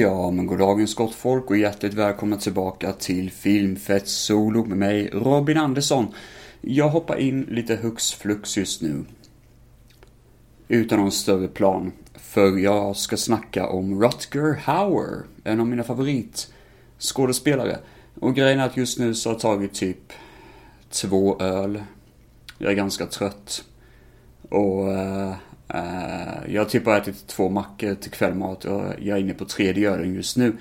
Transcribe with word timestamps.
Ja, 0.00 0.30
men 0.30 0.46
goddagens 0.46 0.94
gott 0.94 1.14
folk 1.14 1.50
och 1.50 1.56
hjärtligt 1.56 1.94
välkomna 1.94 2.36
tillbaka 2.36 2.92
till 2.92 3.30
Filmfett 3.30 4.08
Solo 4.08 4.64
med 4.64 4.78
mig 4.78 5.10
Robin 5.12 5.58
Andersson. 5.58 6.06
Jag 6.60 6.88
hoppar 6.88 7.16
in 7.16 7.42
lite 7.42 7.76
hux 7.76 8.12
flux 8.12 8.56
just 8.56 8.82
nu. 8.82 9.04
Utan 10.68 10.98
någon 10.98 11.12
större 11.12 11.48
plan. 11.48 11.92
För 12.14 12.58
jag 12.58 12.96
ska 12.96 13.16
snacka 13.16 13.68
om 13.68 14.02
Rutger 14.02 14.54
Hauer, 14.54 15.24
en 15.44 15.60
av 15.60 15.66
mina 15.66 15.84
favoritskådespelare. 15.84 17.78
Och 18.20 18.34
grejen 18.34 18.60
är 18.60 18.66
att 18.66 18.76
just 18.76 18.98
nu 18.98 19.14
så 19.14 19.28
har 19.28 19.34
jag 19.34 19.40
tagit 19.40 19.74
typ 19.74 20.12
två 20.90 21.40
öl. 21.40 21.82
Jag 22.58 22.72
är 22.72 22.76
ganska 22.76 23.06
trött. 23.06 23.64
Och 24.48 24.88
uh, 24.88 25.34
Eh, 25.74 26.54
jag 26.54 26.62
har 26.62 26.68
typ 26.68 26.84
bara 26.84 26.98
ätit 26.98 27.26
två 27.26 27.48
mackor 27.48 27.94
till 27.94 28.10
kvällmat 28.10 28.64
och 28.64 28.82
jag 28.98 29.18
är 29.18 29.20
inne 29.20 29.34
på 29.34 29.44
tredje 29.44 29.90
ölen 29.90 30.14
just 30.14 30.36
nu. 30.36 30.56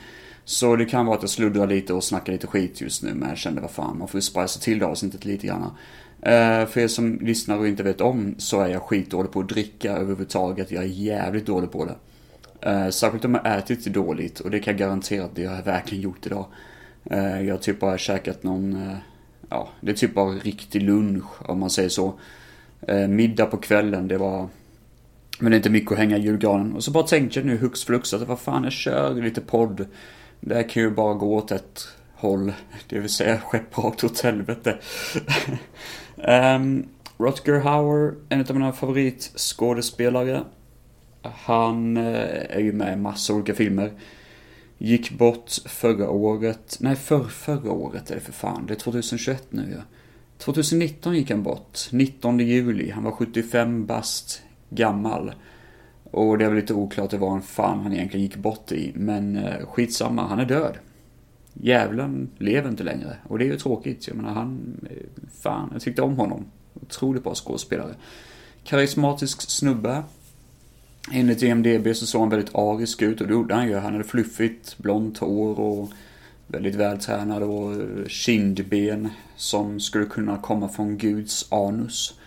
Så 0.46 0.76
det 0.76 0.86
kan 0.86 1.06
vara 1.06 1.16
att 1.16 1.24
jag 1.24 1.30
sluddrar 1.30 1.68
lite 1.68 1.94
och 1.94 2.04
snackar 2.04 2.34
lite 2.34 2.48
skit 2.48 2.82
just 2.82 3.04
nu, 3.04 3.14
men 3.14 3.30
jag 3.30 3.38
kände 3.38 3.62
vad 3.62 3.72
fan, 3.72 3.98
man 3.98 4.08
får 4.08 4.18
ju 4.18 4.22
spicea 4.22 4.48
till 4.48 4.80
det 4.80 4.86
avsnittet 4.86 5.26
lite 5.26 5.48
grann. 5.48 5.72
Eh, 6.22 6.66
för 6.66 6.78
er 6.78 6.88
som 6.88 7.20
lyssnar 7.22 7.58
och 7.58 7.68
inte 7.68 7.84
vet 7.84 8.02
om 8.02 8.36
så 8.38 8.62
är 8.62 8.68
jag 8.68 8.82
skitdålig 8.82 9.32
på 9.32 9.40
att 9.40 9.50
dricka 9.50 9.92
överhuvudtaget. 9.92 10.72
Jag 10.72 10.84
är 10.84 10.88
jävligt 10.88 11.46
dålig 11.46 11.72
på 11.72 11.86
det. 11.86 11.96
Eh, 12.70 12.90
särskilt 12.90 13.26
om 13.26 13.34
jag 13.44 13.58
ätit 13.58 13.86
dåligt 13.86 14.40
och 14.40 14.52
det 14.52 14.60
kan 14.60 14.72
jag 14.72 14.80
garantera 14.80 15.26
att 15.26 15.36
det 15.36 15.46
har 15.46 15.56
jag 15.56 15.64
verkligen 15.64 16.04
gjort 16.04 16.26
idag. 16.26 16.46
Jag 17.46 17.54
har 17.54 17.58
typ 17.58 17.80
bara 17.80 17.98
käkat 17.98 18.44
någon, 18.44 18.96
ja, 19.50 19.70
det 19.82 19.92
är 19.92 19.96
typ 19.96 20.14
bara 20.14 20.30
riktig 20.30 20.82
lunch 20.82 21.50
om 21.50 21.60
man 21.60 21.70
säger 21.70 21.90
så. 21.90 22.14
middag 23.10 23.46
på 23.46 23.58
kvällen, 23.58 24.08
det 24.08 24.18
var 24.18 24.48
men 25.40 25.52
det 25.52 25.56
är 25.56 25.58
inte 25.58 25.70
mycket 25.70 25.92
att 25.92 25.98
hänga 25.98 26.18
i 26.18 26.22
julgranen. 26.22 26.74
Och 26.74 26.84
så 26.84 26.92
bara 26.92 27.04
tänkte 27.04 27.40
jag 27.40 27.46
nu 27.46 27.58
hux 27.58 27.84
flux 27.84 28.14
att 28.14 28.28
vad 28.28 28.40
fan 28.40 28.64
jag 28.64 28.74
kör 28.74 29.14
lite 29.14 29.42
podd. 29.42 29.86
Det 30.40 30.56
här 30.56 30.70
kan 30.70 30.84
ju 30.84 30.92
bara 30.92 31.14
gå 31.14 31.36
åt 31.36 31.52
ett 31.52 31.88
håll. 32.16 32.54
Det 32.88 33.00
vill 33.00 33.10
säga 33.10 33.40
skepp 33.40 33.78
rakt 33.78 34.04
åt 34.04 34.20
helvete. 34.20 34.78
um, 36.16 36.88
Rutger 37.18 37.60
Hauer, 37.60 38.14
en 38.30 38.42
av 38.42 38.54
mina 38.54 38.74
favoritskådespelare. 38.74 40.44
Han 41.22 41.98
eh, 41.98 42.56
är 42.56 42.60
ju 42.60 42.74
med 42.74 42.94
i 42.94 42.96
massa 42.96 43.34
olika 43.34 43.54
filmer. 43.54 43.94
Gick 44.78 45.12
bort 45.12 45.52
förra 45.66 46.10
året. 46.10 46.78
Nej, 46.80 46.96
för, 46.96 47.24
förra 47.24 47.72
året 47.72 48.12
är 48.12 48.16
det 48.16 48.22
för 48.22 48.32
fan. 48.32 48.66
Det 48.66 48.74
är 48.74 48.76
2021 48.76 49.44
nu 49.50 49.74
ja. 49.76 49.84
2019 50.38 51.16
gick 51.16 51.32
han 51.32 51.44
bort. 51.44 51.80
19 51.92 52.40
juli. 52.40 52.92
Han 52.92 53.04
var 53.04 53.12
75 53.12 53.86
bast 53.86 54.42
gammal. 54.70 55.32
Och 56.12 56.38
det 56.38 56.46
är 56.46 56.50
väl 56.50 56.60
lite 56.60 56.74
oklart 56.74 57.14
vad 57.14 57.36
en 57.36 57.42
fan 57.42 57.80
han 57.80 57.94
egentligen 57.94 58.24
gick 58.24 58.36
bort 58.36 58.72
i, 58.72 58.92
men 58.96 59.38
eh, 59.38 59.66
skitsamma, 59.66 60.28
han 60.28 60.40
är 60.40 60.46
död. 60.46 60.78
Djävulen 61.54 62.30
lever 62.38 62.70
inte 62.70 62.84
längre 62.84 63.16
och 63.28 63.40
det 63.40 63.46
är 63.46 63.52
ju 63.52 63.58
tråkigt. 63.58 64.08
Jag 64.08 64.18
menar 64.18 64.34
han, 64.34 64.76
eh, 64.90 65.24
fan, 65.42 65.70
jag 65.74 65.82
tyckte 65.82 66.02
om 66.02 66.18
honom. 66.18 66.46
Otroligt 66.82 67.24
bra 67.24 67.36
skådespelare. 67.36 67.96
Karismatisk 68.64 69.42
snubbe. 69.42 70.04
Enligt 71.12 71.44
IMDB 71.44 71.96
så 71.96 72.06
såg 72.06 72.22
han 72.22 72.30
väldigt 72.30 72.56
arisk 72.56 73.02
ut 73.02 73.22
och 73.22 73.28
det 73.28 73.34
gjorde 73.34 73.56
han 73.56 73.68
ju. 73.68 73.76
Han 73.76 73.92
hade 73.94 74.04
fluffigt 74.04 74.78
blont 74.78 75.18
hår 75.18 75.60
och 75.60 75.90
väldigt 76.48 76.76
vältränad 76.76 77.44
och 77.44 77.74
eh, 77.74 78.08
kindben 78.08 79.10
som 79.36 79.80
skulle 79.80 80.06
kunna 80.06 80.38
komma 80.38 80.70
från 80.70 80.98
Guds 80.98 81.52
anus. 81.52 82.19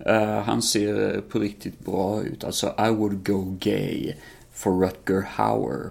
Uh, 0.00 0.40
han 0.40 0.62
ser 0.62 1.20
på 1.20 1.38
riktigt 1.38 1.78
bra 1.78 2.22
ut. 2.22 2.44
Alltså, 2.44 2.74
I 2.78 2.90
would 2.90 3.26
go 3.26 3.56
gay 3.60 4.14
for 4.52 4.80
Rutger 4.80 5.22
Hauer. 5.22 5.90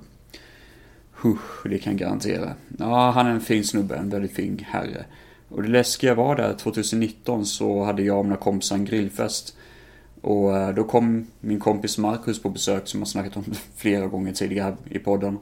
Huh, 1.11 1.37
det 1.63 1.77
kan 1.77 1.93
jag 1.93 1.99
garantera. 1.99 2.53
Ja, 2.77 3.11
han 3.11 3.27
är 3.27 3.31
en 3.31 3.41
fin 3.41 3.63
snubbe, 3.63 3.95
en 3.95 4.09
väldigt 4.09 4.31
fin 4.31 4.65
herre. 4.67 5.05
Och 5.49 5.63
det 5.63 5.69
läskiga 5.69 6.15
var 6.15 6.35
där 6.35 6.53
2019 6.53 7.45
så 7.45 7.83
hade 7.83 8.03
jag 8.03 8.19
och 8.19 8.25
mina 8.25 8.37
kompisar 8.37 8.75
en 8.75 8.85
grillfest. 8.85 9.57
Och 10.21 10.57
eh, 10.57 10.75
då 10.75 10.83
kom 10.83 11.27
min 11.39 11.59
kompis 11.59 11.97
Marcus 11.97 12.41
på 12.41 12.49
besök 12.49 12.87
som 12.87 13.01
har 13.01 13.05
snackat 13.05 13.37
om 13.37 13.43
flera 13.75 14.07
gånger 14.07 14.33
tidigare 14.33 14.77
i 14.89 14.99
podden. 14.99 15.37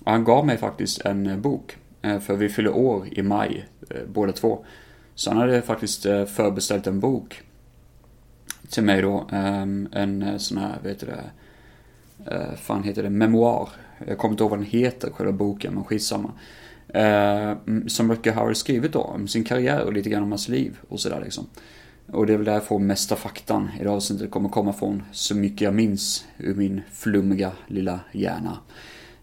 Och 0.00 0.10
han 0.10 0.24
gav 0.24 0.46
mig 0.46 0.58
faktiskt 0.58 1.00
en 1.00 1.26
eh, 1.26 1.36
bok. 1.36 1.76
För 2.20 2.36
vi 2.36 2.48
fyller 2.48 2.76
år 2.76 3.08
i 3.10 3.22
maj, 3.22 3.68
båda 4.06 4.32
två. 4.32 4.64
Så 5.14 5.30
han 5.30 5.38
hade 5.38 5.62
faktiskt 5.62 6.02
förbeställt 6.02 6.86
en 6.86 7.00
bok 7.00 7.42
till 8.72 8.82
mig 8.82 9.02
då. 9.02 9.26
Um, 9.32 9.88
en 9.92 10.22
eh, 10.22 10.36
sån 10.36 10.58
här, 10.58 10.78
vet 10.82 11.00
du 11.00 11.06
det, 11.06 11.30
uh, 12.34 12.54
fan 12.56 12.82
heter 12.82 13.02
det, 13.02 13.10
memoar. 13.10 13.68
Jag 14.06 14.18
kommer 14.18 14.32
inte 14.32 14.42
ihåg 14.42 14.50
vad 14.50 14.58
den 14.58 14.66
heter, 14.66 15.10
själva 15.10 15.32
boken, 15.32 15.74
men 15.74 15.84
skitsamma. 15.84 16.32
Uh, 16.96 17.86
som 17.86 18.12
Rutger 18.12 18.32
Hauer 18.32 18.54
skrivit 18.54 18.92
då, 18.92 19.00
om 19.00 19.28
sin 19.28 19.44
karriär 19.44 19.84
och 19.84 19.92
lite 19.92 20.10
grann 20.10 20.22
om 20.22 20.32
hans 20.32 20.48
liv 20.48 20.78
och 20.88 21.00
sådär 21.00 21.20
liksom. 21.24 21.46
Och 22.06 22.26
det 22.26 22.32
är 22.32 22.36
väl 22.36 22.44
där 22.44 22.52
jag 22.52 22.64
får 22.64 22.78
mesta 22.78 23.16
faktan 23.16 23.70
i 23.80 23.82
det 23.82 23.90
avsnittet. 23.90 24.30
Kommer 24.30 24.48
komma 24.48 24.72
från 24.72 25.02
så 25.12 25.36
mycket 25.36 25.60
jag 25.60 25.74
minns 25.74 26.24
ur 26.38 26.54
min 26.54 26.80
flummiga 26.92 27.52
lilla 27.66 28.00
hjärna. 28.12 28.58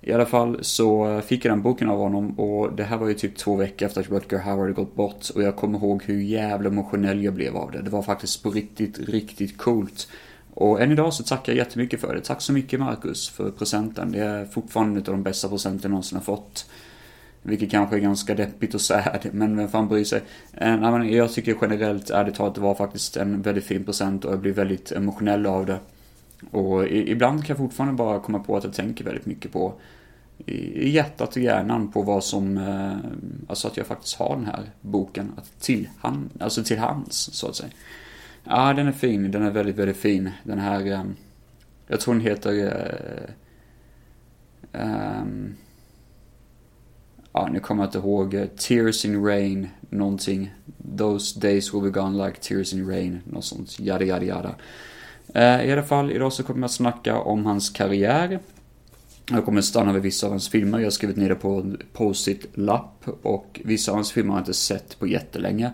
I 0.01 0.13
alla 0.13 0.25
fall 0.25 0.57
så 0.61 1.21
fick 1.21 1.45
jag 1.45 1.51
den 1.51 1.61
boken 1.61 1.89
av 1.89 1.97
honom 1.97 2.39
och 2.39 2.73
det 2.73 2.83
här 2.83 2.97
var 2.97 3.07
ju 3.07 3.13
typ 3.13 3.37
två 3.37 3.55
veckor 3.55 3.85
efter 3.85 4.01
att 4.01 4.09
Rutger 4.09 4.39
Howard 4.39 4.75
gått 4.75 4.95
bort 4.95 5.29
och 5.35 5.43
jag 5.43 5.55
kommer 5.55 5.79
ihåg 5.79 6.03
hur 6.03 6.21
jävla 6.21 6.69
emotionell 6.69 7.23
jag 7.23 7.33
blev 7.33 7.57
av 7.57 7.71
det. 7.71 7.81
Det 7.81 7.89
var 7.89 8.01
faktiskt 8.01 8.43
på 8.43 8.51
riktigt, 8.51 8.99
riktigt 8.99 9.57
coolt. 9.57 10.07
Och 10.53 10.81
än 10.81 10.91
idag 10.91 11.13
så 11.13 11.23
tackar 11.23 11.53
jag 11.53 11.57
jättemycket 11.57 12.01
för 12.01 12.15
det. 12.15 12.21
Tack 12.21 12.41
så 12.41 12.53
mycket 12.53 12.79
Marcus 12.79 13.29
för 13.29 13.51
presenten. 13.51 14.11
Det 14.11 14.19
är 14.19 14.45
fortfarande 14.45 14.99
en 14.99 15.05
av 15.05 15.13
de 15.13 15.23
bästa 15.23 15.49
presenter 15.49 15.85
jag 15.85 15.91
någonsin 15.91 16.17
har 16.17 16.23
fått. 16.23 16.69
Vilket 17.41 17.71
kanske 17.71 17.95
är 17.95 17.99
ganska 17.99 18.35
deppigt 18.35 18.73
och 18.73 18.81
sad, 18.81 19.29
men 19.31 19.57
vem 19.57 19.69
fan 19.69 19.87
bryr 19.87 20.03
sig? 20.03 20.21
Eh, 20.53 21.07
jag 21.11 21.33
tycker 21.33 21.57
generellt, 21.61 22.09
ärligt 22.09 22.35
talat, 22.35 22.55
det 22.55 22.61
var 22.61 22.75
faktiskt 22.75 23.17
en 23.17 23.41
väldigt 23.41 23.63
fin 23.63 23.83
present 23.83 24.25
och 24.25 24.31
jag 24.31 24.39
blev 24.39 24.55
väldigt 24.55 24.91
emotionell 24.91 25.45
av 25.45 25.65
det. 25.65 25.79
Och 26.51 26.87
ibland 26.87 27.39
kan 27.39 27.47
jag 27.47 27.57
fortfarande 27.57 27.95
bara 27.95 28.19
komma 28.19 28.39
på 28.39 28.57
att 28.57 28.63
jag 28.63 28.73
tänker 28.73 29.05
väldigt 29.05 29.25
mycket 29.25 29.51
på 29.51 29.73
i 30.45 30.89
hjärtat 30.89 31.35
och 31.35 31.41
hjärnan 31.41 31.91
på 31.91 32.01
vad 32.01 32.23
som, 32.23 32.57
eh, 32.57 32.97
alltså 33.49 33.67
att 33.67 33.77
jag 33.77 33.87
faktiskt 33.87 34.15
har 34.15 34.35
den 34.35 34.45
här 34.45 34.71
boken 34.81 35.31
att 35.37 35.59
till, 35.59 35.89
hand, 35.99 36.29
alltså 36.39 36.63
till 36.63 36.79
hands, 36.79 37.29
så 37.33 37.47
att 37.47 37.55
säga. 37.55 37.69
Ja, 38.43 38.73
den 38.73 38.87
är 38.87 38.91
fin, 38.91 39.31
den 39.31 39.43
är 39.43 39.51
väldigt, 39.51 39.75
väldigt 39.75 39.97
fin. 39.97 40.29
Den 40.43 40.59
här, 40.59 40.85
eh, 40.85 41.03
jag 41.87 41.99
tror 41.99 42.13
den 42.13 42.23
heter, 42.23 43.35
um, 44.71 45.55
ja, 47.33 47.49
nu 47.51 47.59
kommer 47.59 47.83
jag 47.83 47.87
inte 47.87 47.97
ihåg, 47.97 48.47
Tears 48.57 49.05
in 49.05 49.25
Rain, 49.25 49.67
någonting. 49.89 50.53
Those 50.97 51.39
days 51.39 51.73
will 51.73 51.81
be 51.81 51.89
gone 51.89 52.25
like 52.27 52.41
tears 52.41 52.73
in 52.73 52.89
rain, 52.89 53.21
något 53.25 53.45
sånt, 53.45 53.79
yada 53.79 54.05
yada 54.05 54.25
yada. 54.25 54.55
Eh, 55.33 55.65
I 55.65 55.71
alla 55.71 55.83
fall, 55.83 56.11
idag 56.11 56.33
så 56.33 56.43
kommer 56.43 56.61
jag 56.61 56.71
snacka 56.71 57.19
om 57.19 57.45
hans 57.45 57.69
karriär, 57.69 58.39
jag 59.31 59.45
kommer 59.45 59.61
stanna 59.61 59.93
vid 59.93 60.01
vissa 60.01 60.27
av 60.27 60.33
hans 60.33 60.49
filmer. 60.49 60.79
Jag 60.79 60.85
har 60.85 60.91
skrivit 60.91 61.17
ner 61.17 61.29
det 61.29 61.35
på 61.35 61.49
en 61.49 61.77
post-it-lapp. 61.93 63.05
Och 63.21 63.61
vissa 63.63 63.91
av 63.91 63.95
hans 63.95 64.11
filmer 64.11 64.31
har 64.31 64.39
jag 64.39 64.41
inte 64.41 64.53
sett 64.53 64.99
på 64.99 65.07
jättelänge. 65.07 65.71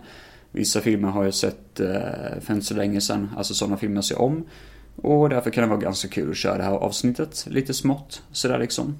Vissa 0.50 0.80
filmer 0.80 1.08
har 1.08 1.24
jag 1.24 1.34
sett 1.34 1.80
eh, 1.80 1.88
för 2.40 2.54
inte 2.54 2.66
så 2.66 2.74
länge 2.74 3.00
sedan. 3.00 3.30
Alltså 3.36 3.54
sådana 3.54 3.76
filmer 3.76 3.96
jag 3.96 4.04
ser 4.04 4.20
om. 4.20 4.44
Och 4.96 5.28
därför 5.28 5.50
kan 5.50 5.62
det 5.62 5.70
vara 5.70 5.80
ganska 5.80 6.08
kul 6.08 6.30
att 6.30 6.36
köra 6.36 6.56
det 6.56 6.62
här 6.62 6.72
avsnittet 6.72 7.46
lite 7.50 7.74
smått. 7.74 8.22
Sådär 8.32 8.58
liksom. 8.58 8.96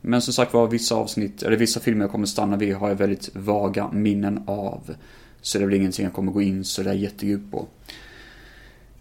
Men 0.00 0.22
som 0.22 0.32
sagt 0.34 0.52
var, 0.52 0.66
vissa 0.66 0.94
avsnitt, 0.94 1.42
eller 1.42 1.56
vissa 1.56 1.80
filmer 1.80 2.04
jag 2.04 2.10
kommer 2.10 2.26
stanna 2.26 2.56
vid 2.56 2.74
har 2.74 2.88
jag 2.88 2.96
väldigt 2.96 3.30
vaga 3.36 3.90
minnen 3.92 4.42
av. 4.46 4.94
Så 5.40 5.58
det 5.58 5.66
blir 5.66 5.78
ingenting 5.78 6.04
jag 6.04 6.14
kommer 6.14 6.32
gå 6.32 6.42
in 6.42 6.64
sådär 6.64 6.92
jättedjupt 6.92 7.52
på. 7.52 7.66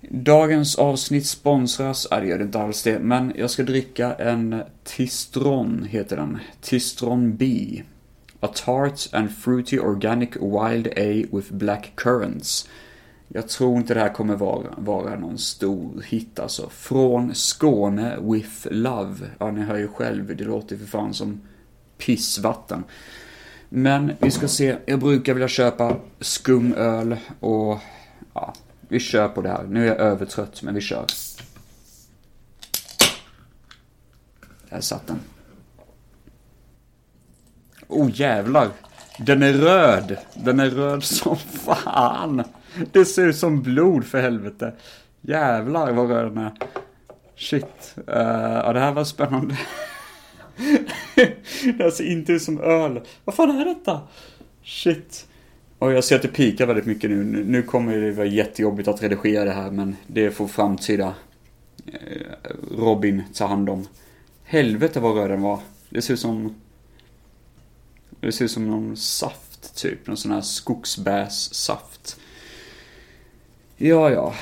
Dagens 0.01 0.75
avsnitt 0.75 1.25
sponsras, 1.25 2.07
nej 2.11 2.21
det 2.21 2.27
gör 2.27 2.37
det 2.37 2.43
inte 2.43 2.59
alls 2.59 2.83
det, 2.83 2.99
men 2.99 3.33
jag 3.35 3.49
ska 3.49 3.63
dricka 3.63 4.13
en 4.13 4.63
Tistron, 4.83 5.83
heter 5.89 6.17
den. 6.17 6.37
Tistron 6.61 7.35
B. 7.35 7.83
A 8.39 8.47
tart 8.47 9.13
and 9.13 9.31
fruity 9.31 9.79
organic 9.79 10.29
wild 10.35 10.87
A 10.87 11.27
with 11.31 11.53
black 11.53 11.91
currants. 11.95 12.69
Jag 13.27 13.49
tror 13.49 13.77
inte 13.77 13.93
det 13.93 13.99
här 13.99 14.13
kommer 14.13 14.35
vara, 14.35 14.67
vara 14.77 15.19
någon 15.19 15.37
stor 15.37 16.03
hit 16.07 16.39
alltså. 16.39 16.69
Från 16.69 17.35
Skåne 17.35 18.17
with 18.21 18.67
love. 18.71 19.15
Ja, 19.39 19.51
ni 19.51 19.61
hör 19.61 19.77
ju 19.77 19.87
själv, 19.87 20.35
det 20.35 20.43
låter 20.43 20.77
för 20.77 20.85
fan 20.85 21.13
som 21.13 21.41
pissvatten. 21.97 22.83
Men 23.69 24.11
vi 24.19 24.31
ska 24.31 24.47
se, 24.47 24.77
jag 24.85 24.99
brukar 24.99 25.33
vilja 25.33 25.47
köpa 25.47 25.97
skumöl 26.19 27.17
och 27.39 27.77
ja, 28.33 28.53
vi 28.89 28.99
kör 28.99 29.27
på 29.27 29.41
det 29.41 29.49
här. 29.49 29.63
Nu 29.63 29.83
är 29.83 29.87
jag 29.87 29.97
övertrött, 29.97 30.61
men 30.61 30.75
vi 30.75 30.81
kör. 30.81 31.05
Där 34.69 34.81
satt 34.81 35.07
den. 35.07 35.19
Oh 37.87 38.09
jävlar. 38.13 38.69
Den 39.17 39.43
är 39.43 39.53
röd. 39.53 40.17
Den 40.33 40.59
är 40.59 40.69
röd 40.69 41.03
som 41.03 41.37
fan. 41.65 42.43
Det 42.91 43.05
ser 43.05 43.25
ut 43.25 43.35
som 43.35 43.61
blod 43.61 44.05
för 44.05 44.21
helvete. 44.21 44.73
Jävlar 45.21 45.91
vad 45.91 46.09
röd 46.09 46.25
den 46.25 46.37
är. 46.37 46.53
Shit. 47.35 47.95
Uh, 47.97 48.03
ja, 48.65 48.73
det 48.73 48.79
här 48.79 48.91
var 48.91 49.03
spännande. 49.03 49.57
det 51.77 51.91
ser 51.95 52.11
inte 52.11 52.31
ut 52.31 52.41
som 52.41 52.61
öl. 52.61 53.01
Vad 53.25 53.35
fan 53.35 53.59
är 53.61 53.65
detta? 53.65 54.01
Shit. 54.63 55.27
Och 55.79 55.93
jag 55.93 56.03
ser 56.03 56.15
att 56.15 56.21
det 56.21 56.27
pikar 56.27 56.65
väldigt 56.65 56.85
mycket 56.85 57.09
nu. 57.09 57.23
Nu 57.23 57.63
kommer 57.63 57.97
det 57.97 58.11
vara 58.11 58.27
jättejobbigt 58.27 58.87
att 58.87 59.03
redigera 59.03 59.45
det 59.45 59.51
här 59.51 59.71
men 59.71 59.95
det 60.07 60.31
får 60.31 60.47
framtida 60.47 61.15
eh, 61.85 62.51
Robin 62.77 63.23
ta 63.33 63.45
hand 63.45 63.69
om. 63.69 63.87
Helvete 64.43 64.99
vad 64.99 65.15
röd 65.15 65.29
den 65.29 65.41
var. 65.41 65.59
Det 65.89 66.01
ser 66.01 66.13
ut 66.13 66.19
som... 66.19 66.55
Det 68.19 68.31
ser 68.31 68.45
ut 68.45 68.51
som 68.51 68.67
någon 68.67 68.97
saft 68.97 69.75
typ. 69.75 70.07
Någon 70.07 70.17
sån 70.17 70.31
här 70.31 70.41
skogsbärssaft. 70.41 72.19
Ja, 73.77 74.11
ja. 74.11 74.33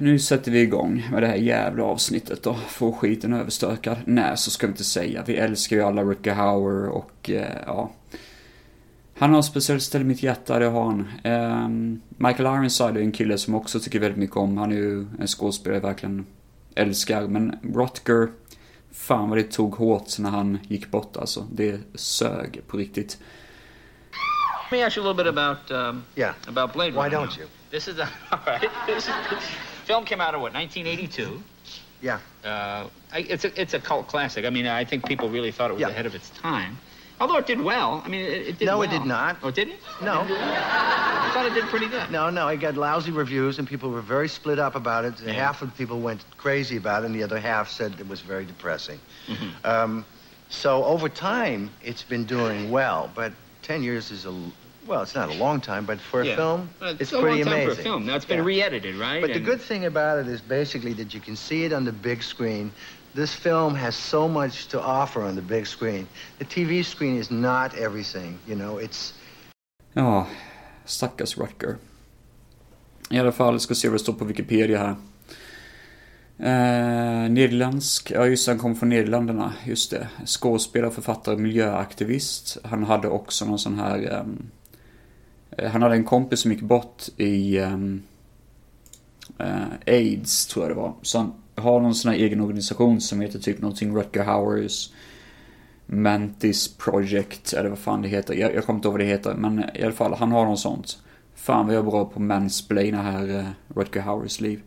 Nu 0.00 0.18
sätter 0.18 0.50
vi 0.50 0.60
igång 0.60 1.08
med 1.12 1.22
det 1.22 1.26
här 1.26 1.36
jävla 1.36 1.84
avsnittet 1.84 2.46
och 2.46 2.58
får 2.58 2.92
skiten 2.92 3.32
överstökad. 3.32 3.96
Nej, 4.04 4.36
så 4.36 4.50
ska 4.50 4.66
vi 4.66 4.70
inte 4.70 4.84
säga. 4.84 5.24
Vi 5.26 5.36
älskar 5.36 5.76
ju 5.76 5.82
alla 5.82 6.02
Ricky 6.04 6.30
Hauer 6.30 6.88
och 6.88 7.30
eh, 7.30 7.56
ja. 7.66 7.90
Han 9.20 9.32
har 9.32 9.38
ett 9.40 9.44
speciellt 9.46 9.82
ställe 9.82 10.04
i 10.04 10.06
mitt 10.06 10.22
hjärta, 10.22 10.58
det 10.58 10.66
har 10.66 10.84
han. 10.84 11.08
Um, 11.24 12.00
Michael 12.08 12.46
Ironside 12.54 12.96
är 12.96 13.00
en 13.00 13.12
kille 13.12 13.38
som 13.38 13.54
också 13.54 13.80
tycker 13.80 13.98
väldigt 13.98 14.18
mycket 14.18 14.36
om. 14.36 14.58
Han 14.58 14.72
är 14.72 14.76
ju 14.76 15.06
en 15.20 15.26
skådespelare 15.26 15.76
jag 15.76 15.82
verkligen 15.88 16.26
älskar. 16.74 17.22
Men 17.26 17.58
Rutger, 17.74 18.28
fan 18.92 19.28
vad 19.28 19.38
det 19.38 19.44
tog 19.44 19.74
hårt 19.74 20.18
när 20.18 20.30
han 20.30 20.58
gick 20.68 20.90
bort 20.90 21.16
alltså. 21.16 21.46
Det 21.52 21.80
sög 21.94 22.60
på 22.66 22.76
riktigt. 22.76 23.18
Let 24.70 24.78
me 24.80 24.86
ask 24.86 24.96
you 24.96 25.06
a 25.06 25.12
little 25.12 25.24
bit 25.24 25.38
about 25.38 25.70
um, 25.70 26.02
Yeah. 26.14 26.34
about 26.48 26.72
Blade 26.72 26.90
Why 26.90 26.96
Runner. 26.96 27.10
don't 27.26 27.38
you? 27.38 27.48
This 27.70 27.88
is 27.88 27.98
a, 27.98 28.08
all 28.30 28.38
right. 28.46 28.70
This 28.86 28.96
is, 29.08 29.10
film 29.84 30.04
came 30.04 30.24
out 30.24 30.34
in 30.34 30.40
what 30.40 30.52
1982. 30.54 31.42
Yeah. 32.02 32.18
Uh, 32.44 32.86
I, 33.12 33.18
it's 33.28 33.44
a 33.44 33.60
it's 33.62 33.74
a 33.74 33.80
cult 33.80 34.06
classic. 34.08 34.44
I 34.44 34.50
mean, 34.50 34.66
I 34.66 34.84
think 34.84 35.04
people 35.08 35.28
really 35.28 35.52
thought 35.52 35.70
it 35.70 35.74
was 35.74 35.80
Yeah. 35.80 35.90
ahead 35.90 36.06
of 36.06 36.14
its 36.14 36.30
time. 36.42 36.76
Although 37.20 37.36
it 37.36 37.46
did 37.46 37.60
well. 37.60 38.02
I 38.04 38.08
mean, 38.08 38.22
it, 38.22 38.30
it 38.48 38.58
did 38.58 38.64
No, 38.66 38.78
well. 38.78 38.88
it 38.88 38.90
did 38.90 39.04
not. 39.04 39.36
Oh, 39.42 39.50
did 39.50 39.68
it? 39.68 39.80
No. 40.02 40.24
I 40.26 41.30
thought 41.34 41.44
it 41.46 41.52
did 41.54 41.64
pretty 41.64 41.86
good. 41.86 42.10
No, 42.10 42.30
no, 42.30 42.48
it 42.48 42.56
got 42.60 42.76
lousy 42.76 43.10
reviews, 43.10 43.58
and 43.58 43.68
people 43.68 43.90
were 43.90 44.00
very 44.00 44.28
split 44.28 44.58
up 44.58 44.74
about 44.74 45.04
it. 45.04 45.14
Yeah. 45.20 45.32
Half 45.32 45.60
of 45.60 45.70
the 45.70 45.76
people 45.76 46.00
went 46.00 46.24
crazy 46.38 46.76
about 46.78 47.02
it, 47.02 47.06
and 47.06 47.14
the 47.14 47.22
other 47.22 47.38
half 47.38 47.68
said 47.70 47.94
it 48.00 48.08
was 48.08 48.20
very 48.22 48.46
depressing. 48.46 48.98
Mm-hmm. 49.26 49.66
Um, 49.66 50.04
so 50.48 50.82
over 50.84 51.08
time, 51.10 51.70
it's 51.84 52.02
been 52.02 52.24
doing 52.24 52.70
well, 52.70 53.10
but 53.14 53.32
10 53.62 53.82
years 53.82 54.10
is 54.10 54.24
a, 54.24 54.32
well, 54.86 55.02
it's 55.02 55.14
not 55.14 55.28
a 55.28 55.34
long 55.34 55.60
time, 55.60 55.84
but 55.84 56.00
for 56.00 56.22
a 56.22 56.26
Yeah. 56.26 56.36
film, 56.36 56.70
Well, 56.80 56.96
it's 56.98 57.12
a 57.12 57.20
pretty 57.20 57.44
long 57.44 57.52
time 57.52 57.52
amazing. 57.52 57.74
for 57.74 57.80
a 57.80 57.84
film. 57.84 58.06
Now 58.06 58.16
it's 58.16 58.24
been 58.24 58.38
Yeah. 58.38 58.44
re-edited, 58.44 58.96
right? 58.96 59.20
But 59.20 59.34
the 59.34 59.40
good 59.40 59.60
thing 59.60 59.84
about 59.84 60.18
it 60.18 60.26
is 60.26 60.40
basically 60.40 60.94
that 60.94 61.12
you 61.14 61.20
can 61.20 61.36
see 61.36 61.64
it 61.64 61.72
on 61.74 61.84
the 61.84 61.92
big 61.92 62.22
screen. 62.22 62.72
This 63.14 63.34
film 63.34 63.74
has 63.74 63.96
so 63.96 64.28
much 64.28 64.68
to 64.68 64.80
offer 64.80 65.22
on 65.22 65.34
the 65.34 65.42
big 65.42 65.66
screen. 65.66 66.06
The 66.38 66.44
TV 66.44 66.84
screen 66.84 67.16
is 67.16 67.30
not 67.30 67.74
everything, 67.74 68.38
you 68.46 68.56
know, 68.56 68.80
it's 68.80 69.14
Ja, 69.92 70.26
stackars 70.84 71.38
Rutger. 71.38 71.76
I 73.10 73.18
alla 73.18 73.32
fall, 73.32 73.60
ska 73.60 73.74
se 73.74 73.88
vad 73.88 73.94
det 73.94 73.98
står 73.98 74.12
på 74.12 74.24
Wikipedia 74.24 74.78
här. 74.78 74.96
Eh, 76.38 77.30
Nederländsk, 77.30 78.10
ja 78.10 78.26
just 78.26 78.46
det, 78.46 78.52
han 78.52 78.58
kom 78.58 78.76
från 78.76 78.88
Nederländerna, 78.88 79.52
just 79.64 79.90
det. 79.90 80.08
Skådespelare, 80.26 80.90
författare, 80.90 81.36
miljöaktivist. 81.36 82.58
Han 82.64 82.84
hade 82.84 83.08
också 83.08 83.44
någon 83.44 83.58
sån 83.58 83.78
här... 83.78 84.12
Ehm, 84.12 84.50
eh, 85.50 85.70
han 85.70 85.82
hade 85.82 85.94
en 85.94 86.04
kompis 86.04 86.40
som 86.40 86.52
gick 86.52 86.62
bort 86.62 87.08
i 87.16 87.58
ehm, 87.58 88.02
eh, 89.38 89.62
AIDS, 89.86 90.46
tror 90.46 90.64
jag 90.64 90.70
det 90.70 90.80
var. 90.80 90.94
Så 91.02 91.18
han 91.18 91.32
har 91.60 91.80
någon 91.80 91.94
sån 91.94 92.10
här 92.10 92.18
egen 92.18 92.40
organisation 92.40 93.00
som 93.00 93.20
heter 93.20 93.38
typ 93.38 93.60
någonting 93.60 93.96
Rutger 93.96 94.24
Howers 94.24 94.90
Mantis 95.86 96.76
Project, 96.76 97.52
eller 97.52 97.68
vad 97.68 97.78
fan 97.78 98.02
det 98.02 98.08
heter. 98.08 98.34
Jag, 98.34 98.54
jag 98.54 98.66
kommer 98.66 98.78
inte 98.78 98.88
ihåg 98.88 98.92
vad 98.92 99.00
det 99.00 99.06
heter, 99.06 99.34
men 99.34 99.64
i 99.74 99.82
alla 99.82 99.92
fall, 99.92 100.14
han 100.14 100.32
har 100.32 100.44
något 100.44 100.60
sånt. 100.60 100.98
Fan 101.34 101.66
vad 101.66 101.74
jag 101.74 101.86
är 101.86 101.90
bra 101.90 102.04
på 102.04 102.20
mansplaina 102.20 103.02
här, 103.02 103.28
uh, 103.28 103.44
Rutger 103.68 104.00
Howers 104.00 104.40
liv. 104.40 104.62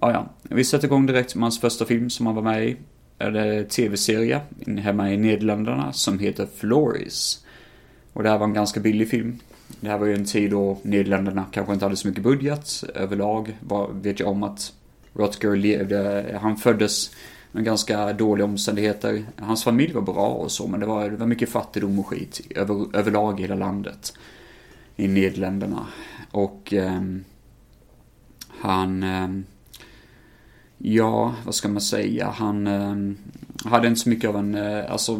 Ah, 0.00 0.10
ja. 0.10 0.28
Vi 0.42 0.64
sätter 0.64 0.86
igång 0.86 1.06
direkt 1.06 1.34
med 1.34 1.42
hans 1.42 1.60
första 1.60 1.84
film 1.84 2.10
som 2.10 2.26
han 2.26 2.34
var 2.34 2.42
med 2.42 2.68
i. 2.68 2.76
Eller 3.18 3.64
tv-serie 3.64 4.40
hemma 4.78 5.12
i 5.12 5.16
Nederländerna 5.16 5.92
som 5.92 6.18
heter 6.18 6.46
Floris. 6.56 7.44
Och 8.12 8.22
det 8.22 8.28
här 8.28 8.38
var 8.38 8.46
en 8.46 8.54
ganska 8.54 8.80
billig 8.80 9.10
film. 9.10 9.38
Det 9.80 9.88
här 9.88 9.98
var 9.98 10.06
ju 10.06 10.14
en 10.14 10.24
tid 10.24 10.50
då 10.50 10.78
Nederländerna 10.82 11.46
kanske 11.52 11.72
inte 11.72 11.84
hade 11.84 11.96
så 11.96 12.08
mycket 12.08 12.22
budget 12.22 12.84
överlag. 12.94 13.58
Var, 13.60 13.90
vet 13.92 14.20
jag 14.20 14.28
om 14.28 14.42
att 14.42 14.72
Rutger 15.18 15.56
levde, 15.56 16.38
han 16.42 16.56
föddes 16.56 17.10
med 17.52 17.64
ganska 17.64 18.12
dåliga 18.12 18.44
omständigheter. 18.44 19.24
Hans 19.36 19.64
familj 19.64 19.92
var 19.92 20.02
bra 20.02 20.28
och 20.28 20.52
så, 20.52 20.66
men 20.66 20.80
det 20.80 20.86
var, 20.86 21.10
det 21.10 21.16
var 21.16 21.26
mycket 21.26 21.48
fattigdom 21.48 21.98
och 21.98 22.06
skit 22.06 22.40
över, 22.50 22.96
överlag 22.96 23.40
i 23.40 23.42
hela 23.42 23.54
landet. 23.54 24.12
I 24.96 25.08
Nederländerna. 25.08 25.86
Och 26.30 26.74
eh, 26.74 27.02
han... 28.60 29.02
Eh, 29.02 29.28
ja, 30.78 31.34
vad 31.44 31.54
ska 31.54 31.68
man 31.68 31.80
säga? 31.80 32.30
Han 32.30 32.66
eh, 32.66 33.14
hade 33.70 33.88
inte 33.88 34.00
så 34.00 34.08
mycket 34.08 34.30
av 34.30 34.36
en... 34.36 34.54
eh, 34.54 34.92
alltså, 34.92 35.16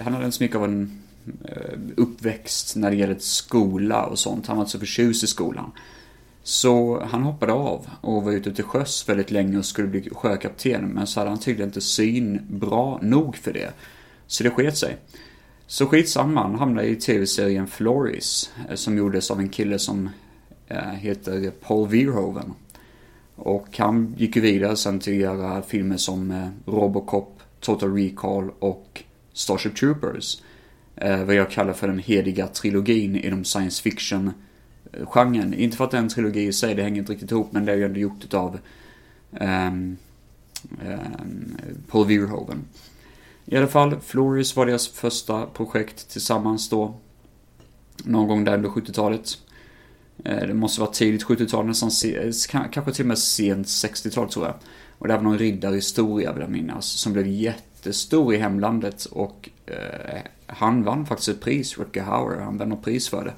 han 0.00 0.12
hade 0.12 0.24
inte 0.24 0.36
så 0.36 0.42
mycket 0.42 0.56
av 0.56 0.64
en 0.64 1.02
eh, 1.44 1.78
uppväxt 1.96 2.76
när 2.76 2.90
det 2.90 2.96
gäller 2.96 3.16
skola 3.18 4.06
och 4.06 4.18
sånt. 4.18 4.46
Han 4.46 4.56
var 4.56 4.64
inte 4.64 4.72
så 4.72 4.78
förtjust 4.78 5.24
i 5.24 5.26
skolan. 5.26 5.72
Så 6.48 7.00
han 7.04 7.22
hoppade 7.22 7.52
av 7.52 7.86
och 8.00 8.24
var 8.24 8.32
ute 8.32 8.54
till 8.54 8.64
sjöss 8.64 9.08
väldigt 9.08 9.30
länge 9.30 9.58
och 9.58 9.64
skulle 9.64 9.88
bli 9.88 10.10
sjökapten. 10.12 10.88
Men 10.88 11.06
så 11.06 11.20
hade 11.20 11.30
han 11.30 11.38
tydligen 11.38 11.68
inte 11.68 11.80
syn 11.80 12.40
bra 12.48 12.98
nog 13.02 13.36
för 13.36 13.52
det. 13.52 13.72
Så 14.26 14.44
det 14.44 14.50
sket 14.50 14.76
sig. 14.76 14.96
Så 15.66 15.86
skitsamma, 15.86 16.42
han 16.42 16.54
hamnade 16.54 16.88
i 16.88 16.96
tv-serien 16.96 17.66
Floris. 17.66 18.50
Eh, 18.68 18.74
som 18.74 18.98
gjordes 18.98 19.30
av 19.30 19.40
en 19.40 19.48
kille 19.48 19.78
som 19.78 20.10
eh, 20.68 20.90
heter 20.90 21.50
Paul 21.50 21.88
Verhoeven. 21.88 22.54
Och 23.34 23.78
han 23.78 24.14
gick 24.18 24.36
ju 24.36 24.42
vidare 24.42 24.76
sen 24.76 25.00
till 25.00 25.12
att 25.12 25.18
göra 25.18 25.62
filmer 25.62 25.96
som 25.96 26.30
eh, 26.30 26.48
Robocop, 26.66 27.40
Total 27.60 27.94
Recall 27.94 28.50
och 28.58 29.02
Starship 29.32 29.76
Troopers. 29.76 30.42
Vad 31.26 31.34
jag 31.34 31.50
kallar 31.50 31.72
för 31.72 31.88
den 31.88 31.98
heliga 31.98 32.46
trilogin 32.46 33.16
inom 33.16 33.44
science 33.44 33.82
fiction 33.82 34.32
genren. 35.04 35.54
Inte 35.54 35.76
för 35.76 35.84
att 35.84 35.90
det 35.90 35.96
är 35.96 36.02
en 36.02 36.08
trilogi 36.08 36.46
i 36.46 36.52
sig, 36.52 36.74
det 36.74 36.82
hänger 36.82 36.98
inte 36.98 37.12
riktigt 37.12 37.30
ihop, 37.30 37.52
men 37.52 37.64
det 37.64 37.72
är 37.72 37.76
ju 37.76 37.84
ändå 37.84 38.00
gjort 38.00 38.24
utav 38.24 38.58
um, 39.30 39.96
um, 40.84 41.56
Paul 41.88 42.06
Verhoeven. 42.06 42.64
I 43.44 43.56
alla 43.56 43.66
fall, 43.66 44.00
Floris 44.00 44.56
var 44.56 44.66
deras 44.66 44.88
första 44.88 45.46
projekt 45.46 46.10
tillsammans 46.10 46.68
då. 46.68 46.94
Någon 48.04 48.28
gång 48.28 48.44
där 48.44 48.54
under 48.54 48.68
70-talet. 48.68 49.38
Eh, 50.24 50.46
det 50.46 50.54
måste 50.54 50.80
vara 50.80 50.90
tidigt 50.90 51.24
70-tal, 51.24 51.66
nästan 51.66 51.90
kanske 52.72 52.92
till 52.92 53.04
och 53.04 53.08
med 53.08 53.18
sent 53.18 53.66
60-tal 53.66 54.28
tror 54.28 54.46
jag. 54.46 54.54
Och 54.98 55.08
det 55.08 55.14
var 55.14 55.22
någon 55.22 55.38
riddarhistoria 55.38 56.32
vill 56.32 56.40
jag 56.40 56.50
minnas, 56.50 56.86
som 56.86 57.12
blev 57.12 57.26
jättestor 57.26 58.34
i 58.34 58.36
hemlandet 58.36 59.04
och 59.04 59.48
eh, 59.66 60.20
han 60.46 60.84
vann 60.84 61.06
faktiskt 61.06 61.28
ett 61.28 61.40
pris, 61.40 61.78
Rutger 61.78 62.02
Hauer, 62.02 62.40
han 62.40 62.58
vann 62.58 62.68
något 62.68 62.84
pris 62.84 63.08
för 63.08 63.24
det. 63.24 63.32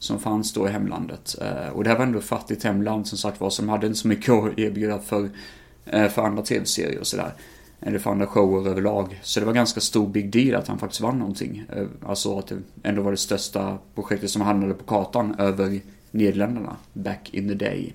Som 0.00 0.18
fanns 0.18 0.52
då 0.52 0.68
i 0.68 0.70
hemlandet. 0.70 1.36
Eh, 1.40 1.68
och 1.68 1.84
det 1.84 1.90
här 1.90 1.96
var 1.96 2.04
ändå 2.04 2.18
ett 2.18 2.24
fattigt 2.24 2.64
hemland 2.64 3.06
som 3.06 3.18
sagt 3.18 3.40
var, 3.40 3.50
som 3.50 3.68
hade 3.68 3.86
inte 3.86 3.98
så 3.98 4.08
mycket 4.08 4.34
att 4.34 4.58
erbjuda 4.58 4.98
för, 4.98 5.30
eh, 5.86 6.08
för 6.08 6.22
andra 6.22 6.42
tv-serier 6.42 7.00
och 7.00 7.06
sådär. 7.06 7.32
Eller 7.80 7.98
för 7.98 8.10
andra 8.10 8.26
shower 8.26 8.70
överlag. 8.70 9.20
Så 9.22 9.40
det 9.40 9.46
var 9.46 9.52
ganska 9.52 9.80
stor 9.80 10.08
big 10.08 10.32
deal 10.32 10.54
att 10.54 10.68
han 10.68 10.78
faktiskt 10.78 11.00
vann 11.00 11.18
någonting. 11.18 11.64
Eh, 11.76 11.86
alltså 12.06 12.38
att 12.38 12.46
det 12.46 12.58
ändå 12.82 13.02
var 13.02 13.10
det 13.10 13.16
största 13.16 13.78
projektet 13.94 14.30
som 14.30 14.42
hamnade 14.42 14.74
på 14.74 14.84
kartan 14.84 15.34
över 15.38 15.80
Nederländerna 16.10 16.76
back 16.92 17.34
in 17.34 17.48
the 17.48 17.54
day. 17.54 17.94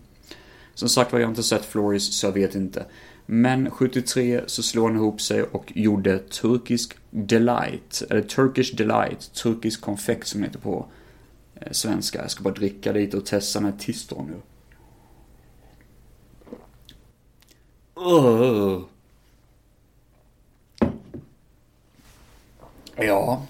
Som 0.73 0.89
sagt 0.89 1.11
var, 1.11 1.19
jag 1.19 1.27
har 1.27 1.31
inte 1.31 1.43
sett 1.43 1.65
Floris 1.65 2.19
så 2.19 2.27
jag 2.27 2.31
vet 2.31 2.55
inte. 2.55 2.85
Men 3.25 3.71
73 3.71 4.41
så 4.47 4.63
slår 4.63 4.87
han 4.87 4.95
ihop 4.95 5.21
sig 5.21 5.43
och 5.43 5.71
gjorde 5.75 6.19
Turkisk 6.19 6.97
Delight, 7.09 8.03
eller 8.09 8.21
Turkish 8.21 8.75
Delight, 8.75 9.33
turkisk 9.33 9.81
konfekt 9.81 10.27
som 10.27 10.41
det 10.41 10.47
heter 10.47 10.59
på 10.59 10.85
Eh, 11.55 11.71
svenska. 11.71 12.21
Jag 12.21 12.31
ska 12.31 12.43
bara 12.43 12.53
dricka 12.53 12.91
lite 12.91 13.17
och 13.17 13.25
testa 13.25 13.61
med 13.61 13.79
tistor 13.79 14.25
nu. 14.29 14.41
Uh. 18.01 18.81
Ja. 22.95 23.45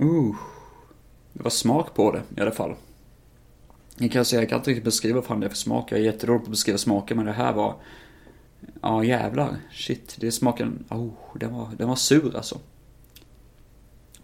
Uh. 0.00 0.34
Det 1.32 1.42
var 1.42 1.50
smak 1.50 1.94
på 1.94 2.12
det 2.12 2.22
i 2.36 2.40
alla 2.40 2.50
fall. 2.50 2.74
Jag 3.96 4.12
kan 4.12 4.24
säga, 4.24 4.42
jag 4.42 4.48
kan 4.48 4.58
inte 4.58 4.70
riktigt 4.70 4.84
beskriva 4.84 5.14
vad 5.14 5.24
fan 5.24 5.40
det 5.40 5.46
är 5.46 5.50
för 5.50 5.56
smak. 5.56 5.92
Jag 5.92 6.00
är 6.00 6.04
jättedålig 6.04 6.40
på 6.40 6.44
att 6.44 6.50
beskriva 6.50 6.78
smaker, 6.78 7.14
men 7.14 7.26
det 7.26 7.32
här 7.32 7.52
var... 7.52 7.74
Ja, 8.82 9.04
jävlar. 9.04 9.56
Shit, 9.72 10.16
det 10.20 10.32
smaken... 10.32 10.84
Oh, 10.90 11.38
den 11.40 11.54
var, 11.54 11.68
den 11.78 11.88
var 11.88 11.96
sur 11.96 12.36
alltså. 12.36 12.58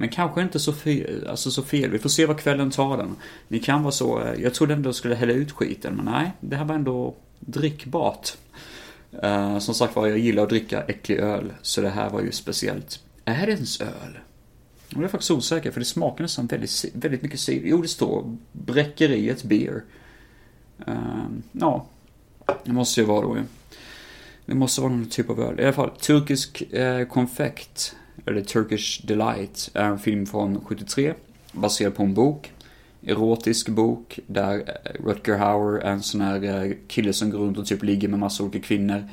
Men 0.01 0.09
kanske 0.09 0.43
inte 0.43 0.59
så 0.59 0.73
fel, 0.73 1.27
alltså 1.29 1.51
så 1.51 1.63
fel. 1.63 1.91
Vi 1.91 1.99
får 1.99 2.09
se 2.09 2.27
vad 2.27 2.41
kvällen 2.41 2.71
tar 2.71 2.97
den. 2.97 3.17
Ni 3.49 3.59
kan 3.59 3.83
vara 3.83 3.93
så... 3.93 4.21
Eh, 4.21 4.43
jag 4.43 4.55
trodde 4.55 4.75
ändå 4.75 4.93
skulle 4.93 5.15
hälla 5.15 5.33
ut 5.33 5.53
skiten, 5.53 5.97
men 5.97 6.05
nej. 6.05 6.33
Det 6.41 6.57
här 6.57 6.65
var 6.65 6.75
ändå 6.75 7.15
drickbart. 7.41 8.33
Uh, 9.25 9.59
som 9.59 9.75
sagt 9.75 9.97
var, 9.97 10.07
jag 10.07 10.19
gillar 10.19 10.43
att 10.43 10.49
dricka 10.49 10.83
äcklig 10.83 11.17
öl, 11.17 11.53
så 11.63 11.81
det 11.81 11.89
här 11.89 12.11
var 12.11 12.21
ju 12.21 12.33
speciellt. 12.33 13.01
Är 13.25 13.47
det 13.47 13.53
ens 13.53 13.81
öl? 13.81 14.19
Jag 14.89 15.03
är 15.03 15.09
faktiskt 15.09 15.31
osäker 15.31 15.71
för 15.71 15.81
det 15.81 15.87
smakar 15.87 16.25
nästan 16.25 16.47
väldigt, 16.47 16.85
väldigt 16.93 17.23
mycket 17.23 17.41
cider. 17.41 17.69
Jo, 17.69 17.83
det 17.83 17.89
står 17.89 18.37
Bräckeriet 18.53 19.43
Beer. 19.43 19.83
Uh, 20.89 21.25
ja, 21.53 21.87
det 22.65 22.73
måste 22.73 23.01
ju 23.01 23.07
vara 23.07 23.21
då 23.21 23.37
ju. 23.37 23.43
Det 24.47 24.55
måste 24.55 24.81
vara 24.81 24.93
någon 24.93 25.09
typ 25.09 25.31
av 25.31 25.41
öl. 25.41 25.61
I 25.61 25.63
alla 25.63 25.73
fall, 25.73 25.91
turkisk 25.91 26.63
eh, 26.63 27.07
konfekt, 27.07 27.97
eller 28.27 28.41
Turkish 28.41 29.07
Delight, 29.07 29.71
är 29.75 29.85
en 29.85 29.99
film 29.99 30.27
från 30.27 30.61
73, 30.65 31.15
baserad 31.53 31.95
på 31.95 32.03
en 32.03 32.15
bok. 32.15 32.53
Erotisk 33.07 33.69
bok, 33.69 34.19
där 34.27 34.57
eh, 34.57 35.05
Rutger 35.05 35.37
Hauer 35.37 35.79
är 35.79 35.91
en 35.91 36.03
sån 36.03 36.21
här 36.21 36.45
eh, 36.45 36.73
kille 36.89 37.13
som 37.13 37.31
går 37.31 37.39
runt 37.39 37.59
och 37.59 37.67
typ 37.67 37.83
ligger 37.83 38.09
med 38.09 38.19
massa 38.19 38.43
olika 38.43 38.61
kvinnor. 38.61 39.09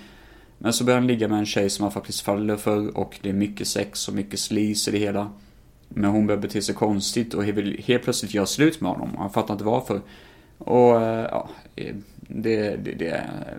Men 0.58 0.74
så 0.74 0.84
börjar 0.84 1.00
han 1.00 1.08
ligga 1.08 1.28
med 1.28 1.40
en 1.40 1.46
tjej 1.46 1.70
som 1.70 1.84
han 1.84 1.92
faktiskt 1.92 2.22
faller 2.22 2.56
för 2.56 2.98
och 2.98 3.20
det 3.22 3.30
är 3.30 3.34
mycket 3.34 3.68
sex 3.68 4.08
och 4.08 4.14
mycket 4.14 4.40
slis 4.40 4.88
i 4.88 4.92
det 4.92 4.98
hela. 4.98 5.32
Men 5.90 6.10
hon 6.10 6.28
börjar 6.28 6.42
bete 6.42 6.62
sig 6.62 6.76
konstigt 6.76 7.34
och 7.34 7.48
vill 7.48 7.84
helt 7.86 8.04
plötsligt 8.04 8.34
göra 8.34 8.46
slut 8.46 8.82
med 8.82 8.92
honom. 8.92 9.16
Han 9.18 9.30
fattar 9.30 9.54
inte 9.54 9.66
varför. 9.66 10.02
Och 10.58 11.02
eh, 11.02 11.28
ja, 11.32 11.50
det, 12.28 12.76
det, 12.76 12.94
det 12.94 13.08
är 13.08 13.58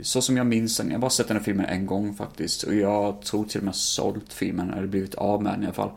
så 0.00 0.22
som 0.22 0.36
jag 0.36 0.46
minns 0.46 0.76
den. 0.76 0.86
Jag 0.86 0.94
har 0.94 1.00
bara 1.00 1.10
sett 1.10 1.28
den 1.28 1.36
här 1.36 1.44
filmen 1.44 1.66
en 1.66 1.86
gång 1.86 2.14
faktiskt. 2.14 2.62
Och 2.62 2.74
jag 2.74 3.22
tror 3.22 3.44
till 3.44 3.60
och 3.60 3.64
med 3.64 3.74
sålt 3.74 4.32
filmen, 4.32 4.70
eller 4.70 4.86
blivit 4.86 5.14
av 5.14 5.42
med 5.42 5.52
den 5.52 5.62
i 5.62 5.66
alla 5.66 5.74
fall. 5.74 5.90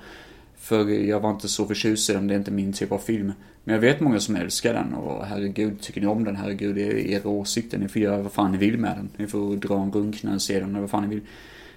För 0.58 0.90
jag 0.90 1.20
var 1.20 1.32
inte 1.32 1.48
så 1.48 1.66
förtjust 1.66 2.10
i 2.10 2.14
den, 2.14 2.28
det 2.28 2.34
är 2.34 2.38
inte 2.38 2.52
min 2.52 2.74
typ 2.74 2.92
av 2.92 2.98
film. 2.98 3.34
Men 3.64 3.74
jag 3.74 3.82
vet 3.82 4.00
många 4.00 4.20
som 4.20 4.36
älskar 4.36 4.74
den 4.74 4.94
och 4.94 5.26
herregud, 5.26 5.82
tycker 5.82 6.02
ni 6.02 6.08
om 6.08 6.24
den? 6.24 6.36
Herregud, 6.36 6.76
det 6.76 6.84
är 6.84 6.96
er 6.96 7.28
åsikter. 7.28 7.78
Ni 7.78 7.88
får 7.88 8.02
göra 8.02 8.22
vad 8.22 8.32
fan 8.32 8.52
ni 8.52 8.58
vill 8.58 8.78
med 8.78 8.98
den. 8.98 9.10
Ni 9.18 9.28
får 9.28 9.56
dra 9.56 9.82
en 9.82 9.92
runk 9.92 10.24
när 10.24 10.34
ni 10.34 10.40
ser 10.40 10.62
den, 10.62 10.70
eller 10.70 10.80
vad 10.80 10.90
fan 10.90 11.04
ni 11.04 11.10
vill. 11.10 11.24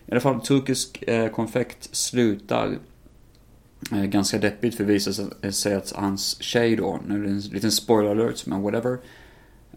I 0.06 0.10
alla 0.10 0.20
fall, 0.20 0.40
turkisk 0.40 1.02
eh, 1.02 1.28
konfekt 1.28 1.88
slutar 1.92 2.78
eh, 3.92 4.04
ganska 4.04 4.38
deppigt 4.38 4.74
för 4.74 4.84
det 4.84 4.92
visar 4.92 5.50
sig 5.50 5.74
att 5.74 5.92
hans 5.96 6.42
tjej 6.42 6.76
då, 6.76 7.00
nu 7.08 7.14
är 7.14 7.22
det 7.22 7.30
en 7.30 7.40
liten 7.40 7.72
spoiler 7.72 8.10
alert, 8.10 8.46
men 8.46 8.62
whatever. 8.62 8.98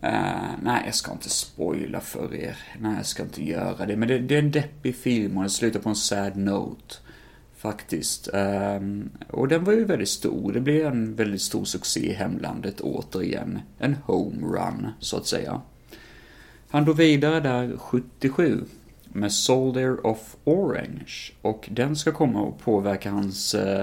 Uh, 0.05 0.51
nej, 0.63 0.81
jag 0.85 0.95
ska 0.95 1.12
inte 1.12 1.29
spoila 1.29 2.00
för 2.00 2.35
er. 2.35 2.57
Nej, 2.79 2.95
jag 2.97 3.05
ska 3.05 3.24
inte 3.24 3.43
göra 3.43 3.85
det. 3.85 3.95
Men 3.95 4.07
det, 4.07 4.19
det 4.19 4.35
är 4.35 4.39
en 4.39 4.51
deppig 4.51 4.95
film 4.95 5.38
och 5.38 5.43
den 5.43 5.50
slutar 5.50 5.79
på 5.79 5.89
en 5.89 5.95
sad 5.95 6.38
note. 6.38 6.95
Faktiskt. 7.57 8.29
Um, 8.33 9.09
och 9.29 9.47
den 9.47 9.63
var 9.63 9.74
ju 9.74 9.85
väldigt 9.85 10.09
stor. 10.09 10.53
Det 10.53 10.59
blev 10.59 10.85
en 10.85 11.15
väldigt 11.15 11.41
stor 11.41 11.65
succé 11.65 12.12
i 12.12 12.13
hemlandet 12.13 12.81
återigen. 12.81 13.59
En 13.79 13.95
homerun, 14.05 14.88
så 15.00 15.17
att 15.17 15.27
säga. 15.27 15.62
Han 16.69 16.85
drog 16.85 16.97
vidare 16.97 17.39
där 17.39 17.77
77 17.77 18.63
med 19.03 19.31
Soldier 19.31 20.07
of 20.07 20.35
Orange. 20.43 21.31
Och 21.41 21.69
den 21.71 21.95
ska 21.95 22.12
komma 22.12 22.41
och 22.41 22.59
påverka 22.59 23.12
hans 23.12 23.55
uh, 23.55 23.81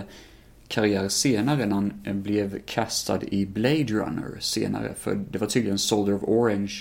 karriär 0.72 1.08
senare 1.08 1.66
när 1.66 1.74
han 1.74 1.92
eh, 2.04 2.14
blev 2.14 2.58
castad 2.58 3.22
i 3.22 3.46
Blade 3.46 3.84
Runner 3.84 4.36
senare. 4.40 4.94
För 4.98 5.14
det 5.30 5.38
var 5.38 5.46
tydligen 5.46 5.78
Soldier 5.78 6.16
of 6.16 6.22
Orange 6.22 6.72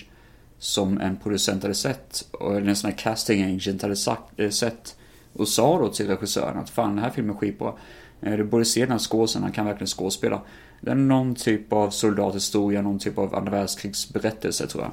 som 0.60 1.02
en 1.02 1.18
producent 1.18 1.64
hade 1.64 1.76
sett, 1.76 2.26
eller 2.42 2.68
en 2.68 2.76
sån 2.76 2.90
här 2.90 2.98
casting 2.98 3.56
agent 3.56 3.82
hade 3.82 3.96
sagt, 3.96 4.40
äh, 4.40 4.50
sett 4.50 4.96
och 5.34 5.48
sa 5.48 5.80
då 5.80 5.90
till 5.90 6.08
regissören 6.08 6.58
att 6.58 6.70
fan 6.70 6.96
den 6.96 7.04
här 7.04 7.10
filmen 7.10 7.36
är 7.36 7.40
skitbra. 7.40 7.74
Eh, 8.22 8.38
du 8.38 8.44
borde 8.44 8.66
se 8.66 8.82
den 8.82 8.92
här 8.92 9.00
skåsen, 9.00 9.44
han 9.44 9.52
kan 9.52 9.66
verkligen 9.66 9.88
skådespela. 9.88 10.42
Det 10.82 10.92
är 10.92 10.96
någon 10.96 11.36
typ 11.36 11.74
av 11.74 11.90
soldathistoria, 11.90 12.82
någon 12.82 13.00
typ 13.00 13.18
av 13.18 13.36
andra 13.36 13.52
världskrigsberättelse 13.52 14.68
tror 14.68 14.84
jag. 14.84 14.92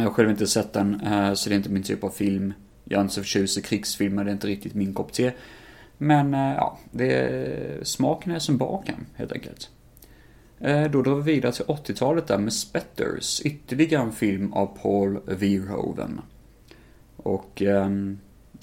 Jag 0.00 0.08
har 0.08 0.14
själv 0.14 0.30
inte 0.30 0.46
sett 0.46 0.72
den, 0.72 1.00
så 1.36 1.48
det 1.48 1.54
är 1.54 1.56
inte 1.56 1.70
min 1.70 1.82
typ 1.82 2.04
av 2.04 2.10
film. 2.10 2.52
Jag 2.84 2.98
är 2.98 3.02
inte 3.02 3.14
så 3.14 3.20
förtjust 3.20 3.58
i 3.58 3.62
krigsfilmer, 3.62 4.24
det 4.24 4.30
är 4.30 4.32
inte 4.32 4.46
riktigt 4.46 4.74
min 4.74 4.94
kopp 4.94 5.12
te. 5.12 5.32
Men 5.98 6.34
eh, 6.34 6.54
ja, 6.54 6.78
det, 6.90 7.86
smaken 7.88 8.32
är 8.32 8.38
som 8.38 8.56
baken 8.56 9.06
helt 9.14 9.32
enkelt. 9.32 9.70
Eh, 10.60 10.90
då 10.90 11.02
drar 11.02 11.14
vi 11.14 11.32
vidare 11.32 11.52
till 11.52 11.64
80-talet 11.64 12.26
där 12.26 12.38
med 12.38 12.52
Spetters, 12.52 13.40
ytterligare 13.40 14.02
en 14.02 14.12
film 14.12 14.52
av 14.52 14.78
Paul 14.82 15.20
Verhoeven. 15.26 16.20
Och 17.16 17.62
ehm, 17.62 18.18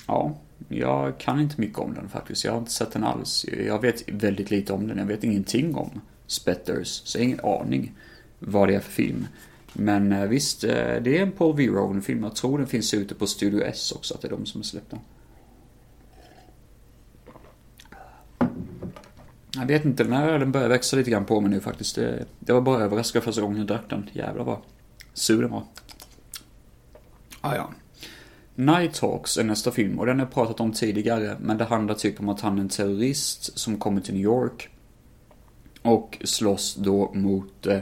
ja, 0.07 0.35
jag 0.69 1.17
kan 1.17 1.39
inte 1.39 1.61
mycket 1.61 1.79
om 1.79 1.93
den 1.93 2.09
faktiskt. 2.09 2.43
Jag 2.43 2.51
har 2.51 2.59
inte 2.59 2.71
sett 2.71 2.91
den 2.91 3.03
alls. 3.03 3.45
Jag 3.65 3.81
vet 3.81 4.09
väldigt 4.09 4.51
lite 4.51 4.73
om 4.73 4.87
den. 4.87 4.97
Jag 4.97 5.05
vet 5.05 5.23
ingenting 5.23 5.75
om 5.75 6.01
Spetters, 6.27 6.87
så 6.87 7.17
jag 7.17 7.21
har 7.21 7.25
ingen 7.25 7.45
aning 7.45 7.93
vad 8.39 8.67
det 8.67 8.75
är 8.75 8.79
för 8.79 8.91
film. 8.91 9.27
Men 9.73 10.11
eh, 10.11 10.27
visst, 10.27 10.61
det 10.61 11.17
är 11.17 11.21
en 11.21 11.31
Paul 11.31 11.55
Verhoeven-film. 11.55 12.23
Jag 12.23 12.35
tror 12.35 12.57
den 12.57 12.67
finns 12.67 12.93
ute 12.93 13.15
på 13.15 13.27
Studio 13.27 13.61
S 13.61 13.93
också, 13.95 14.13
att 14.13 14.21
det 14.21 14.27
är 14.27 14.31
de 14.31 14.45
som 14.45 14.59
har 14.59 14.63
släppt 14.63 14.91
den. 14.91 14.99
Jag 19.55 19.65
vet 19.65 19.85
inte, 19.85 20.03
den 20.03 20.13
här 20.13 20.27
ölen 20.27 20.51
börjar 20.51 20.69
växa 20.69 20.97
lite 20.97 21.11
grann 21.11 21.25
på 21.25 21.41
mig 21.41 21.49
nu 21.49 21.59
faktiskt. 21.59 21.95
Det, 21.95 22.25
det 22.39 22.53
var 22.53 22.61
bara 22.61 22.83
överraskad 22.83 23.23
första 23.23 23.41
gången 23.41 23.57
jag 23.57 23.67
drack 23.67 23.89
den. 23.89 24.09
Jävlar 24.13 24.43
vad 24.43 24.57
sur 25.13 25.41
den 25.41 25.51
var. 25.51 25.63
Ah, 27.41 27.55
ja. 27.55 27.69
Nighthawks 28.55 29.37
är 29.37 29.43
nästa 29.43 29.71
film 29.71 29.99
och 29.99 30.05
den 30.05 30.19
har 30.19 30.25
jag 30.25 30.33
pratat 30.33 30.59
om 30.59 30.73
tidigare. 30.73 31.37
Men 31.39 31.57
det 31.57 31.63
handlar 31.63 31.95
typ 31.95 32.19
om 32.19 32.29
att 32.29 32.41
han 32.41 32.57
är 32.57 32.61
en 32.61 32.69
terrorist 32.69 33.59
som 33.59 33.77
kommer 33.77 34.01
till 34.01 34.13
New 34.13 34.23
York. 34.23 34.69
Och 35.81 36.17
slåss 36.23 36.75
då 36.75 37.11
mot 37.13 37.67
eh, 37.67 37.79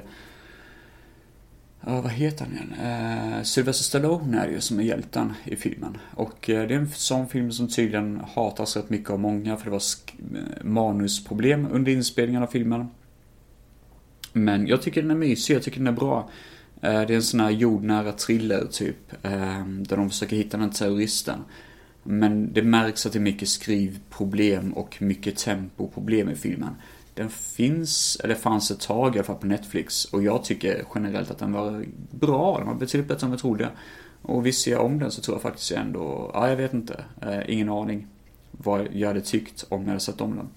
Ja, 1.86 2.02
vad 2.02 2.12
heter 2.12 2.46
han 2.46 2.54
igen? 2.54 2.74
Eh, 2.74 3.44
Sylvester 3.44 3.84
Stallone 3.84 4.40
är 4.40 4.48
det 4.48 4.54
ju 4.54 4.62
som 4.62 4.80
är 4.80 4.84
hjälten 4.84 5.34
i 5.44 5.56
filmen. 5.56 5.98
Och 6.16 6.50
eh, 6.50 6.68
det 6.68 6.74
är 6.74 6.80
en 6.80 6.90
sån 6.90 7.28
film 7.28 7.52
som 7.52 7.68
tydligen 7.68 8.22
hatas 8.36 8.76
rätt 8.76 8.90
mycket 8.90 9.10
av 9.10 9.20
många 9.20 9.58
för 9.58 9.66
det 9.66 9.72
var 9.72 9.82
eh, 10.36 10.64
manusproblem 10.64 11.68
under 11.72 11.92
inspelningen 11.92 12.44
av 12.44 12.48
filmen. 12.48 12.88
Men 14.34 14.68
jag 14.68 14.82
tycker 14.82 15.02
den 15.02 15.12
är 15.12 15.16
mysig, 15.16 15.56
jag 15.56 15.64
tycker 15.64 15.78
den 15.78 15.88
är 15.88 15.92
bra. 15.92 16.30
Eh, 16.82 17.02
det 17.02 17.14
är 17.14 17.16
en 17.16 17.24
sån 17.24 17.40
här 17.40 17.50
jordnära 17.50 18.12
thriller 18.12 18.68
typ. 18.72 19.14
Eh, 19.24 19.66
där 19.68 19.98
de 19.98 20.10
försöker 20.10 20.36
hitta 20.36 20.58
den 20.58 20.70
terroristen. 20.70 21.40
Men 22.04 22.54
det 22.54 22.62
märks 22.62 23.06
att 23.06 23.14
det 23.14 23.20
är 23.20 23.22
mycket 23.22 23.50
skrivproblem 23.50 24.74
och 24.74 25.02
mycket 25.02 25.38
tempoproblem 25.38 26.30
i 26.30 26.36
filmen. 26.36 26.76
Den 27.14 27.30
finns, 27.30 28.18
eller 28.24 28.36
fanns 28.36 28.72
ett 28.72 28.80
tag 28.80 29.16
i 29.16 29.18
alla 29.18 29.26
fall 29.26 29.36
på 29.36 29.48
Netflix. 29.48 30.06
Och 30.06 30.24
jag 30.24 30.44
tycker 30.44 30.86
generellt 30.96 31.32
att 31.32 31.38
den 31.38 31.54
var 31.54 31.86
bra. 32.12 32.58
Den 32.58 32.68
var 32.68 32.76
betydligt 32.76 33.08
bättre 33.08 33.26
än 33.26 33.30
vad 33.30 33.36
jag 33.36 33.42
trodde. 33.42 33.70
Och 34.22 34.46
visst 34.46 34.64
ser 34.64 34.72
jag 34.72 34.86
om 34.86 35.00
den 35.00 35.12
så 35.12 35.22
tror 35.22 35.36
jag 35.36 35.42
faktiskt 35.42 35.72
ändå, 35.72 36.32
ja 36.34 36.50
jag 36.50 36.56
vet 36.56 36.74
inte. 36.74 37.06
Eh, 37.22 37.40
ingen 37.48 37.70
aning 37.70 38.08
vad 38.52 38.88
jag 38.94 39.08
hade 39.08 39.22
tyckt 39.22 39.66
om 39.70 39.82
jag 39.82 39.88
hade 39.88 40.00
sett 40.00 40.22
om 40.22 40.36
den. 40.36 40.50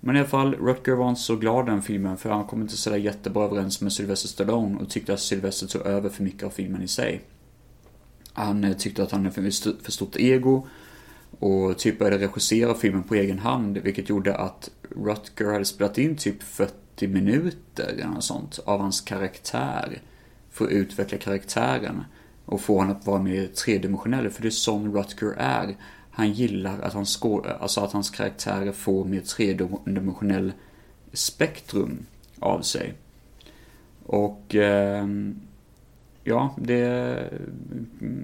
Men 0.00 0.16
i 0.16 0.18
alla 0.18 0.28
fall, 0.28 0.54
Rutger 0.54 0.92
var 0.92 1.08
inte 1.08 1.20
så 1.20 1.36
glad 1.36 1.66
den 1.66 1.82
filmen 1.82 2.16
för 2.16 2.30
han 2.30 2.44
kom 2.44 2.62
inte 2.62 2.76
sådär 2.76 2.96
jättebra 2.96 3.44
överens 3.44 3.80
med 3.80 3.92
Sylvester 3.92 4.28
Stallone 4.28 4.78
och 4.78 4.90
tyckte 4.90 5.14
att 5.14 5.20
Sylvester 5.20 5.66
tog 5.66 5.82
över 5.82 6.08
för 6.08 6.22
mycket 6.22 6.42
av 6.42 6.50
filmen 6.50 6.82
i 6.82 6.88
sig. 6.88 7.20
Han 8.32 8.64
eh, 8.64 8.76
tyckte 8.76 9.02
att 9.02 9.10
han 9.10 9.24
hade 9.24 9.50
för 9.82 9.90
stort 9.90 10.16
ego 10.16 10.66
och 11.38 11.78
typ 11.78 11.98
började 11.98 12.26
regissera 12.26 12.74
filmen 12.74 13.02
på 13.02 13.14
egen 13.14 13.38
hand, 13.38 13.78
vilket 13.78 14.08
gjorde 14.08 14.36
att 14.36 14.70
Rutger 14.90 15.52
hade 15.52 15.64
spelat 15.64 15.98
in 15.98 16.16
typ 16.16 16.42
40 16.42 17.06
minuter 17.06 17.86
eller 17.86 18.06
något 18.06 18.24
sånt 18.24 18.58
av 18.64 18.80
hans 18.80 19.00
karaktär. 19.00 20.02
För 20.50 20.64
att 20.64 20.70
utveckla 20.70 21.18
karaktären 21.18 22.04
och 22.46 22.60
få 22.60 22.78
honom 22.78 22.96
att 22.96 23.06
vara 23.06 23.22
mer 23.22 23.46
tredimensionell, 23.46 24.30
för 24.30 24.42
det 24.42 24.48
är 24.48 24.50
sån 24.50 24.96
Rutger 24.96 25.34
är. 25.38 25.76
Han 26.10 26.32
gillar 26.32 26.80
att, 26.80 26.92
han 26.92 27.06
skå 27.06 27.46
alltså 27.60 27.80
att 27.80 27.92
hans 27.92 28.10
karaktärer 28.10 28.72
får 28.72 29.04
mer 29.04 29.20
tredimensionell 29.20 30.52
spektrum 31.12 32.06
av 32.40 32.60
sig. 32.60 32.94
Och 34.06 34.54
eh, 34.54 35.06
ja, 36.24 36.56
det, 36.58 37.30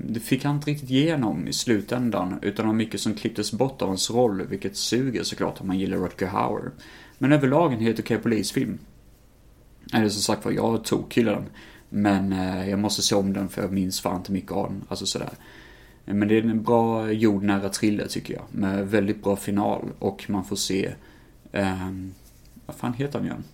det 0.05 0.21
fick 0.21 0.45
han 0.45 0.57
inte 0.57 0.71
riktigt 0.71 0.91
igenom 0.91 1.49
i 1.49 1.53
slutändan. 1.53 2.39
Utan 2.43 2.65
det 2.65 2.69
var 2.69 2.77
mycket 2.77 3.01
som 3.01 3.15
klipptes 3.15 3.53
bort 3.53 3.83
av 3.83 3.89
hans 3.89 4.11
roll, 4.11 4.47
vilket 4.47 4.77
suger 4.77 5.23
såklart 5.23 5.61
om 5.61 5.67
man 5.67 5.79
gillar 5.79 5.97
Rutger 5.97 6.27
Hauer. 6.27 6.71
Men 7.19 7.33
överlag 7.33 7.73
en 7.73 7.81
helt 7.81 8.01
okej 8.01 8.19
polisfilm. 8.19 8.79
Eller 9.93 10.09
som 10.09 10.23
sagt 10.23 10.45
var, 10.45 10.53
jag 10.53 10.85
tokgillar 10.85 11.33
den. 11.33 11.47
Men 11.89 12.33
eh, 12.33 12.71
jag 12.71 12.79
måste 12.79 13.03
se 13.03 13.15
om 13.15 13.33
den 13.33 13.49
för 13.49 13.63
jag 13.63 13.73
minns 13.73 14.01
fan 14.01 14.17
inte 14.17 14.33
mycket 14.33 14.53
av 14.53 14.69
den. 14.69 14.85
Alltså 14.89 15.07
sådär. 15.07 15.31
Men 16.05 16.29
det 16.29 16.39
är 16.39 16.43
en 16.43 16.63
bra 16.63 17.13
jordnära 17.13 17.69
thriller 17.69 18.07
tycker 18.07 18.35
jag. 18.35 18.45
Med 18.51 18.89
väldigt 18.89 19.23
bra 19.23 19.37
final 19.37 19.89
och 19.99 20.25
man 20.29 20.45
får 20.45 20.57
se... 20.57 20.93
Eh, 21.53 21.91
vad 22.67 22.77
fan 22.77 22.93
heter 22.93 23.19
han 23.19 23.27
igen? 23.27 23.45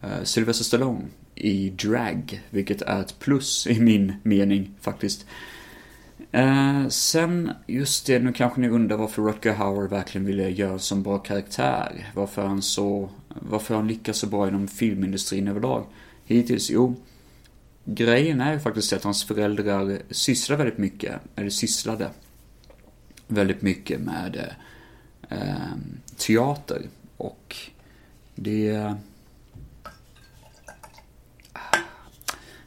Eh, 0.00 0.22
Sylvester 0.22 0.64
Stallone 0.64 1.04
i 1.34 1.70
drag, 1.70 2.42
vilket 2.50 2.82
är 2.82 3.00
ett 3.00 3.18
plus 3.18 3.66
i 3.66 3.80
min 3.80 4.14
mening 4.22 4.70
faktiskt. 4.80 5.26
Eh, 6.32 6.88
sen, 6.88 7.50
just 7.66 8.06
det, 8.06 8.18
nu 8.18 8.32
kanske 8.32 8.60
ni 8.60 8.68
undrar 8.68 8.96
varför 8.96 9.22
Rutger 9.22 9.54
Hauer 9.54 9.88
verkligen 9.88 10.24
ville 10.24 10.48
göra 10.48 10.78
så 10.78 10.96
bra 10.96 11.18
karaktär. 11.18 12.10
Varför 12.14 12.46
han 12.46 12.62
så, 12.62 13.10
varför 13.28 13.74
han 13.74 13.88
lyckas 13.88 14.18
så 14.18 14.26
bra 14.26 14.48
inom 14.48 14.68
filmindustrin 14.68 15.48
överlag. 15.48 15.86
Hittills, 16.24 16.70
jo. 16.70 16.94
Grejen 17.84 18.40
är 18.40 18.52
ju 18.52 18.60
faktiskt 18.60 18.92
att 18.92 19.04
hans 19.04 19.24
föräldrar 19.24 19.98
sysslar 20.10 20.56
väldigt 20.56 20.78
mycket, 20.78 21.20
eller 21.36 21.50
sysslade 21.50 22.10
väldigt 23.26 23.62
mycket 23.62 24.00
med 24.00 24.54
eh, 25.28 25.76
teater. 26.16 26.82
Och 27.16 27.56
det... 28.34 28.94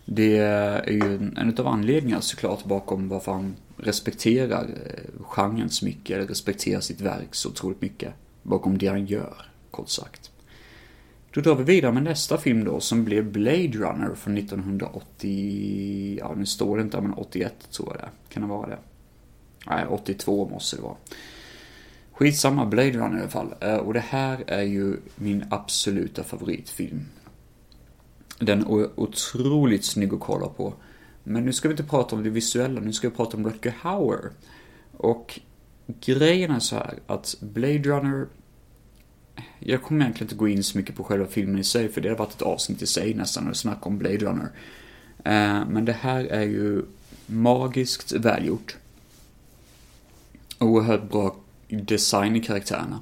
Det 0.05 0.37
är 0.37 0.91
ju 0.91 1.31
en 1.37 1.55
av 1.57 1.67
anledningarna 1.67 2.21
såklart 2.21 2.65
bakom 2.65 3.09
varför 3.09 3.31
han 3.31 3.55
respekterar 3.77 4.63
eh, 4.63 5.23
genren 5.23 5.69
så 5.69 5.85
mycket, 5.85 6.17
eller 6.17 6.27
respekterar 6.27 6.81
sitt 6.81 7.01
verk 7.01 7.35
så 7.35 7.49
otroligt 7.49 7.81
mycket. 7.81 8.13
Bakom 8.43 8.77
det 8.77 8.87
han 8.87 9.05
gör, 9.05 9.35
kort 9.71 9.89
sagt. 9.89 10.31
Då 11.33 11.41
drar 11.41 11.55
vi 11.55 11.63
vidare 11.63 11.91
med 11.91 12.03
nästa 12.03 12.37
film 12.37 12.63
då 12.63 12.79
som 12.79 13.05
blev 13.05 13.31
Blade 13.31 13.67
Runner 13.67 14.15
från 14.15 14.37
1980, 14.37 16.17
ja 16.19 16.33
nu 16.37 16.45
står 16.45 16.77
det 16.77 16.83
inte 16.83 17.01
men 17.01 17.13
81 17.13 17.53
tror 17.71 17.87
jag 17.87 17.97
det 17.97 18.33
Kan 18.33 18.43
det 18.43 18.49
vara 18.49 18.69
det? 18.69 18.77
Nej, 19.67 19.85
82 19.89 20.49
måste 20.49 20.75
det 20.75 20.81
vara. 20.81 20.95
Skitsamma, 22.11 22.65
Blade 22.65 22.91
Runner 22.91 23.17
i 23.17 23.21
alla 23.21 23.29
fall. 23.29 23.53
Eh, 23.59 23.75
och 23.75 23.93
det 23.93 23.99
här 23.99 24.43
är 24.47 24.63
ju 24.63 24.97
min 25.15 25.45
absoluta 25.49 26.23
favoritfilm. 26.23 27.05
Den 28.39 28.61
är 28.61 28.99
otroligt 28.99 29.85
snygg 29.85 30.13
att 30.13 30.19
kolla 30.19 30.47
på. 30.47 30.73
Men 31.23 31.45
nu 31.45 31.53
ska 31.53 31.67
vi 31.67 31.73
inte 31.73 31.83
prata 31.83 32.15
om 32.15 32.23
det 32.23 32.29
visuella, 32.29 32.81
nu 32.81 32.93
ska 32.93 33.09
vi 33.09 33.15
prata 33.15 33.37
om 33.37 33.45
Rutger 33.45 33.75
Hauer. 33.79 34.31
Och 34.97 35.39
grejen 35.85 36.51
är 36.51 36.59
så 36.59 36.75
här 36.75 36.99
att 37.07 37.35
Blade 37.41 37.79
Runner 37.79 38.27
jag 39.59 39.83
kommer 39.83 40.01
egentligen 40.01 40.25
inte 40.25 40.35
gå 40.35 40.47
in 40.47 40.63
så 40.63 40.77
mycket 40.77 40.95
på 40.95 41.03
själva 41.03 41.25
filmen 41.27 41.59
i 41.59 41.63
sig, 41.63 41.89
för 41.89 42.01
det 42.01 42.09
har 42.09 42.15
varit 42.15 42.33
ett 42.33 42.41
avsnitt 42.41 42.81
i 42.81 42.87
sig 42.87 43.13
nästan 43.13 43.49
att 43.49 43.57
snacka 43.57 43.85
om 43.85 43.97
Blade 43.97 44.17
Runner. 44.17 44.49
Eh, 45.23 45.67
men 45.69 45.85
det 45.85 45.93
här 45.93 46.25
är 46.25 46.43
ju 46.43 46.83
magiskt 47.25 48.11
välgjort. 48.11 48.77
Oerhört 50.59 51.09
bra 51.09 51.35
design 51.67 52.35
i 52.35 52.39
karaktärerna. 52.39 52.99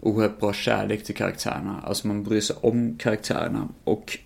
Oerhört 0.00 0.40
bra 0.40 0.52
kärlek 0.52 1.04
till 1.04 1.14
karaktärerna. 1.14 1.80
Alltså 1.84 2.06
man 2.06 2.24
bryr 2.24 2.40
sig 2.40 2.56
om 2.60 2.96
karaktärerna. 2.98 3.68
Och 3.84 4.18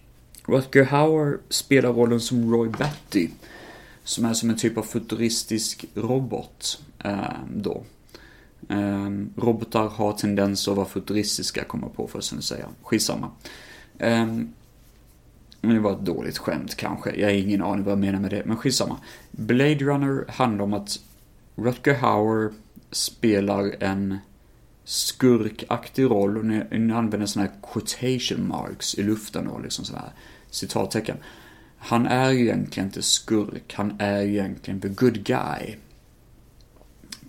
Rutger 0.46 0.84
Hauer 0.84 1.38
spelar 1.48 1.92
rollen 1.92 2.20
som 2.20 2.52
Roy 2.52 2.68
Batty. 2.68 3.28
Som 4.04 4.24
är 4.24 4.34
som 4.34 4.50
en 4.50 4.56
typ 4.56 4.78
av 4.78 4.82
futuristisk 4.82 5.84
robot. 5.94 6.82
Eh, 7.04 7.18
då. 7.54 7.82
Ehm, 8.68 9.30
robotar 9.36 9.88
har 9.88 10.12
tendens 10.12 10.68
att 10.68 10.76
vara 10.76 10.86
futuristiska, 10.86 11.64
kommer 11.64 11.86
jag 11.86 11.96
på 11.96 12.08
för 12.08 12.18
att 12.18 12.44
säga. 12.44 12.66
Skitsamma. 12.82 13.30
Ehm, 13.98 14.52
men 15.60 15.74
det 15.74 15.80
var 15.80 15.92
ett 15.92 16.04
dåligt 16.04 16.38
skämt 16.38 16.74
kanske. 16.74 17.14
Jag 17.16 17.28
har 17.28 17.34
ingen 17.34 17.62
aning 17.62 17.84
vad 17.84 17.92
jag 17.92 17.98
menar 17.98 18.20
med 18.20 18.30
det, 18.30 18.42
men 18.44 18.56
skitsamma. 18.56 18.96
Blade 19.30 19.74
Runner 19.84 20.24
handlar 20.28 20.64
om 20.64 20.74
att 20.74 21.00
Rutger 21.56 21.94
Hauer 21.94 22.52
spelar 22.90 23.74
en 23.80 24.18
skurkaktig 24.84 26.04
roll 26.04 26.38
och 26.38 26.44
ni 26.44 26.92
använder 26.92 27.26
sådana 27.26 27.50
här 27.50 27.72
quotation 27.72 28.48
marks 28.48 28.94
i 28.94 29.02
luften 29.02 29.46
och 29.46 29.62
liksom 29.62 29.84
sådär 29.84 30.12
citattecken. 30.54 31.16
Han 31.78 32.06
är 32.06 32.30
ju 32.30 32.40
egentligen 32.40 32.88
inte 32.88 33.02
skurk, 33.02 33.74
han 33.74 33.96
är 33.98 34.22
ju 34.22 34.32
egentligen 34.32 34.80
the 34.80 34.88
good 34.88 35.24
guy. 35.24 35.76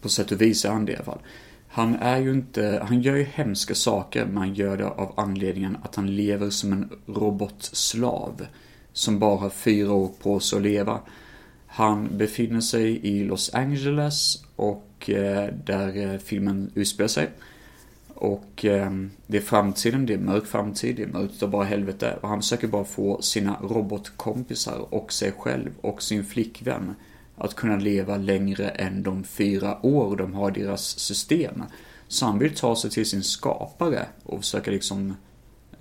På 0.01 0.09
sätt 0.09 0.31
och 0.31 0.41
vis 0.41 0.65
är 0.65 0.69
han 0.69 0.85
det 0.85 0.91
i 0.91 0.95
alla 0.95 1.05
fall. 1.05 1.19
Han 1.67 1.95
är 1.95 2.17
ju 2.17 2.31
inte, 2.31 2.85
han 2.87 3.01
gör 3.01 3.15
ju 3.15 3.23
hemska 3.23 3.75
saker, 3.75 4.25
men 4.25 4.37
han 4.37 4.53
gör 4.53 4.77
det 4.77 4.87
av 4.87 5.13
anledningen 5.17 5.77
att 5.83 5.95
han 5.95 6.15
lever 6.15 6.49
som 6.49 6.73
en 6.73 6.89
robotslav. 7.05 8.45
Som 8.93 9.19
bara 9.19 9.37
har 9.37 9.49
fyra 9.49 9.93
år 9.93 10.11
på 10.21 10.39
sig 10.39 10.57
att 10.57 10.63
leva. 10.63 10.99
Han 11.67 12.17
befinner 12.17 12.61
sig 12.61 13.07
i 13.07 13.23
Los 13.23 13.53
Angeles 13.53 14.43
och 14.55 15.09
eh, 15.09 15.53
där 15.65 16.13
eh, 16.13 16.19
filmen 16.19 16.71
utspelar 16.75 17.07
sig. 17.07 17.29
Och 18.15 18.65
eh, 18.65 18.91
det 19.27 19.37
är 19.37 19.41
framtiden, 19.41 20.05
det 20.05 20.13
är 20.13 20.17
mörk 20.17 20.45
framtid, 20.45 20.95
det 20.95 21.03
är 21.03 21.07
mörkt 21.07 21.43
och 21.43 21.49
bara 21.49 21.63
helvete. 21.63 22.17
Och 22.21 22.29
han 22.29 22.41
försöker 22.41 22.67
bara 22.67 22.85
få 22.85 23.21
sina 23.21 23.59
robotkompisar 23.61 24.93
och 24.93 25.13
sig 25.13 25.31
själv 25.31 25.71
och 25.81 26.03
sin 26.03 26.25
flickvän 26.25 26.95
att 27.37 27.55
kunna 27.55 27.75
leva 27.75 28.17
längre 28.17 28.69
än 28.69 29.03
de 29.03 29.23
fyra 29.23 29.85
år 29.85 30.15
de 30.15 30.33
har 30.33 30.57
i 30.57 30.61
deras 30.61 30.99
system. 30.99 31.63
Så 32.07 32.25
han 32.25 32.39
vill 32.39 32.55
ta 32.55 32.75
sig 32.75 32.89
till 32.89 33.05
sin 33.05 33.23
skapare 33.23 34.05
och 34.23 34.39
försöka 34.39 34.71
liksom 34.71 35.15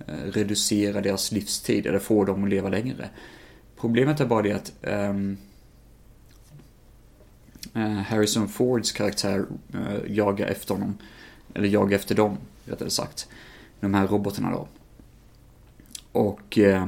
eh, 0.07 0.31
reducera 0.31 1.01
deras 1.01 1.31
livstid 1.31 1.85
eller 1.85 1.99
få 1.99 2.25
dem 2.25 2.43
att 2.43 2.49
leva 2.49 2.69
längre. 2.69 3.09
Problemet 3.79 4.19
är 4.19 4.25
bara 4.25 4.41
det 4.41 4.51
att 4.51 4.73
ehm, 4.81 5.37
eh, 7.73 7.81
Harrison 7.81 8.47
Fords 8.47 8.91
karaktär 8.91 9.45
eh, 9.73 10.15
jagar 10.15 10.47
efter 10.47 10.73
honom. 10.73 10.97
Eller 11.55 11.67
jaga 11.67 11.95
efter 11.95 12.15
dem, 12.15 12.37
rättare 12.65 12.89
sagt. 12.89 13.27
De 13.79 13.93
här 13.93 14.07
robotarna 14.07 14.51
då. 14.51 14.67
Och 16.11 16.57
eh, 16.57 16.87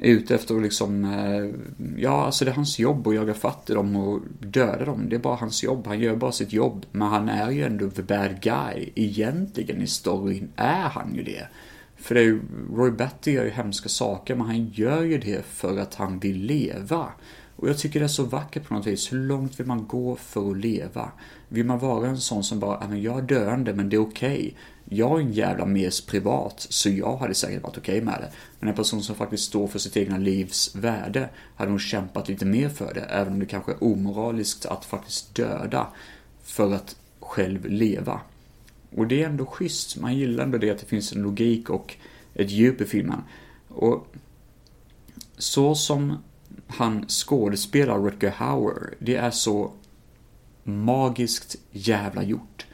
är 0.00 0.10
ute 0.10 0.34
efter 0.34 0.56
att 0.56 0.62
liksom, 0.62 1.04
eh, 1.04 1.50
ja 1.96 2.24
alltså 2.24 2.44
det 2.44 2.50
är 2.50 2.54
hans 2.54 2.78
jobb 2.78 3.08
att 3.08 3.14
jaga 3.14 3.34
fatt 3.34 3.70
i 3.70 3.74
dem 3.74 3.96
och 3.96 4.20
döda 4.40 4.84
dem. 4.84 5.08
Det 5.08 5.16
är 5.16 5.20
bara 5.20 5.36
hans 5.36 5.62
jobb, 5.62 5.86
han 5.86 6.00
gör 6.00 6.16
bara 6.16 6.32
sitt 6.32 6.52
jobb. 6.52 6.86
Men 6.92 7.08
han 7.08 7.28
är 7.28 7.50
ju 7.50 7.62
ändå 7.64 7.90
the 7.90 8.02
bad 8.02 8.40
guy. 8.40 8.90
Egentligen 8.94 9.82
i 9.82 9.86
storyn 9.86 10.48
är 10.56 10.88
han 10.88 11.14
ju 11.14 11.22
det. 11.22 11.48
För 11.96 12.14
det 12.14 12.20
är 12.20 12.24
ju, 12.24 12.40
Roy 12.72 12.90
Batty 12.90 13.32
gör 13.32 13.44
ju 13.44 13.50
hemska 13.50 13.88
saker, 13.88 14.34
men 14.34 14.46
han 14.46 14.66
gör 14.66 15.02
ju 15.02 15.18
det 15.18 15.46
för 15.46 15.78
att 15.78 15.94
han 15.94 16.18
vill 16.18 16.36
leva. 16.36 17.08
Och 17.56 17.68
jag 17.68 17.78
tycker 17.78 18.00
det 18.00 18.06
är 18.06 18.08
så 18.08 18.24
vackert 18.24 18.68
på 18.68 18.74
något 18.74 18.86
vis. 18.86 19.12
Hur 19.12 19.18
långt 19.18 19.60
vill 19.60 19.66
man 19.66 19.86
gå 19.86 20.16
för 20.16 20.50
att 20.50 20.56
leva? 20.56 21.12
Vill 21.48 21.66
man 21.66 21.78
vara 21.78 22.08
en 22.08 22.20
sån 22.20 22.44
som 22.44 22.60
bara, 22.60 22.96
jag 22.96 23.18
är 23.18 23.22
döende 23.22 23.74
men 23.74 23.88
det 23.88 23.96
är 23.96 24.00
okej. 24.00 24.38
Okay. 24.38 24.52
Jag 24.88 25.20
är 25.20 25.24
en 25.24 25.32
jävla 25.32 25.66
mes 25.66 26.06
privat, 26.06 26.66
så 26.70 26.90
jag 26.90 27.16
hade 27.16 27.34
säkert 27.34 27.62
varit 27.62 27.78
okej 27.78 27.94
okay 27.94 28.04
med 28.04 28.20
det. 28.20 28.32
Men 28.60 28.68
en 28.68 28.74
person 28.74 29.02
som 29.02 29.16
faktiskt 29.16 29.44
står 29.44 29.66
för 29.66 29.78
sitt 29.78 29.96
egna 29.96 30.18
livs 30.18 30.74
värde 30.74 31.28
hade 31.56 31.70
nog 31.70 31.80
kämpat 31.80 32.28
lite 32.28 32.44
mer 32.44 32.68
för 32.68 32.94
det, 32.94 33.00
även 33.00 33.32
om 33.32 33.38
det 33.38 33.46
kanske 33.46 33.72
är 33.72 33.84
omoraliskt 33.84 34.66
att 34.66 34.84
faktiskt 34.84 35.34
döda 35.34 35.86
för 36.42 36.74
att 36.74 36.96
själv 37.20 37.66
leva. 37.66 38.20
Och 38.96 39.06
det 39.06 39.22
är 39.22 39.28
ändå 39.28 39.46
schysst, 39.46 39.96
man 39.96 40.16
gillar 40.16 40.44
ändå 40.44 40.58
det 40.58 40.70
att 40.70 40.78
det 40.78 40.86
finns 40.86 41.12
en 41.12 41.22
logik 41.22 41.70
och 41.70 41.96
ett 42.34 42.50
djup 42.50 42.80
i 42.80 42.84
filmen. 42.84 43.20
Och 43.68 44.06
så 45.38 45.74
som 45.74 46.18
han 46.68 47.08
skådespelar 47.08 47.98
Rutger 47.98 48.30
Hauer, 48.30 48.94
det 48.98 49.16
är 49.16 49.30
så 49.30 49.72
magiskt 50.64 51.56
jävla 51.70 52.22
gjort. 52.22 52.66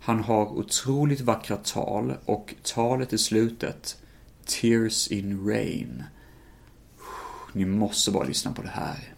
Han 0.00 0.24
har 0.24 0.46
otroligt 0.46 1.20
vackra 1.20 1.56
tal 1.56 2.14
och 2.24 2.54
talet 2.62 3.12
i 3.12 3.18
slutet, 3.18 3.96
Tears 4.46 5.08
in 5.08 5.48
Rain. 5.48 6.04
Ni 7.52 7.64
måste 7.64 8.10
bara 8.10 8.24
lyssna 8.24 8.52
på 8.52 8.62
det 8.62 8.68
här. 8.68 9.14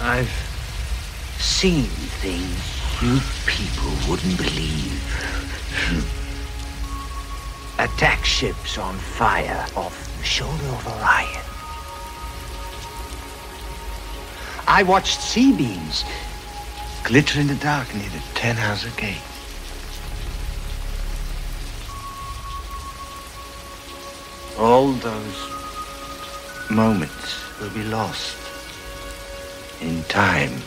I've 0.00 0.30
seen 1.40 1.86
things 2.20 2.76
you 3.02 3.20
people 3.46 3.90
wouldn't 4.08 4.38
believe. 4.38 5.02
Attack 7.78 8.24
ships 8.24 8.78
on 8.78 8.94
fire 8.98 9.66
off 9.74 10.05
shoulder 10.24 10.66
of 10.66 10.86
Orion. 10.86 11.44
I 14.68 14.82
watched 14.82 15.20
sea 15.20 15.52
beams 15.56 16.04
glitter 17.04 17.40
in 17.40 17.46
the 17.46 17.54
dark 17.56 17.94
near 17.94 18.08
the 18.08 18.22
Ten 18.34 18.56
Hauser 18.56 18.90
Gate. 18.96 19.22
All 24.58 24.92
those 24.92 26.70
moments 26.70 27.60
will 27.60 27.70
be 27.70 27.84
lost 27.84 28.36
in 29.80 30.02
time. 30.04 30.60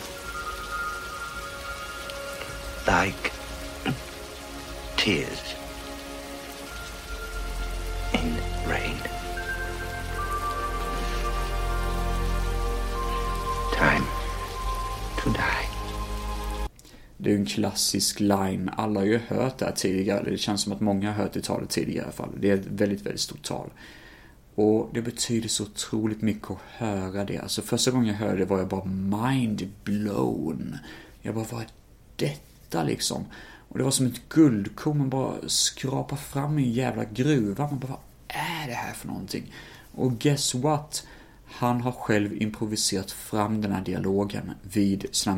Like 2.87 3.31
tears 4.97 5.58
Det 17.21 17.29
är 17.29 17.33
ju 17.33 17.39
en 17.39 17.45
klassisk 17.45 18.19
line. 18.19 18.69
Alla 18.77 18.99
har 18.99 19.07
ju 19.07 19.19
hört 19.27 19.57
det 19.57 19.65
här 19.65 19.71
tidigare. 19.71 20.29
Det 20.29 20.37
känns 20.37 20.61
som 20.61 20.73
att 20.73 20.81
många 20.81 21.11
har 21.11 21.23
hört 21.23 21.33
det 21.33 21.43
talet 21.43 21.69
tidigare 21.69 22.01
i 22.01 22.03
alla 22.03 22.11
fall. 22.11 22.29
Det 22.39 22.49
är 22.49 22.53
ett 22.53 22.67
väldigt, 22.67 23.01
väldigt 23.01 23.21
stort 23.21 23.43
tal. 23.43 23.69
Och 24.55 24.89
det 24.93 25.01
betyder 25.01 25.49
så 25.49 25.63
otroligt 25.63 26.21
mycket 26.21 26.51
att 26.51 26.57
höra 26.67 27.25
det. 27.25 27.37
Alltså 27.37 27.61
första 27.61 27.91
gången 27.91 28.07
jag 28.07 28.15
hörde 28.15 28.37
det 28.37 28.45
var 28.45 28.57
jag 28.57 28.67
bara 28.67 28.85
mind 28.85 29.71
blown. 29.83 30.77
Jag 31.21 31.35
bara, 31.35 31.45
vad 31.51 31.61
är 31.61 31.67
detta 32.15 32.83
liksom? 32.83 33.25
Och 33.69 33.77
det 33.77 33.83
var 33.83 33.91
som 33.91 34.05
ett 34.05 34.29
guldkorn 34.29 34.97
man 34.97 35.09
bara 35.09 35.35
skrapar 35.47 36.17
fram 36.17 36.59
i 36.59 36.63
en 36.63 36.73
jävla 36.73 37.03
gruva. 37.03 37.67
Man 37.67 37.79
bara, 37.79 37.87
vad 37.87 37.99
är 38.27 38.67
det 38.67 38.73
här 38.73 38.93
för 38.93 39.07
någonting? 39.07 39.53
Och 39.91 40.19
guess 40.19 40.55
what? 40.55 41.07
Han 41.45 41.81
har 41.81 41.91
själv 41.91 42.41
improviserat 42.41 43.11
fram 43.11 43.61
den 43.61 43.71
här 43.71 43.83
dialogen 43.83 44.51
vid 44.73 45.05
sina 45.11 45.35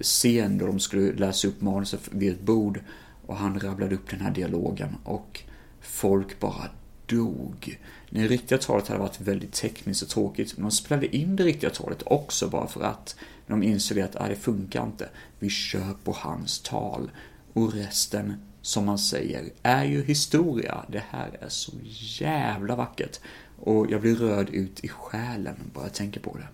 scen 0.00 0.58
då 0.58 0.66
de 0.66 0.80
skulle 0.80 1.12
läsa 1.12 1.48
upp 1.48 1.60
manuset 1.60 2.08
vid 2.10 2.32
ett 2.32 2.40
bord. 2.40 2.80
Och 3.26 3.36
han 3.36 3.60
rabblade 3.60 3.94
upp 3.94 4.10
den 4.10 4.20
här 4.20 4.30
dialogen 4.30 4.96
och 5.04 5.42
folk 5.80 6.40
bara 6.40 6.68
dog. 7.06 7.78
Det 8.10 8.26
riktiga 8.26 8.58
talet 8.58 8.88
hade 8.88 9.00
varit 9.00 9.20
väldigt 9.20 9.52
tekniskt 9.52 10.02
och 10.02 10.08
tråkigt, 10.08 10.56
men 10.56 10.62
de 10.62 10.70
spelade 10.70 11.16
in 11.16 11.36
det 11.36 11.44
riktiga 11.44 11.70
talet 11.70 12.02
också 12.06 12.48
bara 12.48 12.66
för 12.66 12.82
att 12.82 13.16
de 13.46 13.62
insåg 13.62 14.00
att 14.00 14.12
det 14.12 14.36
funkar 14.36 14.84
inte. 14.84 15.08
Vi 15.38 15.50
kör 15.50 15.94
på 16.04 16.12
hans 16.12 16.60
tal. 16.60 17.10
Och 17.52 17.72
resten, 17.72 18.34
som 18.62 18.86
man 18.86 18.98
säger, 18.98 19.50
är 19.62 19.84
ju 19.84 20.04
historia. 20.04 20.84
Det 20.88 21.02
här 21.10 21.38
är 21.40 21.48
så 21.48 21.72
jävla 22.20 22.76
vackert. 22.76 23.20
Och 23.56 23.90
jag 23.90 24.00
blir 24.00 24.14
rörd 24.14 24.50
ut 24.50 24.84
i 24.84 24.88
själen 24.88 25.56
bara 25.74 25.84
jag 25.84 25.94
tänker 25.94 26.20
på 26.20 26.36
det. 26.36 26.48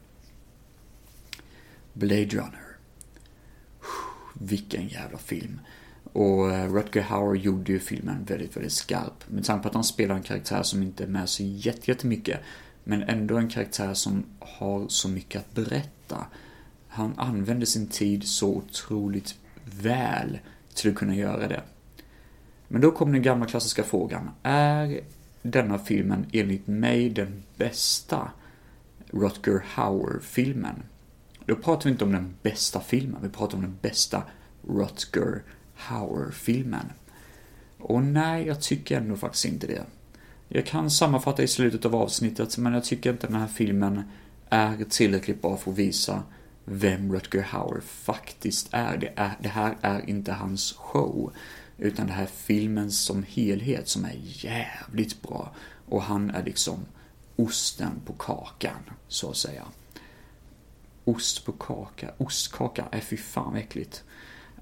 Blade 1.92 2.24
Runner. 2.26 2.65
Vilken 4.38 4.88
jävla 4.88 5.18
film. 5.18 5.60
Och 6.12 6.50
eh, 6.50 6.72
Rutger 6.72 7.02
Hauer 7.02 7.34
gjorde 7.34 7.72
ju 7.72 7.78
filmen 7.78 8.24
väldigt, 8.24 8.56
väldigt 8.56 8.72
skarp. 8.72 9.24
Med 9.28 9.44
tanke 9.44 9.62
på 9.62 9.68
att 9.68 9.74
han 9.74 9.84
spelar 9.84 10.14
en 10.14 10.22
karaktär 10.22 10.62
som 10.62 10.82
inte 10.82 11.04
är 11.04 11.08
med 11.08 11.28
så 11.28 11.42
jättemycket. 11.42 12.40
Men 12.84 13.02
ändå 13.02 13.36
en 13.36 13.48
karaktär 13.48 13.94
som 13.94 14.24
har 14.38 14.88
så 14.88 15.08
mycket 15.08 15.40
att 15.40 15.54
berätta. 15.54 16.26
Han 16.88 17.14
använder 17.16 17.66
sin 17.66 17.86
tid 17.86 18.28
så 18.28 18.48
otroligt 18.48 19.34
väl 19.64 20.38
till 20.74 20.90
att 20.90 20.96
kunna 20.96 21.14
göra 21.14 21.48
det. 21.48 21.62
Men 22.68 22.80
då 22.80 22.90
kommer 22.90 23.12
den 23.12 23.22
gamla 23.22 23.46
klassiska 23.46 23.82
frågan. 23.82 24.30
Är 24.42 25.00
denna 25.42 25.78
filmen 25.78 26.26
enligt 26.32 26.66
mig 26.66 27.10
den 27.10 27.42
bästa 27.56 28.30
Rutger 29.10 29.64
Hauer-filmen? 29.66 30.82
Då 31.46 31.56
pratar 31.56 31.84
vi 31.84 31.90
inte 31.90 32.04
om 32.04 32.12
den 32.12 32.34
bästa 32.42 32.80
filmen, 32.80 33.22
vi 33.22 33.28
pratar 33.28 33.56
om 33.56 33.62
den 33.62 33.78
bästa 33.82 34.22
Rutger 34.68 35.42
Hauer-filmen. 35.74 36.92
Och 37.78 38.02
nej, 38.02 38.46
jag 38.46 38.60
tycker 38.60 38.96
ändå 38.96 39.16
faktiskt 39.16 39.44
inte 39.44 39.66
det. 39.66 39.84
Jag 40.48 40.66
kan 40.66 40.90
sammanfatta 40.90 41.42
i 41.42 41.48
slutet 41.48 41.84
av 41.84 41.94
avsnittet, 41.94 42.58
men 42.58 42.72
jag 42.72 42.84
tycker 42.84 43.10
inte 43.10 43.26
den 43.26 43.36
här 43.36 43.46
filmen 43.46 44.02
är 44.48 44.84
tillräckligt 44.90 45.42
bra 45.42 45.56
för 45.56 45.70
att 45.70 45.78
visa 45.78 46.22
vem 46.64 47.12
Rutger 47.12 47.42
Hauer 47.42 47.80
faktiskt 47.80 48.68
är. 48.70 48.96
Det, 48.96 49.12
är. 49.16 49.36
det 49.40 49.48
här 49.48 49.76
är 49.80 50.10
inte 50.10 50.32
hans 50.32 50.72
show, 50.72 51.32
utan 51.78 52.06
det 52.06 52.12
här 52.12 52.22
är 52.22 52.26
filmen 52.26 52.90
som 52.90 53.22
helhet 53.28 53.88
som 53.88 54.04
är 54.04 54.16
jävligt 54.22 55.22
bra. 55.22 55.54
Och 55.88 56.02
han 56.02 56.30
är 56.30 56.44
liksom 56.44 56.80
osten 57.36 58.00
på 58.06 58.12
kakan, 58.12 58.80
så 59.08 59.30
att 59.30 59.36
säga. 59.36 59.64
Ost 61.06 61.46
på 61.46 61.52
kaka, 61.52 62.10
ostkaka, 62.18 62.84
är 62.92 63.00
fy 63.00 63.16
fan 63.16 63.56
äckligt. 63.56 64.02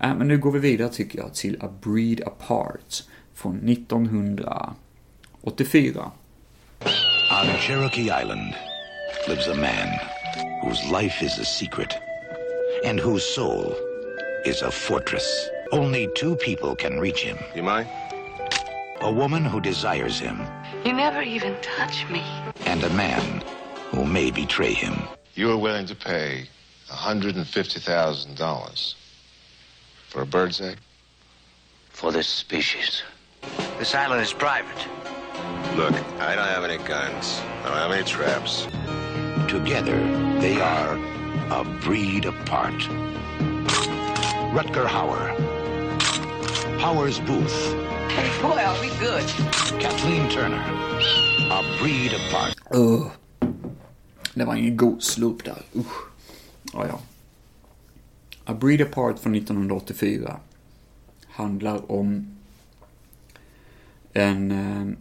Äh, 0.00 0.14
men 0.14 0.28
nu 0.28 0.38
går 0.38 0.50
vi 0.52 0.58
vidare 0.58 0.88
tycker 0.88 1.18
jag 1.18 1.34
till 1.34 1.58
A 1.62 1.68
Breed 1.82 2.22
Apart 2.26 3.02
från 3.34 3.68
1984. 3.68 6.10
On 7.30 7.46
Cherokee 7.60 8.10
Island 8.22 8.54
lives 9.28 9.48
a 9.48 9.54
man 9.54 9.88
whose 10.62 11.02
life 11.02 11.24
is 11.24 11.38
a 11.38 11.44
secret 11.44 11.88
and 12.86 13.00
whose 13.00 13.34
soul 13.34 13.74
is 14.46 14.62
a 14.62 14.70
fortress. 14.70 15.48
Only 15.72 16.08
two 16.16 16.36
people 16.36 16.74
can 16.76 17.00
reach 17.00 17.24
him. 17.24 17.36
You 17.56 17.62
mind? 17.62 17.86
A 19.00 19.10
woman 19.12 19.44
who 19.44 19.60
desires 19.60 20.20
him 20.20 20.38
You 20.84 20.92
never 20.92 21.22
even 21.22 21.54
touch 21.78 22.04
me. 22.10 22.22
and 22.66 22.84
a 22.84 22.90
man 22.94 23.42
who 23.90 24.04
may 24.04 24.30
betray 24.30 24.72
him. 24.74 24.94
You 25.36 25.50
are 25.50 25.56
willing 25.56 25.86
to 25.86 25.96
pay 25.96 26.48
$150,000 26.88 28.94
for 30.08 30.22
a 30.22 30.26
bird's 30.26 30.60
egg? 30.60 30.78
For 31.90 32.12
this 32.12 32.28
species. 32.28 33.02
This 33.78 33.96
island 33.96 34.22
is 34.22 34.32
private. 34.32 34.76
Look, 35.76 35.92
I 36.20 36.36
don't 36.36 36.46
have 36.46 36.62
any 36.62 36.78
guns. 36.84 37.40
I 37.64 37.68
don't 37.68 37.78
have 37.78 37.90
any 37.90 38.04
traps. 38.04 38.68
Together, 39.50 39.98
they 40.40 40.60
are 40.60 40.96
a 41.50 41.64
breed 41.80 42.26
apart. 42.26 42.74
Rutger 44.54 44.86
Hauer. 44.86 45.34
Hauer's 46.78 47.18
Booth. 47.18 47.74
Hey, 48.12 48.30
Boy, 48.40 48.62
are 48.62 48.80
we 48.80 48.90
good. 49.00 49.26
Kathleen 49.80 50.28
Turner. 50.30 50.62
A 51.50 51.60
breed 51.80 52.12
apart. 52.12 52.54
Ugh. 52.70 53.10
Det 54.34 54.44
var 54.44 54.54
ingen 54.56 54.76
god 54.76 55.02
slurp 55.02 55.44
där. 55.44 55.62
Usch. 55.74 56.08
Ja, 56.72 56.86
ja. 56.86 57.00
A 58.44 58.54
Breed 58.54 58.80
Apart 58.80 59.18
från 59.18 59.34
1984 59.34 60.36
handlar 61.26 61.92
om 61.92 62.36
en... 64.12 64.50
Eh, 64.50 64.96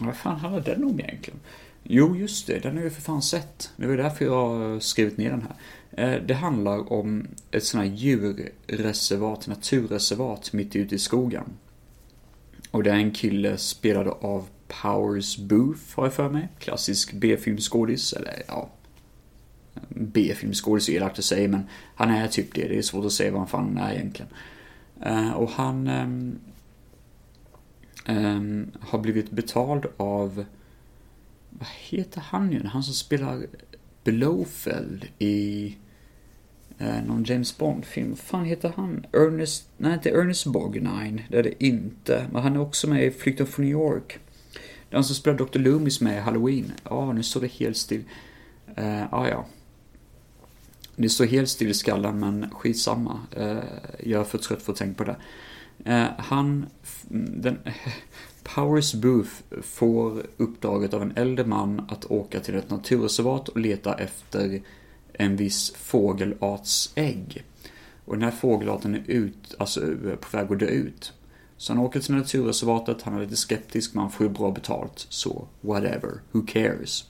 vad 0.00 0.16
fan 0.16 0.36
handlar 0.36 0.60
den 0.60 0.84
om 0.84 1.00
egentligen? 1.00 1.40
Jo, 1.82 2.16
just 2.16 2.46
det, 2.46 2.58
den 2.58 2.76
har 2.76 2.84
jag 2.84 2.92
för 2.92 3.02
fan 3.02 3.22
sett. 3.22 3.70
Det 3.76 3.86
var 3.86 3.96
därför 3.96 4.24
jag 4.24 4.48
har 4.48 4.80
skrivit 4.80 5.16
ner 5.16 5.30
den 5.30 5.42
här. 5.42 5.56
Eh, 5.96 6.22
det 6.22 6.34
handlar 6.34 6.92
om 6.92 7.26
ett 7.50 7.64
sånt 7.64 7.84
här 7.84 7.94
djurreservat, 7.94 9.46
naturreservat 9.46 10.52
mitt 10.52 10.76
ute 10.76 10.94
i 10.94 10.98
skogen. 10.98 11.44
Och 12.70 12.82
det 12.82 12.90
är 12.90 12.94
en 12.94 13.10
kille 13.10 13.58
spelad 13.58 14.08
av 14.08 14.46
Powers 14.82 15.38
Booth, 15.38 15.80
har 15.96 16.04
jag 16.04 16.12
för 16.12 16.30
mig. 16.30 16.48
Klassisk 16.58 17.12
B-filmskådis, 17.12 18.12
eller 18.12 18.42
ja... 18.46 18.70
B-filmskådis 19.88 20.88
är 20.88 20.92
elakt 20.92 21.18
att 21.18 21.24
säga, 21.24 21.48
men 21.48 21.66
han 21.94 22.10
är 22.10 22.28
typ 22.28 22.54
det. 22.54 22.68
Det 22.68 22.78
är 22.78 22.82
svårt 22.82 23.04
att 23.04 23.12
säga 23.12 23.30
vad 23.30 23.40
han 23.40 23.48
fan 23.48 23.78
är 23.78 23.94
egentligen. 23.94 24.30
Eh, 25.02 25.32
och 25.32 25.50
han 25.50 25.88
um, 25.88 26.38
um, 28.08 28.70
har 28.80 28.98
blivit 28.98 29.30
betald 29.30 29.86
av... 29.96 30.44
Vad 31.50 31.68
heter 31.88 32.20
han 32.20 32.50
nu? 32.50 32.66
Han 32.66 32.82
som 32.82 32.94
spelar 32.94 33.46
Blowfeld 34.04 35.06
i 35.18 35.76
eh, 36.78 37.04
någon 37.06 37.24
James 37.24 37.58
Bond-film. 37.58 38.08
Vad 38.08 38.18
fan 38.18 38.44
heter 38.44 38.72
han? 38.76 39.06
Ernest... 39.12 39.68
Nej, 39.76 39.94
inte 39.94 40.10
Ernest 40.10 40.46
Borgnine. 40.46 41.22
Det 41.30 41.38
är 41.38 41.42
det 41.42 41.64
inte. 41.64 42.26
Men 42.32 42.42
han 42.42 42.56
är 42.56 42.60
också 42.60 42.88
med 42.88 43.04
i 43.04 43.10
Flykten 43.10 43.46
från 43.46 43.64
New 43.64 43.72
York. 43.72 44.18
Den 44.94 45.04
som 45.04 45.16
spelar 45.16 45.38
Dr. 45.38 45.58
Loomis 45.58 46.00
med 46.00 46.16
i 46.16 46.20
Halloween. 46.20 46.72
Ja, 46.84 47.12
nu 47.12 47.22
står 47.22 47.40
det 47.40 47.52
helt 47.52 47.76
still. 47.76 48.04
Uh, 48.78 49.14
ah, 49.14 49.28
ja. 49.28 49.46
Det 50.96 51.08
står 51.08 51.24
helt 51.24 51.48
still 51.48 51.70
i 51.70 51.74
skallen, 51.74 52.20
men 52.20 52.50
skitsamma. 52.50 53.20
Uh, 53.38 53.58
jag 54.02 54.20
är 54.20 54.24
för 54.24 54.38
trött 54.38 54.62
för 54.62 54.72
att 54.72 54.78
tänka 54.78 55.04
på 55.04 55.10
det. 55.10 55.16
Uh, 55.92 56.08
han... 56.18 56.66
Den, 57.08 57.58
Powers 58.42 58.94
Booth 58.94 59.30
får 59.62 60.22
uppdraget 60.36 60.94
av 60.94 61.02
en 61.02 61.12
äldre 61.16 61.46
man 61.46 61.86
att 61.88 62.04
åka 62.04 62.40
till 62.40 62.54
ett 62.54 62.70
naturreservat 62.70 63.48
och 63.48 63.60
leta 63.60 63.94
efter 63.94 64.62
en 65.12 65.36
viss 65.36 65.74
fågelarts 65.74 66.92
ägg. 66.94 67.44
Och 68.04 68.14
den 68.14 68.22
här 68.22 68.30
fågelarten 68.30 68.94
är 68.94 69.02
ut, 69.06 69.54
alltså 69.58 69.80
på 70.20 70.36
väg 70.36 70.52
att 70.52 70.58
dö 70.58 70.66
ut. 70.66 71.12
Så 71.64 71.72
han 71.72 71.82
åker 71.82 72.00
till 72.00 72.14
naturreservatet, 72.14 73.02
han 73.02 73.14
är 73.14 73.20
lite 73.20 73.36
skeptisk, 73.36 73.94
men 73.94 74.02
han 74.02 74.10
får 74.10 74.26
ju 74.26 74.32
bra 74.32 74.50
betalt. 74.50 75.06
Så, 75.08 75.48
whatever, 75.60 76.20
who 76.32 76.46
cares? 76.46 77.04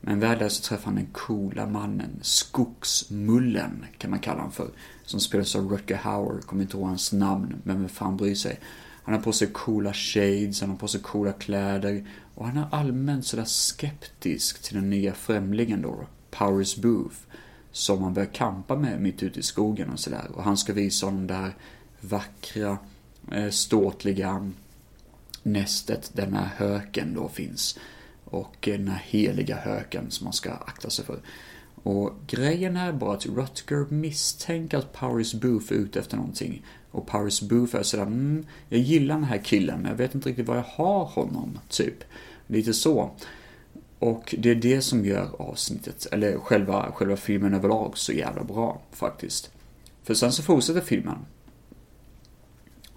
Men 0.00 0.20
väl 0.20 0.38
där 0.38 0.48
så 0.48 0.62
träffar 0.62 0.84
han 0.84 0.94
den 0.94 1.06
coola 1.12 1.66
mannen, 1.66 2.18
Skogsmullen 2.22 3.86
kan 3.98 4.10
man 4.10 4.18
kalla 4.18 4.38
honom 4.38 4.52
för. 4.52 4.70
Som 5.04 5.20
spelas 5.20 5.56
av 5.56 5.68
Rutger 5.70 5.96
Hauer, 5.96 6.40
kommer 6.40 6.62
inte 6.62 6.76
ihåg 6.76 6.86
hans 6.86 7.12
namn, 7.12 7.56
men 7.62 7.80
vem 7.80 7.88
fan 7.88 8.16
bryr 8.16 8.34
sig. 8.34 8.60
Han 9.02 9.14
har 9.14 9.22
på 9.22 9.32
sig 9.32 9.48
coola 9.52 9.92
shades, 9.92 10.60
han 10.60 10.70
har 10.70 10.76
på 10.76 10.88
sig 10.88 11.00
coola 11.00 11.32
kläder 11.32 12.06
och 12.34 12.46
han 12.46 12.56
är 12.56 12.66
allmänt 12.70 13.26
sådär 13.26 13.44
skeptisk 13.44 14.62
till 14.62 14.74
den 14.74 14.90
nya 14.90 15.14
främlingen 15.14 15.82
då, 15.82 16.06
Powers 16.30 16.76
Booth. 16.76 17.16
Som 17.72 18.02
han 18.02 18.14
börjar 18.14 18.32
kampa 18.32 18.76
med 18.76 19.00
mitt 19.00 19.22
ute 19.22 19.40
i 19.40 19.42
skogen 19.42 19.90
och 19.90 20.00
sådär. 20.00 20.30
Och 20.34 20.42
han 20.42 20.56
ska 20.56 20.72
visa 20.72 21.06
honom 21.06 21.26
det 21.26 21.34
här 21.34 21.54
vackra, 22.00 22.78
Eh, 23.32 23.50
ståtliga 23.50 24.50
nästet 25.42 26.10
där 26.14 26.24
den 26.24 26.34
här 26.34 26.50
höken 26.56 27.14
då 27.14 27.28
finns. 27.28 27.78
Och 28.24 28.56
den 28.60 28.88
här 28.88 29.02
heliga 29.06 29.56
höken 29.56 30.10
som 30.10 30.24
man 30.24 30.32
ska 30.32 30.50
akta 30.50 30.90
sig 30.90 31.04
för. 31.04 31.20
Och 31.82 32.12
grejen 32.26 32.76
är 32.76 32.92
bara 32.92 33.14
att 33.14 33.26
Rutger 33.26 33.92
misstänker 33.92 34.78
att 34.78 34.92
Powers 34.92 35.34
Booth 35.34 35.72
är 35.72 35.76
ute 35.76 36.00
efter 36.00 36.16
någonting. 36.16 36.64
Och 36.90 37.06
Powers 37.06 37.40
Booth 37.40 37.76
är 37.76 37.82
sådär, 37.82 38.02
mm, 38.02 38.46
jag 38.68 38.80
gillar 38.80 39.14
den 39.14 39.24
här 39.24 39.38
killen 39.44 39.80
men 39.80 39.90
jag 39.90 39.98
vet 39.98 40.14
inte 40.14 40.28
riktigt 40.28 40.46
var 40.46 40.56
jag 40.56 40.62
har 40.62 41.04
honom, 41.04 41.58
typ. 41.68 42.04
Lite 42.46 42.74
så. 42.74 43.10
Och 43.98 44.34
det 44.38 44.50
är 44.50 44.54
det 44.54 44.82
som 44.82 45.04
gör 45.04 45.28
avsnittet, 45.38 46.06
eller 46.12 46.38
själva, 46.38 46.92
själva 46.92 47.16
filmen 47.16 47.54
överlag 47.54 47.98
så 47.98 48.12
jävla 48.12 48.44
bra 48.44 48.80
faktiskt. 48.92 49.50
För 50.02 50.14
sen 50.14 50.32
så 50.32 50.42
fortsätter 50.42 50.80
filmen. 50.80 51.18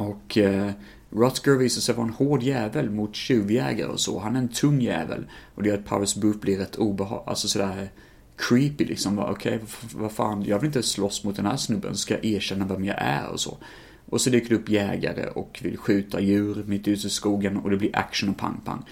Och 0.01 0.37
eh, 0.37 0.71
Rutger 1.09 1.55
visar 1.55 1.81
sig 1.81 1.95
vara 1.95 2.07
en 2.07 2.13
hård 2.13 2.43
jävel 2.43 2.89
mot 2.89 3.15
tjuvjägare 3.15 3.89
och 3.89 3.99
så. 3.99 4.19
Han 4.19 4.35
är 4.35 4.39
en 4.39 4.47
tung 4.47 4.81
jävel. 4.81 5.25
Och 5.55 5.63
det 5.63 5.69
gör 5.69 5.77
att 5.77 5.85
Powers 5.85 6.15
Booth 6.15 6.39
blir 6.39 6.57
rätt 6.57 6.75
obehaglig, 6.75 7.29
alltså 7.29 7.47
sådär 7.47 7.89
creepy 8.35 8.85
liksom. 8.85 9.19
Okej, 9.19 9.55
okay, 9.55 9.59
vad 9.95 10.11
fan, 10.11 10.43
jag 10.43 10.59
vill 10.59 10.67
inte 10.67 10.83
slåss 10.83 11.23
mot 11.23 11.35
den 11.35 11.45
här 11.45 11.57
snubben, 11.57 11.95
ska 11.95 12.13
jag 12.13 12.25
erkänna 12.25 12.65
vem 12.65 12.85
jag 12.85 12.97
är 12.99 13.27
och 13.27 13.39
så. 13.39 13.57
Och 14.05 14.21
så 14.21 14.29
dyker 14.29 14.49
det 14.49 14.55
upp 14.55 14.69
jägare 14.69 15.27
och 15.29 15.59
vill 15.63 15.77
skjuta 15.77 16.21
djur 16.21 16.63
mitt 16.67 16.87
ute 16.87 17.07
i 17.07 17.09
skogen 17.09 17.57
och 17.57 17.69
det 17.69 17.77
blir 17.77 17.95
action 17.95 18.29
och 18.29 18.37
pang-pang. 18.37 18.83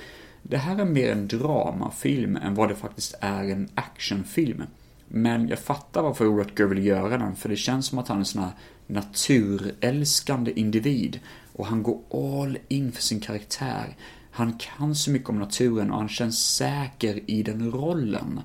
Det 0.41 0.57
här 0.57 0.79
är 0.79 0.85
mer 0.85 1.11
en 1.11 1.27
dramafilm 1.27 2.35
än 2.35 2.55
vad 2.55 2.69
det 2.69 2.75
faktiskt 2.75 3.15
är 3.21 3.43
en 3.43 3.69
actionfilm. 3.75 4.63
Men 5.11 5.47
jag 5.47 5.59
fattar 5.59 6.01
varför 6.01 6.25
Rutger 6.25 6.65
vill 6.65 6.85
göra 6.85 7.17
den, 7.17 7.35
för 7.35 7.49
det 7.49 7.55
känns 7.55 7.85
som 7.85 7.99
att 7.99 8.07
han 8.07 8.17
är 8.17 8.21
en 8.21 8.25
sån 8.25 8.43
här 8.43 8.51
naturälskande 8.87 10.51
individ. 10.59 11.19
Och 11.53 11.65
han 11.65 11.83
går 11.83 12.01
all 12.13 12.57
in 12.67 12.91
för 12.91 13.01
sin 13.01 13.19
karaktär. 13.19 13.95
Han 14.31 14.57
kan 14.57 14.95
så 14.95 15.11
mycket 15.11 15.29
om 15.29 15.39
naturen 15.39 15.91
och 15.91 15.97
han 15.97 16.09
känns 16.09 16.55
säker 16.55 17.19
i 17.25 17.43
den 17.43 17.71
rollen. 17.71 18.41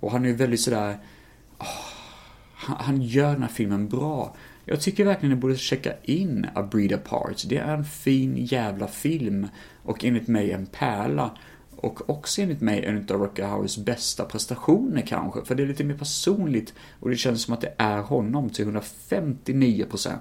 Och 0.00 0.12
han 0.12 0.24
är 0.24 0.32
väldigt 0.32 0.60
sådär... 0.60 0.98
Oh, 1.58 1.66
han, 2.54 2.76
han 2.80 3.02
gör 3.02 3.32
den 3.32 3.42
här 3.42 3.48
filmen 3.48 3.88
bra. 3.88 4.36
Jag 4.64 4.80
tycker 4.80 5.04
verkligen 5.04 5.34
ni 5.34 5.40
borde 5.40 5.56
checka 5.56 5.92
in 6.02 6.46
A 6.54 6.62
Breed 6.62 6.92
Apart. 6.92 7.44
Det 7.48 7.56
är 7.56 7.74
en 7.74 7.84
fin 7.84 8.36
jävla 8.36 8.88
film 8.88 9.48
och 9.82 10.04
enligt 10.04 10.28
mig 10.28 10.52
en 10.52 10.66
pärla. 10.66 11.30
Och 11.82 12.10
också 12.10 12.42
enligt 12.42 12.60
mig 12.60 12.84
en 12.84 12.96
av 12.96 13.20
Rocky 13.20 13.42
Howers 13.42 13.76
bästa 13.76 14.24
prestationer 14.24 15.02
kanske, 15.02 15.44
för 15.44 15.54
det 15.54 15.62
är 15.62 15.66
lite 15.66 15.84
mer 15.84 15.94
personligt 15.94 16.74
och 17.00 17.10
det 17.10 17.16
känns 17.16 17.42
som 17.42 17.54
att 17.54 17.60
det 17.60 17.74
är 17.78 17.98
honom 18.02 18.50
till 18.50 18.66
159%. 18.66 20.18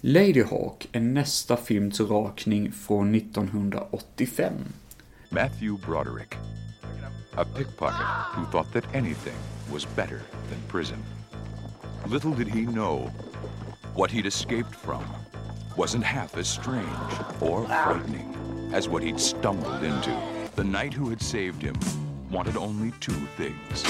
Lady 0.00 0.42
Hawk 0.42 0.88
är 0.92 1.00
nästa 1.00 1.56
film 1.56 1.90
till 1.90 2.06
rakning 2.06 2.72
från 2.72 3.14
1985. 3.14 4.52
Matthew 5.30 5.86
Broderick. 5.86 6.34
A 7.34 7.44
pickpocket 7.56 8.06
who 8.36 8.44
thought 8.52 8.72
that 8.72 8.94
anything 8.94 9.36
was 9.72 9.86
better 9.96 10.20
than 10.50 10.58
prison. 10.70 10.98
Little 12.12 12.34
did 12.34 12.48
he 12.48 12.66
know 12.66 13.10
what 13.96 14.10
he'd 14.10 14.26
escaped 14.26 14.74
from 14.74 15.04
wasn't 15.76 16.04
half 16.04 16.36
as 16.36 16.48
strange 16.48 17.12
or 17.40 17.66
frightening 17.66 18.34
as 18.74 18.88
what 18.88 19.04
he'd 19.04 19.20
stumbled 19.20 19.84
into. 19.84 20.12
The 20.56 20.64
knight 20.64 20.92
who 20.92 21.08
had 21.08 21.22
saved 21.22 21.62
him 21.62 21.76
wanted 22.28 22.56
only 22.56 22.90
two 22.98 23.12
things 23.36 23.84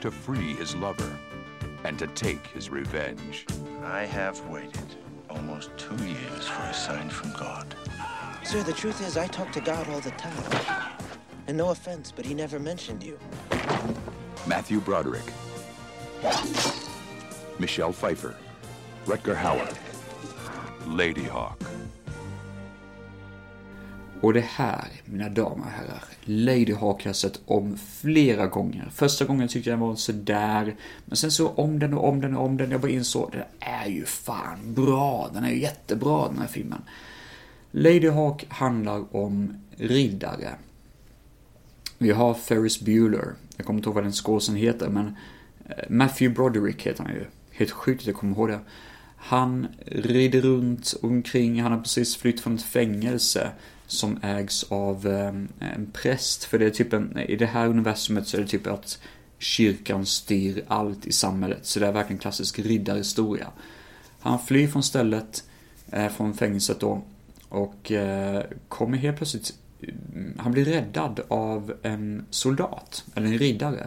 to 0.00 0.10
free 0.10 0.54
his 0.54 0.76
lover 0.76 1.18
and 1.82 1.98
to 1.98 2.06
take 2.06 2.46
his 2.46 2.70
revenge. 2.70 3.44
I 3.82 4.04
have 4.04 4.40
waited 4.48 4.94
almost 5.28 5.76
two 5.76 5.96
years 6.04 6.46
for 6.46 6.62
a 6.62 6.72
sign 6.72 7.10
from 7.10 7.32
God. 7.32 7.74
Sir, 8.44 8.62
the 8.62 8.72
truth 8.72 9.04
is, 9.04 9.16
I 9.16 9.26
talk 9.26 9.50
to 9.50 9.60
God 9.60 9.88
all 9.88 10.00
the 10.00 10.12
time. 10.12 10.92
And 11.48 11.56
no 11.56 11.70
offense, 11.70 12.12
but 12.14 12.24
he 12.24 12.34
never 12.34 12.60
mentioned 12.60 13.02
you. 13.02 13.18
Matthew 14.46 14.78
Broderick. 14.78 15.24
Michelle 17.58 17.92
Pfeiffer. 17.92 18.36
Rutger 19.06 19.34
Hauer. 19.34 19.76
Lady 20.86 21.24
Hawk. 21.24 21.60
Och 24.24 24.32
det 24.32 24.44
här, 24.48 24.84
mina 25.04 25.28
damer 25.28 25.64
och 25.64 25.70
herrar, 25.70 26.04
Lady 26.24 26.72
Hawk 26.72 27.02
har 27.02 27.08
jag 27.08 27.16
sett 27.16 27.40
om 27.46 27.78
flera 28.00 28.46
gånger. 28.46 28.90
Första 28.94 29.24
gången 29.24 29.48
tyckte 29.48 29.70
jag 29.70 29.78
den 29.78 29.88
var 29.88 29.96
sådär, 29.96 30.76
men 31.04 31.16
sen 31.16 31.30
så 31.30 31.48
om 31.48 31.78
den 31.78 31.94
och 31.94 32.08
om 32.08 32.20
den 32.20 32.36
och 32.36 32.44
om 32.44 32.56
den, 32.56 32.70
jag 32.70 32.80
bara 32.80 32.90
insåg, 32.90 33.32
den 33.32 33.42
är 33.60 33.88
ju 33.88 34.04
fan 34.04 34.74
bra, 34.74 35.30
den 35.34 35.44
är 35.44 35.50
ju 35.50 35.60
jättebra 35.60 36.28
den 36.28 36.38
här 36.38 36.46
filmen. 36.46 36.82
Lady 37.70 38.08
Hawk 38.08 38.46
handlar 38.48 39.16
om 39.16 39.54
riddare. 39.76 40.54
Vi 41.98 42.10
har 42.10 42.34
Ferris 42.34 42.80
Bueller, 42.80 43.32
jag 43.56 43.66
kommer 43.66 43.78
inte 43.78 43.88
ihåg 43.88 43.94
vad 43.94 44.04
den 44.04 44.12
skådisen 44.12 44.56
heter, 44.56 44.88
men 44.88 45.16
eh, 45.68 45.74
Matthew 45.88 46.34
Broderick 46.34 46.86
heter 46.86 47.04
han 47.04 47.12
ju. 47.12 47.24
Helt 47.50 47.70
sjukt 47.70 48.00
att 48.00 48.06
jag 48.06 48.16
kommer 48.16 48.36
ihåg 48.36 48.48
det. 48.48 48.60
Han 49.16 49.66
rider 49.86 50.40
runt 50.40 50.94
omkring, 51.02 51.62
han 51.62 51.72
har 51.72 51.80
precis 51.80 52.16
flytt 52.16 52.40
från 52.40 52.54
ett 52.54 52.62
fängelse 52.62 53.50
som 53.86 54.18
ägs 54.22 54.64
av 54.64 55.06
ehm, 55.06 55.48
en 55.58 55.90
präst. 55.92 56.44
För 56.44 56.58
det 56.58 56.66
är 56.66 56.70
typ 56.70 56.92
en, 56.92 57.18
i 57.18 57.36
det 57.36 57.46
här 57.46 57.68
universumet 57.68 58.28
så 58.28 58.36
är 58.36 58.40
det 58.40 58.46
typ 58.46 58.66
att 58.66 58.98
kyrkan 59.38 60.06
styr 60.06 60.64
allt 60.68 61.06
i 61.06 61.12
samhället. 61.12 61.66
Så 61.66 61.80
det 61.80 61.86
är 61.86 61.92
verkligen 61.92 62.18
klassisk 62.18 62.58
riddarhistoria. 62.58 63.48
Han 64.20 64.38
flyr 64.38 64.68
från 64.68 64.82
stället, 64.82 65.44
eh, 65.90 66.08
från 66.08 66.34
fängelset 66.34 66.80
då, 66.80 67.02
och 67.48 67.92
eh, 67.92 68.44
kommer 68.68 68.98
helt 68.98 69.16
plötsligt, 69.16 69.54
mm, 69.82 70.38
han 70.38 70.52
blir 70.52 70.64
räddad 70.64 71.20
av 71.28 71.74
en 71.82 72.26
soldat, 72.30 73.04
eller 73.14 73.26
en 73.26 73.38
riddare, 73.38 73.86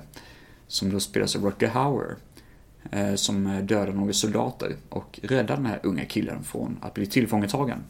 som 0.68 0.90
då 0.90 1.00
spelas 1.00 1.36
av 1.36 1.44
Rutger 1.44 1.68
Hauer, 1.68 2.16
eh, 2.92 3.16
som 3.16 3.66
dödar 3.66 3.94
några 3.94 4.14
soldater 4.14 4.76
och 4.90 5.20
räddar 5.24 5.56
den 5.56 5.66
här 5.66 5.80
unga 5.84 6.06
killen 6.06 6.44
från 6.44 6.78
att 6.82 6.94
bli 6.94 7.06
tillfångatagen. 7.06 7.84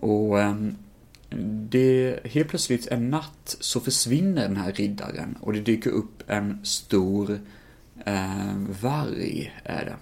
Och 0.00 0.40
ehm, 0.40 0.76
det, 1.70 2.20
helt 2.24 2.48
plötsligt 2.48 2.86
en 2.86 3.10
natt 3.10 3.56
så 3.60 3.80
försvinner 3.80 4.42
den 4.42 4.56
här 4.56 4.72
riddaren 4.72 5.38
och 5.40 5.52
det 5.52 5.60
dyker 5.60 5.90
upp 5.90 6.22
en 6.26 6.60
stor 6.62 7.40
eh, 8.04 8.56
varg, 8.82 9.54
är 9.64 9.84
det. 9.84 9.96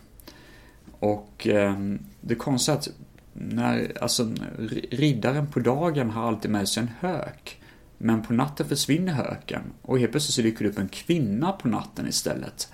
Och 0.98 1.46
eh, 1.46 1.76
det 2.20 2.34
konstiga 2.34 2.74
är 2.74 2.78
att 2.78 2.88
när, 3.32 4.02
alltså, 4.02 4.34
riddaren 4.90 5.46
på 5.46 5.60
dagen 5.60 6.10
har 6.10 6.28
alltid 6.28 6.50
med 6.50 6.68
sig 6.68 6.82
en 6.82 6.90
hök. 7.00 7.60
Men 7.98 8.22
på 8.22 8.32
natten 8.32 8.68
försvinner 8.68 9.12
höken 9.12 9.62
och 9.82 9.98
helt 9.98 10.10
plötsligt 10.10 10.34
så 10.34 10.42
dyker 10.42 10.64
det 10.64 10.70
upp 10.70 10.78
en 10.78 10.88
kvinna 10.88 11.52
på 11.52 11.68
natten 11.68 12.08
istället. 12.08 12.68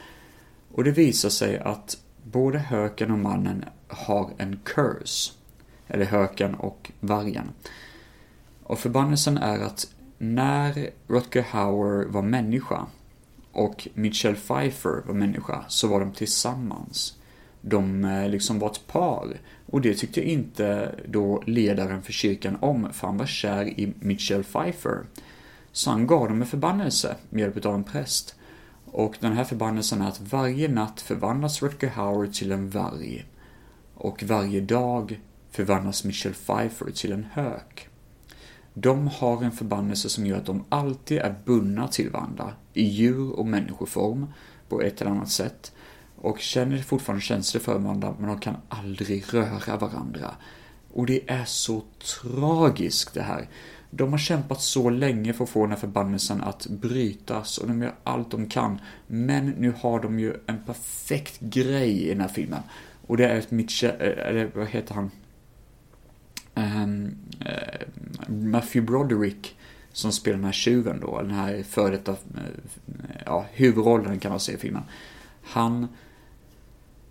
Och 0.73 0.85
det 0.85 0.91
visar 0.91 1.29
sig 1.29 1.59
att 1.59 1.99
både 2.23 2.59
höken 2.59 3.11
och 3.11 3.19
mannen 3.19 3.65
har 3.89 4.31
en 4.39 4.61
curse 4.65 5.33
eller 5.93 6.05
höken 6.05 6.55
och 6.55 6.93
vargen. 7.01 7.51
Och 8.63 8.79
förbannelsen 8.79 9.39
är 9.39 9.59
att 9.59 9.95
när 10.19 10.91
Rutger 11.07 11.43
Hauer 11.43 12.07
var 12.07 12.23
människa 12.23 12.87
och 13.53 13.89
Michelle 13.95 14.37
Pfeiffer 14.37 15.03
var 15.07 15.15
människa 15.15 15.65
så 15.69 15.89
var 15.89 16.01
de 16.01 16.13
tillsammans. 16.13 17.17
De 17.61 18.05
eh, 18.05 18.29
liksom 18.29 18.59
var 18.59 18.71
ett 18.71 18.87
par. 18.87 19.41
Och 19.67 19.81
det 19.81 19.95
tyckte 19.95 20.31
inte 20.31 20.95
då 21.09 21.43
ledaren 21.47 22.03
för 22.03 22.13
kyrkan 22.13 22.57
om, 22.61 22.93
för 22.93 23.07
han 23.07 23.17
var 23.17 23.27
kär 23.27 23.67
i 23.67 23.95
Michelle 24.01 24.45
Pfeiffer. 24.45 24.99
Så 25.73 25.91
han 25.91 26.07
gav 26.07 26.29
dem 26.29 26.41
en 26.43 26.49
förbannelse 26.49 27.17
med 27.31 27.41
hjälp 27.41 27.67
av 27.67 27.75
en 27.75 27.85
präst. 27.85 28.35
Och 28.85 29.17
den 29.21 29.33
här 29.33 29.45
förbannelsen 29.45 30.03
är 30.03 30.09
att 30.09 30.21
varje 30.21 30.69
natt 30.69 31.01
förvandlas 31.01 31.63
Rutger 31.63 31.89
Hauer 31.89 32.27
till 32.27 32.53
en 32.53 32.71
varg. 32.71 33.25
Och 33.95 34.23
varje 34.23 34.61
dag 34.61 35.21
förvandlas 35.53 36.05
Michelle 36.05 36.35
Pfeiffer 36.35 36.91
till 36.91 37.13
en 37.13 37.27
hök. 37.33 37.89
De 38.75 39.09
har 39.09 39.45
en 39.45 39.53
förbannelse 39.53 40.09
som 40.09 40.27
gör 40.27 40.37
att 40.37 40.47
de 40.47 40.65
alltid 40.69 41.19
är 41.19 41.35
bundna 41.45 41.89
till 41.89 42.11
varandra 42.11 42.53
i 42.73 42.85
djur 42.85 43.33
och 43.33 43.47
människoform 43.47 44.27
på 44.69 44.81
ett 44.81 45.01
eller 45.01 45.11
annat 45.11 45.31
sätt 45.31 45.73
och 46.17 46.41
känner 46.41 46.79
fortfarande 46.79 47.23
känslor 47.23 47.61
för 47.61 47.79
varandra 47.79 48.15
men 48.19 48.29
de 48.29 48.41
kan 48.41 48.57
aldrig 48.69 49.35
röra 49.35 49.77
varandra. 49.77 50.35
Och 50.93 51.07
det 51.07 51.31
är 51.31 51.45
så 51.45 51.83
tragiskt 52.21 53.15
det 53.15 53.23
här. 53.23 53.49
De 53.91 54.11
har 54.11 54.19
kämpat 54.19 54.61
så 54.61 54.91
länge 54.91 55.33
för 55.33 55.45
att 55.45 55.51
få 55.51 55.63
den 55.63 55.71
här 55.71 55.79
förbannelsen 55.79 56.41
att 56.41 56.67
brytas 56.67 57.59
och 57.59 57.69
de 57.69 57.83
gör 57.83 57.95
allt 58.05 58.31
de 58.31 58.49
kan. 58.49 58.81
Men 59.07 59.47
nu 59.47 59.75
har 59.81 60.01
de 60.01 60.19
ju 60.19 60.35
en 60.47 60.65
perfekt 60.65 61.41
grej 61.41 62.03
i 62.03 62.09
den 62.09 62.21
här 62.21 62.29
filmen. 62.29 62.63
Och 63.07 63.17
det 63.17 63.27
är 63.27 63.39
ett 63.39 63.51
Mitchell, 63.51 64.01
eh, 64.01 64.27
eller 64.27 64.51
vad 64.55 64.67
heter 64.67 64.95
han? 64.95 65.11
Um, 66.55 67.17
uh, 67.41 67.87
Matthew 68.29 68.87
Broderick 68.87 69.57
som 69.93 70.13
spelar 70.13 70.37
den 70.37 70.45
här 70.45 70.53
tjuven 70.53 71.01
då, 71.01 71.23
den 71.23 71.31
här 71.31 71.63
före 71.63 71.91
detta, 71.91 72.13
eh, 72.13 72.17
ja, 73.27 73.47
huvudrollen 73.53 74.19
kan 74.19 74.31
man 74.31 74.41
säga 74.41 74.59
i 74.59 74.61
filmen. 74.61 74.83
Han, 75.43 75.89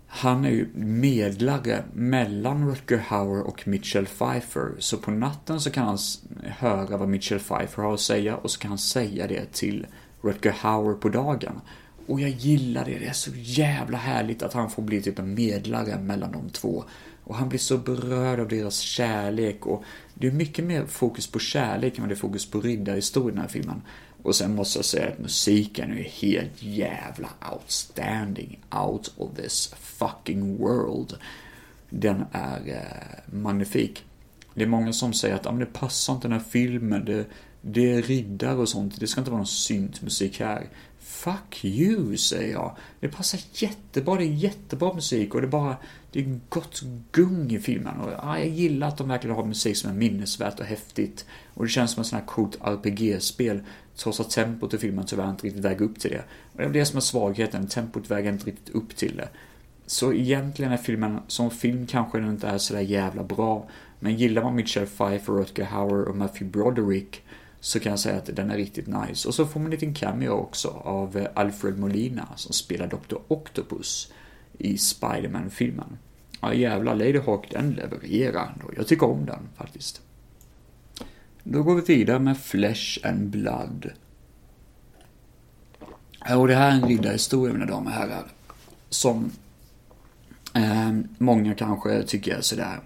han 0.06 0.44
är 0.44 0.50
ju 0.50 0.68
medlare 0.74 1.84
mellan 1.92 2.68
Rutger 2.68 2.98
Hauer 2.98 3.42
och 3.42 3.68
Mitchell 3.68 4.06
Pfeiffer. 4.06 4.72
Så 4.78 4.96
på 4.96 5.10
natten 5.10 5.60
så 5.60 5.70
kan 5.70 5.86
han 5.86 5.98
höra 6.42 6.96
vad 6.96 7.08
Mitchell 7.08 7.40
Pfeiffer 7.40 7.82
har 7.82 7.94
att 7.94 8.00
säga 8.00 8.36
och 8.36 8.50
så 8.50 8.60
kan 8.60 8.68
han 8.68 8.78
säga 8.78 9.26
det 9.26 9.52
till 9.52 9.86
Rutger 10.22 10.52
Hauer 10.52 10.94
på 10.94 11.08
dagen. 11.08 11.60
Och 12.06 12.20
jag 12.20 12.30
gillar 12.30 12.84
det, 12.84 12.98
det 12.98 13.06
är 13.06 13.12
så 13.12 13.30
jävla 13.34 13.98
härligt 13.98 14.42
att 14.42 14.52
han 14.52 14.70
får 14.70 14.82
bli 14.82 15.02
typ 15.02 15.18
en 15.18 15.34
medlare 15.34 15.98
mellan 15.98 16.32
de 16.32 16.50
två. 16.50 16.84
Och 17.32 17.38
han 17.38 17.48
blir 17.48 17.58
så 17.58 17.78
berörd 17.78 18.40
av 18.40 18.48
deras 18.48 18.78
kärlek 18.78 19.66
och 19.66 19.84
det 20.14 20.26
är 20.26 20.32
mycket 20.32 20.64
mer 20.64 20.86
fokus 20.86 21.26
på 21.26 21.38
kärlek 21.38 21.96
än 21.96 22.02
vad 22.02 22.10
det 22.10 22.14
är 22.14 22.16
fokus 22.16 22.50
på 22.50 22.60
riddarhistorien 22.60 23.30
i 23.30 23.34
den 23.34 23.40
här 23.40 23.48
filmen. 23.48 23.82
Och 24.22 24.36
sen 24.36 24.54
måste 24.54 24.78
jag 24.78 24.84
säga 24.84 25.08
att 25.08 25.18
musiken 25.18 25.92
är 25.92 26.02
helt 26.02 26.62
jävla 26.62 27.28
outstanding. 27.52 28.60
Out 28.70 29.12
of 29.16 29.36
this 29.36 29.74
fucking 29.80 30.56
world. 30.58 31.14
den 31.90 32.24
är 32.32 32.68
eh, 32.68 33.34
magnifik. 33.38 34.04
Det 34.54 34.62
är 34.62 34.68
många 34.68 34.92
som 34.92 35.12
säger 35.12 35.34
att 35.34 35.46
ah, 35.46 35.50
men 35.50 35.60
det 35.60 35.72
passar 35.72 36.14
inte 36.14 36.28
den 36.28 36.38
här 36.38 36.46
filmen, 36.50 37.04
det, 37.04 37.26
det 37.60 37.92
är 37.92 38.02
riddare 38.02 38.56
och 38.56 38.68
sånt, 38.68 39.00
det 39.00 39.06
ska 39.06 39.20
inte 39.20 39.30
vara 39.30 39.38
någon 39.38 39.46
syntmusik 39.46 40.40
här. 40.40 40.66
Fuck 41.12 41.64
you, 41.64 42.16
säger 42.16 42.52
jag. 42.52 42.76
Det 43.00 43.08
passar 43.08 43.40
jättebra, 43.52 44.16
det 44.16 44.24
är 44.24 44.26
jättebra 44.26 44.94
musik 44.94 45.34
och 45.34 45.40
det 45.40 45.46
är 45.46 45.50
bara, 45.50 45.76
det 46.12 46.20
är 46.20 46.40
gott 46.48 46.82
gung 47.12 47.50
i 47.50 47.58
filmen. 47.58 48.00
Och 48.00 48.12
ja, 48.12 48.38
jag 48.38 48.48
gillar 48.48 48.88
att 48.88 48.98
de 48.98 49.08
verkligen 49.08 49.36
har 49.36 49.44
musik 49.44 49.76
som 49.76 49.90
är 49.90 49.94
minnesvärt 49.94 50.60
och 50.60 50.66
häftigt. 50.66 51.26
Och 51.54 51.64
det 51.64 51.70
känns 51.70 51.90
som 51.90 52.00
ett 52.00 52.06
sånt 52.06 52.22
här 52.22 52.28
coolt 52.28 52.58
RPG-spel, 52.60 53.62
trots 53.96 54.20
att 54.20 54.30
tempot 54.30 54.74
i 54.74 54.78
filmen 54.78 55.06
tyvärr 55.06 55.30
inte 55.30 55.46
riktigt 55.46 55.64
väger 55.64 55.82
upp 55.82 56.00
till 56.00 56.10
det. 56.10 56.24
Och 56.52 56.58
det 56.58 56.64
är 56.64 56.68
det 56.68 56.84
som 56.84 56.96
är 56.96 57.00
svagheten, 57.00 57.66
tempot 57.66 58.10
väger 58.10 58.32
inte 58.32 58.46
riktigt 58.46 58.74
upp 58.74 58.96
till 58.96 59.16
det. 59.16 59.28
Så 59.86 60.12
egentligen 60.12 60.72
är 60.72 60.76
filmen, 60.76 61.20
som 61.26 61.50
film 61.50 61.86
kanske 61.86 62.18
den 62.18 62.28
inte 62.30 62.48
är 62.48 62.58
sådär 62.58 62.80
jävla 62.80 63.22
bra, 63.22 63.68
men 64.00 64.16
gillar 64.16 64.42
man 64.42 64.54
Michelle 64.54 64.86
Pfeiffer, 64.86 65.32
Rutger 65.32 65.64
Hauer 65.64 66.04
och 66.04 66.16
Matthew 66.16 66.50
Broderick 66.50 67.22
så 67.64 67.80
kan 67.80 67.90
jag 67.90 67.98
säga 67.98 68.16
att 68.16 68.36
den 68.36 68.50
är 68.50 68.56
riktigt 68.56 68.86
nice. 68.86 69.28
Och 69.28 69.34
så 69.34 69.46
får 69.46 69.60
man 69.60 69.66
en 69.66 69.70
liten 69.70 69.94
cameo 69.94 70.30
också 70.30 70.68
av 70.68 71.16
eh, 71.16 71.26
Alfred 71.34 71.78
Molina 71.78 72.28
som 72.36 72.52
spelar 72.52 72.86
Dr. 72.86 73.16
Octopus 73.28 74.12
i 74.58 74.78
Spiderman-filmen. 74.78 75.98
Ja 76.40 76.54
jävlar, 76.54 76.94
Lady 76.94 77.18
Hawk 77.18 77.50
den 77.50 77.70
levererar 77.70 78.52
ändå. 78.52 78.72
Jag 78.76 78.86
tycker 78.86 79.06
om 79.06 79.26
den 79.26 79.48
faktiskt. 79.56 80.00
Då 81.42 81.62
går 81.62 81.74
vi 81.74 81.80
vidare 81.96 82.18
med 82.18 82.38
Flesh 82.38 83.06
and 83.06 83.30
Blood. 83.30 83.90
Och 86.36 86.48
det 86.48 86.54
här 86.54 86.68
är 86.68 86.74
en 86.74 86.88
riddarhistoria 86.88 87.52
mina 87.52 87.66
damer 87.66 87.90
och 87.90 87.96
herrar. 87.96 88.24
Som 88.88 89.30
eh, 90.54 90.92
många 91.18 91.54
kanske 91.54 92.02
tycker 92.02 92.36
är 92.36 92.40
sådär. 92.40 92.80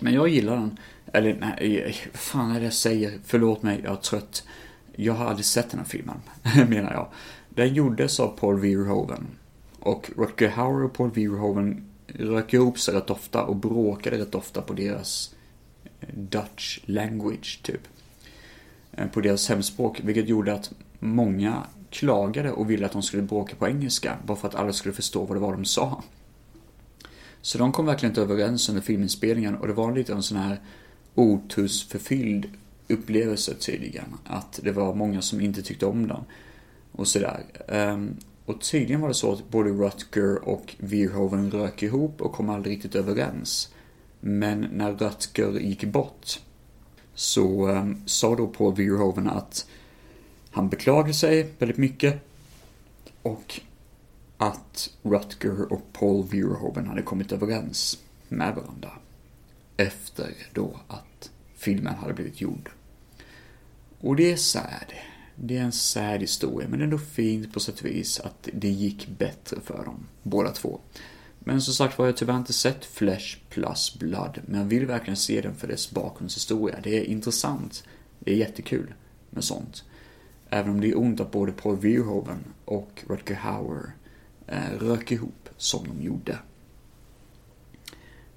Men 0.00 0.14
jag 0.14 0.28
gillar 0.28 0.56
den. 0.56 0.78
Eller 1.12 1.36
nej, 1.40 1.96
vad 2.12 2.20
fan 2.20 2.50
är 2.50 2.58
det 2.58 2.64
jag 2.64 2.72
säger? 2.72 3.18
Förlåt 3.24 3.62
mig, 3.62 3.80
jag 3.84 3.92
är 3.92 3.96
trött. 3.96 4.44
Jag 4.96 5.12
har 5.12 5.26
aldrig 5.26 5.44
sett 5.44 5.70
den 5.70 5.80
här 5.80 5.86
filmen, 5.86 6.20
menar 6.68 6.92
jag. 6.92 7.08
Den 7.48 7.74
gjordes 7.74 8.20
av 8.20 8.28
Paul 8.28 8.60
Verhoeven. 8.60 9.26
Och 9.80 10.10
Rutger 10.16 10.48
Hauer 10.48 10.84
och 10.84 10.92
Paul 10.92 11.10
Verhoeven 11.10 11.84
rök 12.06 12.52
ihop 12.52 12.78
sig 12.78 12.94
rätt 12.94 13.10
ofta 13.10 13.42
och 13.42 13.56
bråkade 13.56 14.18
rätt 14.18 14.34
ofta 14.34 14.62
på 14.62 14.72
deras 14.72 15.34
eh, 16.00 16.08
Dutch 16.14 16.80
language, 16.84 17.60
typ. 17.62 17.80
Eh, 18.92 19.08
på 19.08 19.20
deras 19.20 19.48
hemspråk, 19.48 20.00
vilket 20.04 20.28
gjorde 20.28 20.54
att 20.54 20.72
många 20.98 21.62
klagade 21.90 22.52
och 22.52 22.70
ville 22.70 22.86
att 22.86 22.92
de 22.92 23.02
skulle 23.02 23.22
bråka 23.22 23.56
på 23.56 23.68
engelska, 23.68 24.16
bara 24.26 24.36
för 24.36 24.48
att 24.48 24.54
alla 24.54 24.72
skulle 24.72 24.94
förstå 24.94 25.24
vad 25.24 25.36
det 25.36 25.40
var 25.40 25.52
de 25.52 25.64
sa. 25.64 26.02
Så 27.40 27.58
de 27.58 27.72
kom 27.72 27.86
verkligen 27.86 28.10
inte 28.10 28.20
överens 28.20 28.68
under 28.68 28.82
filminspelningen 28.82 29.56
och 29.56 29.66
det 29.66 29.72
var 29.72 29.94
lite 29.94 30.12
en 30.12 30.22
sån 30.22 30.38
här 30.38 30.60
otursförfylld 31.18 32.46
upplevelse 32.88 33.54
tydligen. 33.54 34.14
Att 34.24 34.60
det 34.62 34.72
var 34.72 34.94
många 34.94 35.22
som 35.22 35.40
inte 35.40 35.62
tyckte 35.62 35.86
om 35.86 36.08
den. 36.08 36.24
Och 36.92 37.08
sådär. 37.08 37.44
Ehm, 37.68 38.16
och 38.44 38.60
tydligen 38.60 39.00
var 39.00 39.08
det 39.08 39.14
så 39.14 39.32
att 39.32 39.50
både 39.50 39.70
Rutger 39.70 40.48
och 40.48 40.74
Verhoeven 40.78 41.50
rök 41.50 41.82
ihop 41.82 42.20
och 42.20 42.32
kom 42.32 42.50
aldrig 42.50 42.76
riktigt 42.76 42.94
överens. 42.94 43.74
Men 44.20 44.60
när 44.60 44.92
Rutger 44.92 45.60
gick 45.60 45.84
bort 45.84 46.40
så 47.14 47.68
um, 47.68 48.02
sa 48.06 48.36
då 48.36 48.46
Paul 48.46 48.74
Verhoeven 48.74 49.28
att 49.28 49.66
han 50.50 50.68
beklagade 50.68 51.14
sig 51.14 51.50
väldigt 51.58 51.78
mycket 51.78 52.20
och 53.22 53.60
att 54.38 54.90
Rutger 55.02 55.72
och 55.72 55.92
Paul 55.92 56.24
Verhoeven 56.24 56.86
hade 56.86 57.02
kommit 57.02 57.32
överens 57.32 57.98
med 58.28 58.54
varandra 58.54 58.90
efter 59.78 60.34
då 60.52 60.80
att 60.88 61.30
filmen 61.54 61.94
hade 61.94 62.14
blivit 62.14 62.40
gjord. 62.40 62.70
Och 64.00 64.16
det 64.16 64.32
är 64.32 64.36
sad. 64.36 64.92
Det 65.34 65.56
är 65.56 65.62
en 65.62 65.72
sad 65.72 66.20
historia, 66.20 66.68
men 66.68 66.82
ändå 66.82 66.98
fint 66.98 67.52
på 67.52 67.60
sätt 67.60 67.80
och 67.80 67.86
vis 67.86 68.20
att 68.20 68.48
det 68.52 68.68
gick 68.68 69.08
bättre 69.18 69.60
för 69.60 69.84
dem, 69.84 70.06
båda 70.22 70.50
två. 70.50 70.80
Men 71.38 71.62
som 71.62 71.74
sagt 71.74 71.98
var, 71.98 72.06
jag 72.06 72.12
har 72.12 72.16
tyvärr 72.16 72.36
inte 72.36 72.52
sett 72.52 72.84
Flesh 72.84 73.38
plus 73.48 73.98
Blood, 73.98 74.40
men 74.46 74.60
jag 74.60 74.66
vill 74.66 74.86
verkligen 74.86 75.16
se 75.16 75.40
den 75.40 75.54
för 75.54 75.68
dess 75.68 75.90
bakgrundshistoria. 75.90 76.76
Det 76.82 76.98
är 76.98 77.04
intressant. 77.04 77.84
Det 78.18 78.32
är 78.32 78.36
jättekul 78.36 78.94
med 79.30 79.44
sånt. 79.44 79.84
Även 80.50 80.70
om 80.70 80.80
det 80.80 80.88
är 80.88 80.98
ont 80.98 81.20
att 81.20 81.30
både 81.30 81.52
Paul 81.52 81.76
Verhoeven 81.76 82.44
och 82.64 83.04
Rutger 83.08 83.34
Hauer 83.34 83.92
eh, 84.46 84.78
rök 84.80 85.12
ihop 85.12 85.48
som 85.56 85.88
de 85.88 86.04
gjorde. 86.04 86.38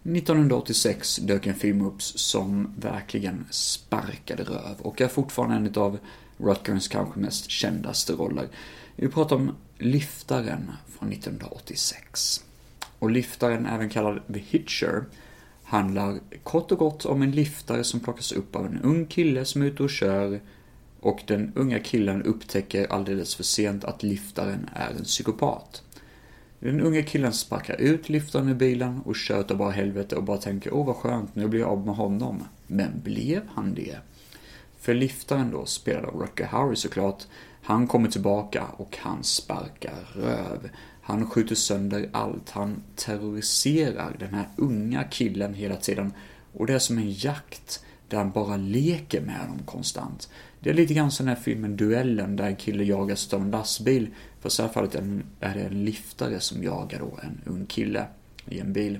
1986 0.04 1.18
dök 1.18 1.48
en 1.48 1.56
film 1.56 1.86
upp 1.86 2.02
som 2.02 2.74
verkligen 2.80 3.46
sparkade 3.50 4.44
röv 4.44 4.76
och 4.82 5.02
är 5.02 5.08
fortfarande 5.08 5.56
en 5.56 5.84
av 5.84 6.00
Rutgers 6.38 6.88
kanske 6.88 7.20
mest 7.20 7.50
kändaste 7.50 8.14
roller. 8.14 8.48
Vi 8.96 9.08
pratar 9.08 9.36
om 9.36 9.52
Lyftaren 9.78 10.72
från 10.88 11.12
1986. 11.12 12.44
Och 13.00 13.12
Lyftaren, 13.12 13.66
även 13.66 13.90
kallad 13.90 14.22
The 14.34 14.40
Hitcher, 14.40 15.04
handlar 15.64 16.20
kort 16.44 16.72
och 16.72 16.78
gott 16.78 17.06
om 17.06 17.22
en 17.22 17.32
liftare 17.32 17.84
som 17.84 18.00
plockas 18.00 18.32
upp 18.32 18.56
av 18.56 18.66
en 18.66 18.82
ung 18.82 19.06
kille 19.06 19.46
som 19.46 19.62
är 19.62 19.66
ute 19.66 19.84
och 19.84 19.90
kör 19.90 20.40
och 21.00 21.22
den 21.28 21.52
unga 21.56 21.80
killen 21.80 22.24
upptäcker 22.24 22.94
alldeles 22.94 23.36
för 23.36 23.44
sent 23.44 23.84
att 23.84 24.04
liftaren 24.04 24.70
är 24.74 24.90
en 24.90 25.04
psykopat. 25.04 25.84
Den 26.64 26.82
unga 26.82 27.04
killen 27.04 27.34
sparkar 27.34 27.82
ut 27.82 28.10
liftaren 28.10 28.50
i 28.50 28.54
bilen 28.54 29.02
och 29.06 29.16
tjötar 29.16 29.56
bara 29.56 29.72
helvete 29.72 30.16
och 30.16 30.24
bara 30.24 30.38
tänker 30.38 30.74
åh 30.74 30.86
vad 30.86 30.96
skönt, 30.96 31.36
nu 31.36 31.48
blir 31.48 31.60
jag 31.60 31.70
av 31.70 31.86
med 31.86 31.96
honom. 31.96 32.44
Men 32.68 33.02
blev 33.04 33.42
han 33.54 33.74
det? 33.74 33.98
För 34.80 34.94
liftaren 34.94 35.52
då, 35.52 35.66
spelad 35.66 36.06
av 36.06 36.22
Rucker 36.22 36.46
Harry 36.46 36.76
såklart, 36.76 37.24
han 37.62 37.88
kommer 37.88 38.10
tillbaka 38.10 38.66
och 38.78 38.98
han 39.02 39.24
sparkar 39.24 40.08
röv. 40.14 40.70
Han 41.02 41.30
skjuter 41.30 41.56
sönder 41.56 42.10
allt, 42.12 42.50
han 42.50 42.84
terroriserar 42.96 44.16
den 44.20 44.34
här 44.34 44.48
unga 44.56 45.04
killen 45.04 45.54
hela 45.54 45.76
tiden. 45.76 46.14
Och 46.54 46.68
det 46.68 46.74
är 46.74 46.80
som 46.80 46.98
en 46.98 47.12
jakt 47.12 47.86
där 48.08 48.18
han 48.18 48.32
bara 48.32 48.58
leker 48.58 49.22
med 49.22 49.40
honom 49.40 49.60
konstant. 49.66 50.30
Det 50.64 50.70
är 50.70 50.74
lite 50.74 50.94
grann 50.94 51.12
som 51.12 51.26
den 51.26 51.36
här 51.36 51.44
filmen 51.44 51.78
Duellen 51.78 52.36
där 52.36 52.46
en 52.46 52.56
kille 52.56 52.84
jagas 52.84 53.34
av 53.34 53.42
en 53.42 53.52
lastbil. 53.52 54.08
Fast 54.40 54.60
i 54.60 54.62
det 54.62 54.68
här 54.68 54.74
fallet 54.74 54.96
är 55.40 55.54
det 55.56 55.62
en 55.62 55.86
liftare 55.86 56.40
som 56.40 56.64
jagar 56.64 57.00
då 57.00 57.20
en 57.24 57.42
ung 57.46 57.66
kille 57.66 58.06
i 58.50 58.60
en 58.60 58.74
bil. 58.74 59.00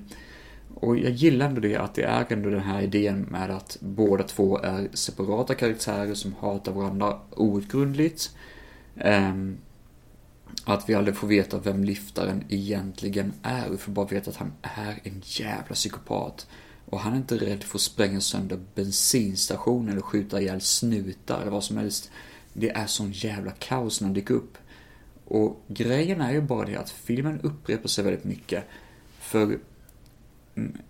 Och 0.74 0.98
jag 0.98 1.10
gillar 1.10 1.46
ändå 1.46 1.60
det 1.60 1.76
att 1.76 1.94
det 1.94 2.02
är 2.02 2.32
ändå 2.32 2.50
den 2.50 2.60
här 2.60 2.82
idén 2.82 3.22
med 3.22 3.50
att 3.50 3.76
båda 3.80 4.24
två 4.24 4.58
är 4.58 4.88
separata 4.92 5.54
karaktärer 5.54 6.14
som 6.14 6.34
hatar 6.40 6.72
varandra 6.72 7.18
outgrundligt. 7.30 8.36
Um, 9.04 9.58
att 10.64 10.88
vi 10.88 10.94
aldrig 10.94 11.16
får 11.16 11.28
veta 11.28 11.58
vem 11.58 11.84
liftaren 11.84 12.44
egentligen 12.48 13.32
är. 13.42 13.68
Vi 13.70 13.76
får 13.76 13.92
bara 13.92 14.06
veta 14.06 14.30
att 14.30 14.36
han 14.36 14.52
är 14.62 15.00
en 15.02 15.22
jävla 15.24 15.74
psykopat. 15.74 16.46
Och 16.86 17.00
han 17.00 17.12
är 17.12 17.16
inte 17.16 17.36
rädd 17.36 17.62
för 17.62 17.78
att 17.78 17.82
spränga 17.82 18.20
sönder 18.20 18.60
bensinstationer 18.74 19.92
eller 19.92 20.02
skjuta 20.02 20.40
ihjäl 20.40 20.60
snutar 20.60 21.40
eller 21.40 21.50
vad 21.50 21.64
som 21.64 21.76
helst. 21.76 22.10
Det 22.52 22.70
är 22.70 22.86
sån 22.86 23.12
jävla 23.12 23.50
kaos 23.50 24.00
när 24.00 24.08
han 24.08 24.14
dyker 24.14 24.34
upp. 24.34 24.58
Och 25.24 25.62
grejen 25.68 26.20
är 26.20 26.32
ju 26.32 26.40
bara 26.40 26.66
det 26.66 26.76
att 26.76 26.90
filmen 26.90 27.40
upprepar 27.40 27.88
sig 27.88 28.04
väldigt 28.04 28.24
mycket. 28.24 28.64
För 29.18 29.58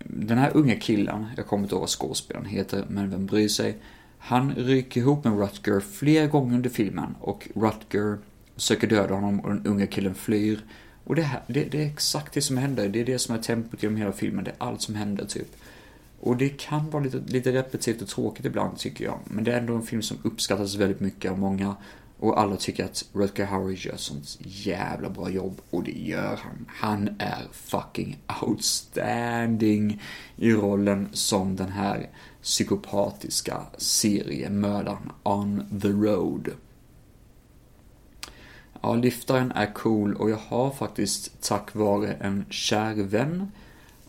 den 0.05 0.37
här 0.37 0.51
unga 0.53 0.75
killen, 0.75 1.25
jag 1.37 1.47
kommer 1.47 1.63
inte 1.63 1.75
ihåg 1.75 1.81
vad 1.81 1.89
skådespelaren 1.89 2.45
heter, 2.45 2.85
men 2.89 3.09
vem 3.09 3.25
bryr 3.25 3.47
sig. 3.47 3.77
Han 4.17 4.55
ryker 4.55 5.01
ihop 5.01 5.23
med 5.23 5.39
Rutger 5.39 5.79
flera 5.79 6.27
gånger 6.27 6.55
under 6.55 6.69
filmen 6.69 7.15
och 7.19 7.47
Rutger 7.55 8.17
söker 8.55 8.87
döda 8.87 9.13
honom 9.13 9.39
och 9.39 9.49
den 9.49 9.65
unga 9.65 9.87
killen 9.87 10.15
flyr. 10.15 10.65
Och 11.03 11.15
det, 11.15 11.21
här, 11.21 11.41
det, 11.47 11.63
det 11.63 11.81
är 11.81 11.85
exakt 11.85 12.33
det 12.33 12.41
som 12.41 12.57
händer, 12.57 12.89
det 12.89 13.01
är 13.01 13.05
det 13.05 13.19
som 13.19 13.35
är 13.35 13.39
tempot 13.39 13.83
genom 13.83 13.97
hela 13.97 14.11
filmen, 14.11 14.43
det 14.43 14.51
är 14.51 14.55
allt 14.57 14.81
som 14.81 14.95
händer 14.95 15.25
typ. 15.25 15.55
Och 16.25 16.37
det 16.37 16.49
kan 16.49 16.89
vara 16.89 17.03
lite, 17.03 17.17
lite 17.17 17.51
repetitivt 17.51 18.01
och 18.01 18.07
tråkigt 18.07 18.45
ibland 18.45 18.77
tycker 18.77 19.05
jag. 19.05 19.19
Men 19.25 19.43
det 19.43 19.53
är 19.53 19.57
ändå 19.57 19.75
en 19.75 19.83
film 19.83 20.01
som 20.01 20.17
uppskattas 20.23 20.75
väldigt 20.75 20.99
mycket 20.99 21.31
av 21.31 21.39
många. 21.39 21.75
Och 22.19 22.39
alla 22.39 22.55
tycker 22.55 22.85
att 22.85 23.05
Rutger 23.13 23.45
Hauer 23.45 23.71
gör 23.71 23.97
sånt 23.97 24.37
jävla 24.39 25.09
bra 25.09 25.29
jobb. 25.29 25.61
Och 25.69 25.83
det 25.83 25.91
gör 25.91 26.39
han. 26.43 26.65
Han 26.67 27.09
är 27.19 27.47
fucking 27.51 28.17
outstanding 28.41 30.01
i 30.35 30.53
rollen 30.53 31.09
som 31.13 31.55
den 31.55 31.71
här 31.71 32.09
psykopatiska 32.41 33.61
seriemördaren 33.77 35.11
on 35.23 35.79
the 35.81 35.87
road. 35.87 36.49
Ja, 38.81 38.95
lyftaren 38.95 39.51
är 39.51 39.73
cool 39.73 40.15
och 40.15 40.29
jag 40.29 40.39
har 40.47 40.71
faktiskt 40.71 41.41
tack 41.41 41.75
vare 41.75 42.13
en 42.13 42.45
kär 42.49 42.93
vän 42.93 43.51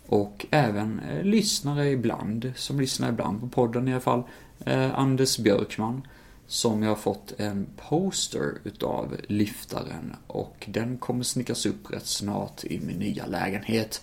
och 0.06 0.46
även 0.50 1.00
eh, 1.00 1.22
lyssnare 1.22 1.90
ibland, 1.90 2.52
som 2.56 2.80
lyssnar 2.80 3.08
ibland 3.08 3.40
på 3.40 3.48
podden 3.48 3.88
i 3.88 3.92
alla 3.92 4.00
fall, 4.00 4.22
eh, 4.66 4.98
Anders 4.98 5.38
Björkman, 5.38 6.06
som 6.46 6.82
jag 6.82 6.90
har 6.90 6.96
fått 6.96 7.34
en 7.38 7.66
poster 7.76 8.58
utav 8.64 9.16
lyftaren 9.28 10.16
och 10.26 10.68
den 10.68 10.98
kommer 10.98 11.24
snickas 11.24 11.66
upp 11.66 11.90
rätt 11.90 12.06
snart 12.06 12.64
i 12.64 12.80
min 12.80 12.96
nya 12.96 13.26
lägenhet. 13.26 14.02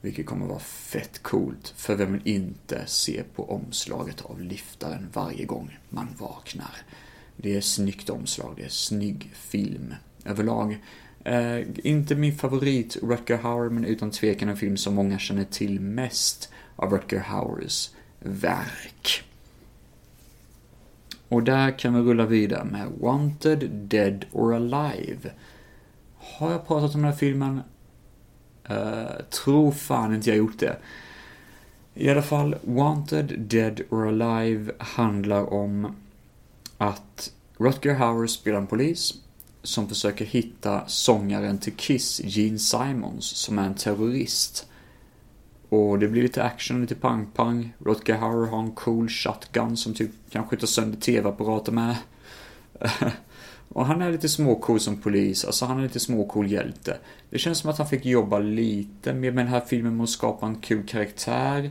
Vilket 0.00 0.26
kommer 0.26 0.46
vara 0.46 0.58
fett 0.58 1.22
coolt, 1.22 1.72
för 1.76 1.94
vem 1.94 2.12
vill 2.12 2.34
inte 2.34 2.82
se 2.86 3.22
på 3.34 3.50
omslaget 3.50 4.22
av 4.22 4.40
liftaren 4.40 5.08
varje 5.12 5.44
gång 5.44 5.78
man 5.88 6.08
vaknar? 6.18 6.76
Det 7.36 7.56
är 7.56 7.60
snyggt 7.60 8.10
omslag, 8.10 8.52
det 8.56 8.64
är 8.64 8.68
snygg 8.68 9.30
film 9.34 9.94
överlag. 10.24 10.78
Eh, 11.24 11.66
inte 11.84 12.14
min 12.14 12.36
favorit 12.36 12.96
Rutger 13.02 13.36
Hauer, 13.36 13.70
men 13.70 13.84
utan 13.84 14.10
tvekan 14.10 14.48
en 14.48 14.56
film 14.56 14.76
som 14.76 14.94
många 14.94 15.18
känner 15.18 15.44
till 15.44 15.80
mest 15.80 16.52
av 16.76 16.92
Rutger 16.92 17.20
Hauers 17.20 17.90
verk. 18.20 19.22
Och 21.28 21.42
där 21.42 21.78
kan 21.78 21.94
vi 21.94 22.00
rulla 22.00 22.26
vidare 22.26 22.64
med 22.64 22.88
Wanted, 23.00 23.70
Dead 23.70 24.24
or 24.32 24.54
Alive. 24.54 25.30
Har 26.18 26.52
jag 26.52 26.66
pratat 26.66 26.94
om 26.94 27.02
den 27.02 27.10
här 27.10 27.18
filmen? 27.18 27.60
Uh, 28.70 29.22
tror 29.44 29.72
fan 29.72 30.14
inte 30.14 30.30
jag 30.30 30.36
gjort 30.36 30.58
det. 30.58 30.76
I 31.94 32.10
alla 32.10 32.22
fall, 32.22 32.56
Wanted, 32.62 33.40
Dead 33.40 33.80
or 33.90 34.08
Alive 34.08 34.72
handlar 34.78 35.52
om 35.52 35.96
att 36.78 37.32
Rutger 37.58 37.94
Hauer 37.94 38.26
spelar 38.26 38.58
en 38.58 38.66
polis 38.66 39.14
som 39.64 39.88
försöker 39.88 40.24
hitta 40.24 40.82
sångaren 40.86 41.58
till 41.58 41.72
Kiss, 41.72 42.20
Gene 42.24 42.58
Simons, 42.58 43.24
som 43.24 43.58
är 43.58 43.66
en 43.66 43.74
terrorist. 43.74 44.68
Och 45.68 45.98
det 45.98 46.08
blir 46.08 46.22
lite 46.22 46.42
action, 46.42 46.80
lite 46.80 46.94
pang-pang. 46.94 47.72
Rutger 47.78 48.14
Hauer 48.14 48.46
har 48.46 48.58
en 48.58 48.72
cool 48.72 49.08
shotgun 49.08 49.76
som 49.76 49.94
typ 49.94 50.10
kan 50.30 50.48
skjuta 50.48 50.66
sönder 50.66 51.00
tv-apparater 51.00 51.72
med. 51.72 51.96
och 53.68 53.86
han 53.86 54.02
är 54.02 54.12
lite 54.12 54.28
småcool 54.28 54.80
som 54.80 54.96
polis, 54.96 55.44
alltså 55.44 55.64
han 55.64 55.78
är 55.78 55.82
lite 55.82 56.00
småcool 56.00 56.50
hjälte. 56.50 56.96
Det 57.30 57.38
känns 57.38 57.58
som 57.58 57.70
att 57.70 57.78
han 57.78 57.88
fick 57.88 58.04
jobba 58.04 58.38
lite 58.38 59.14
mer 59.14 59.32
med 59.32 59.44
den 59.44 59.52
här 59.52 59.60
filmen 59.60 59.96
med 59.96 60.04
att 60.04 60.10
skapa 60.10 60.46
en 60.46 60.56
kul 60.56 60.86
karaktär. 60.86 61.70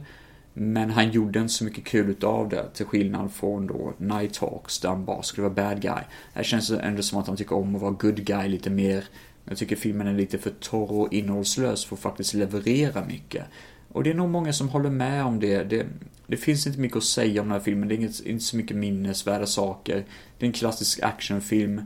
Men 0.54 0.90
han 0.90 1.12
gjorde 1.12 1.40
inte 1.40 1.54
så 1.54 1.64
mycket 1.64 1.84
kul 1.84 2.10
utav 2.10 2.50
det, 2.50 2.70
till 2.74 2.86
skillnad 2.86 3.32
från 3.32 3.68
då 3.68 3.94
Nighthawks, 3.98 4.80
där 4.80 4.90
han 4.90 5.06
bara 5.06 5.24
skulle 5.24 5.50
vara 5.50 5.70
bad 5.70 5.82
guy. 5.82 6.02
Här 6.34 6.44
känns 6.44 6.68
det 6.68 6.80
ändå 6.80 7.02
som 7.04 7.20
att 7.20 7.28
han 7.28 7.38
tycker 7.38 7.56
om 7.56 7.76
att 7.76 7.82
vara 7.82 7.92
good 7.92 8.26
guy 8.26 8.48
lite 8.48 8.70
mer. 8.70 9.06
Jag 9.46 9.58
tycker 9.58 9.76
filmen 9.76 10.08
är 10.08 10.14
lite 10.14 10.38
för 10.38 10.50
torr 10.50 10.92
och 10.92 11.14
innehållslös 11.14 11.86
för 11.86 11.96
att 11.96 12.02
faktiskt 12.02 12.34
leverera 12.34 13.06
mycket. 13.06 13.46
Och 13.88 14.04
det 14.04 14.10
är 14.10 14.14
nog 14.14 14.30
många 14.30 14.54
som 14.54 14.70
håller 14.70 14.90
med 14.90 15.26
om 15.26 15.40
det. 15.40 15.64
det. 15.64 15.86
Det, 16.28 16.38
finns 16.38 16.68
inte 16.68 16.80
mycket 16.80 16.98
att 16.98 17.04
säga 17.04 17.42
om 17.42 17.48
den 17.48 17.58
här 17.58 17.64
filmen, 17.64 17.88
det 17.88 17.96
är 17.96 17.98
inget, 17.98 18.26
inte 18.26 18.44
så 18.44 18.58
mycket 18.58 18.78
minnesvärda 18.78 19.46
saker. 19.46 20.06
Det 20.38 20.46
är 20.46 20.48
en 20.48 20.54
klassisk 20.54 21.00
actionfilm. 21.04 21.82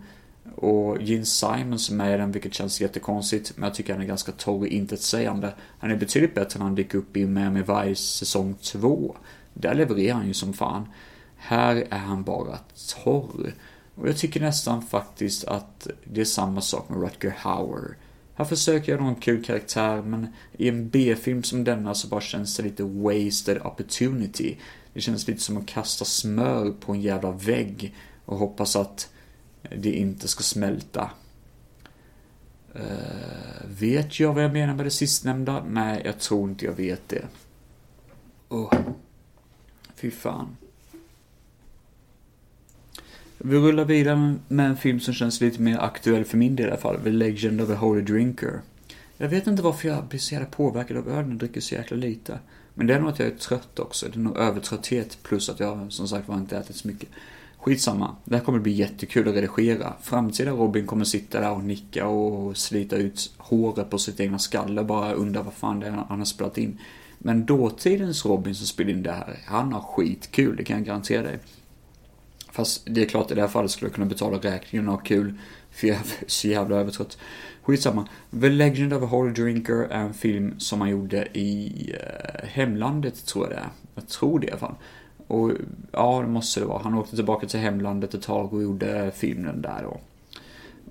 Och 0.58 1.02
Gene 1.02 1.26
Simons 1.26 1.90
med 1.90 2.14
i 2.14 2.18
den, 2.18 2.32
vilket 2.32 2.54
känns 2.54 2.82
jättekonstigt, 2.82 3.54
men 3.56 3.68
jag 3.68 3.76
tycker 3.76 3.94
han 3.94 4.02
är 4.02 4.08
ganska 4.08 4.32
torr 4.32 4.60
och 4.60 4.68
intetsägande. 4.68 5.54
Han 5.80 5.92
är 5.92 5.96
betydligt 5.96 6.36
bättre 6.36 6.58
än 6.58 6.66
han 6.66 6.76
dyker 6.76 6.98
upp 6.98 7.18
i 7.18 7.26
Miami 7.26 7.60
Vice 7.60 8.02
säsong 8.02 8.56
2. 8.62 9.16
Där 9.54 9.74
levererar 9.74 10.16
han 10.16 10.28
ju 10.28 10.34
som 10.34 10.54
fan. 10.54 10.88
Här 11.36 11.88
är 11.90 11.98
han 11.98 12.24
bara 12.24 12.60
torr. 13.04 13.54
Och 13.96 14.08
jag 14.08 14.18
tycker 14.18 14.40
nästan 14.40 14.82
faktiskt 14.82 15.44
att 15.44 15.88
det 16.04 16.22
är 16.22 16.26
samma 16.26 16.62
sak 16.62 16.90
med 16.90 17.02
Rutger 17.02 17.36
Hauer. 17.38 17.98
Här 18.36 18.46
försöker 18.46 18.92
jag 18.92 19.02
någon 19.02 19.10
en 19.10 19.22
kul 19.22 19.44
karaktär, 19.44 20.02
men 20.02 20.28
i 20.58 20.70
en 20.70 20.90
B-film 20.90 21.44
som 21.44 21.64
denna 21.64 21.94
så 21.94 22.08
bara 22.08 22.22
känns 22.22 22.58
det 22.58 22.64
lite 22.64 22.84
wasted 22.84 23.62
opportunity. 23.62 24.58
Det 24.94 25.02
känns 25.02 25.28
lite 25.28 25.42
som 25.42 25.58
att 25.58 25.68
kasta 25.68 26.06
smör 26.06 26.72
på 26.72 26.92
en 26.92 27.02
jävla 27.02 27.32
vägg 27.32 27.96
och 28.26 28.38
hoppas 28.38 28.76
att 28.76 29.10
det 29.62 29.92
inte 29.92 30.28
ska 30.28 30.44
smälta. 30.44 31.10
Uh, 32.76 33.68
vet 33.80 34.20
jag 34.20 34.34
vad 34.34 34.44
jag 34.44 34.54
menar 34.54 34.76
med 34.76 34.86
det 34.86 34.92
sistnämnda? 34.92 35.64
Nej, 35.70 36.02
jag 36.06 36.20
tror 36.20 36.50
inte 36.50 36.66
jag 36.66 36.74
vet 36.74 37.10
det. 37.10 37.26
Oh. 38.50 38.74
Fy 39.96 40.12
fan. 40.12 40.58
Vi 43.38 43.58
rullar 43.58 43.86
vidare 43.86 44.36
med 44.48 44.66
en 44.66 44.78
film 44.78 45.00
som 45.00 45.14
känns 45.14 45.42
lite 45.42 45.62
mer 45.62 45.78
aktuell 45.78 46.26
för 46.26 46.38
min 46.38 46.56
del 46.56 46.68
i 46.68 46.70
alla 46.70 46.82
fall. 46.82 47.00
The 47.04 47.10
Legend 47.10 47.62
of 47.62 47.68
the 47.68 47.76
Holy 47.76 48.02
Drinker. 48.02 48.62
Jag 49.18 49.30
vet 49.30 49.48
inte 49.48 49.64
varför 49.64 49.88
jag 49.88 50.06
blir 50.06 50.20
så 50.20 50.34
jävla 50.34 50.50
påverkad 50.50 50.98
av 50.98 51.10
öl 51.10 51.26
och 51.26 51.36
dricker 51.36 51.62
så 51.62 51.76
jäkla 51.76 51.98
lite. 51.98 52.40
Men 52.74 52.88
det 52.88 52.94
är 52.94 53.00
nog 53.00 53.10
att 53.10 53.20
jag 53.20 53.28
är 53.28 53.36
trött 53.36 53.80
också. 53.80 54.06
Det 54.10 54.16
är 54.16 54.20
nog 54.20 54.38
övertrötthet 54.38 55.18
plus 55.24 55.50
att 55.50 55.60
jag 55.60 55.94
som 55.94 56.08
sagt 56.08 56.28
var 56.28 56.36
inte 56.36 56.58
ätit 56.58 56.76
så 56.76 56.88
mycket. 56.88 57.10
Skitsamma. 57.58 58.16
Det 58.26 58.36
här 58.36 58.44
kommer 58.44 58.60
bli 58.60 58.72
jättekul 58.72 59.28
att 59.28 59.36
redigera. 59.36 59.94
Framtida 60.02 60.52
Robin 60.52 60.88
kommer 60.88 61.06
sitta 61.06 61.40
där 61.40 61.52
och 61.52 61.64
nicka 61.64 62.08
och 62.08 62.58
slita 62.58 62.96
ut 62.96 63.34
håret 63.38 63.90
på 63.90 63.98
sitt 63.98 64.20
egna 64.20 64.40
skalle 64.40 64.84
bara 64.84 65.14
undra 65.14 65.44
vad 65.44 65.54
fan 65.54 65.80
det 65.80 65.88
är 65.88 65.92
han 65.92 66.20
har 66.20 66.26
spelat 66.26 66.58
in. 66.58 66.80
Men 67.18 67.46
dåtidens 67.46 68.26
Robin 68.26 68.56
som 68.56 68.68
spelade 68.68 68.92
in 68.92 69.04
det 69.04 69.12
här, 69.12 69.40
han 69.46 69.74
har 69.74 69.82
skitkul, 69.82 70.56
det 70.56 70.64
kan 70.64 70.78
jag 70.78 70.86
garantera 70.86 71.22
dig. 71.22 71.40
Fast 72.52 72.82
det 72.86 73.02
är 73.02 73.06
klart 73.06 73.32
i 73.32 73.36
det 73.36 73.42
här 73.42 73.48
fallet 73.48 73.72
skulle 73.72 73.90
jag 73.90 73.96
kunna 73.96 74.08
betala 74.08 74.38
räkningen 74.38 74.88
och 74.88 74.94
ha 74.94 75.02
kul. 75.02 75.34
För 75.72 75.88
jag 75.88 75.98
är 75.98 76.04
så 76.28 76.48
jävla 76.48 76.76
övertrött. 76.76 77.18
Skitsamma. 77.62 78.08
The 78.42 78.50
Legend 78.50 78.94
of 78.94 79.04
a 79.04 79.06
Holy 79.06 79.34
Drinker 79.34 79.74
är 79.74 80.00
en 80.00 80.14
film 80.14 80.60
som 80.60 80.80
man 80.80 80.90
gjorde 80.90 81.28
i 81.34 81.94
eh, 81.94 82.48
hemlandet 82.48 83.26
tror 83.26 83.46
jag 83.46 83.54
det 83.54 83.60
är. 83.60 83.70
Jag 83.96 84.08
tror 84.08 84.40
det 84.40 84.48
i 84.48 84.50
alla 84.50 84.60
fall. 84.60 84.76
Och 85.28 85.52
ja, 85.92 86.22
det 86.22 86.28
måste 86.28 86.60
det 86.60 86.66
vara. 86.66 86.84
Han 86.84 86.94
åkte 86.94 87.16
tillbaka 87.16 87.48
till 87.48 87.60
hemlandet 87.60 88.14
ett 88.14 88.22
tag 88.22 88.54
och 88.54 88.64
gjorde 88.64 89.12
filmen 89.16 89.62
där 89.62 89.84
då. 89.84 90.00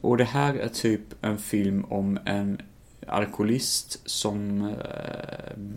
Och 0.01 0.16
det 0.16 0.24
här 0.24 0.55
är 0.55 0.68
typ 0.68 1.01
en 1.20 1.39
film 1.39 1.84
om 1.84 2.18
en 2.24 2.59
alkoholist 3.07 4.09
som 4.09 4.62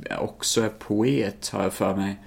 eh, 0.10 0.24
också 0.24 0.62
är 0.62 0.70
poet, 0.70 1.50
har 1.50 1.64
jag 1.64 1.74
för 1.74 1.96
mig. 1.96 2.20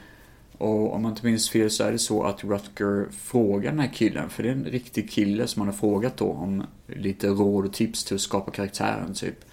Och 0.58 0.94
om 0.94 1.02
man 1.02 1.12
inte 1.12 1.26
minns 1.26 1.50
fel 1.50 1.70
så 1.70 1.84
är 1.84 1.92
det 1.92 1.98
så 1.98 2.22
att 2.22 2.44
Rutger 2.44 3.06
frågar 3.10 3.70
den 3.70 3.80
här 3.80 3.92
killen, 3.92 4.30
för 4.30 4.42
det 4.42 4.48
är 4.48 4.52
en 4.52 4.64
riktig 4.64 5.10
kille 5.10 5.46
som 5.46 5.60
han 5.60 5.68
har 5.68 5.76
frågat 5.76 6.16
då 6.16 6.30
om 6.30 6.66
lite 6.86 7.28
råd 7.28 7.64
och 7.64 7.72
tips 7.72 8.04
till 8.04 8.14
att 8.14 8.20
skapa 8.20 8.50
karaktären 8.50 9.14
typ. 9.14 9.44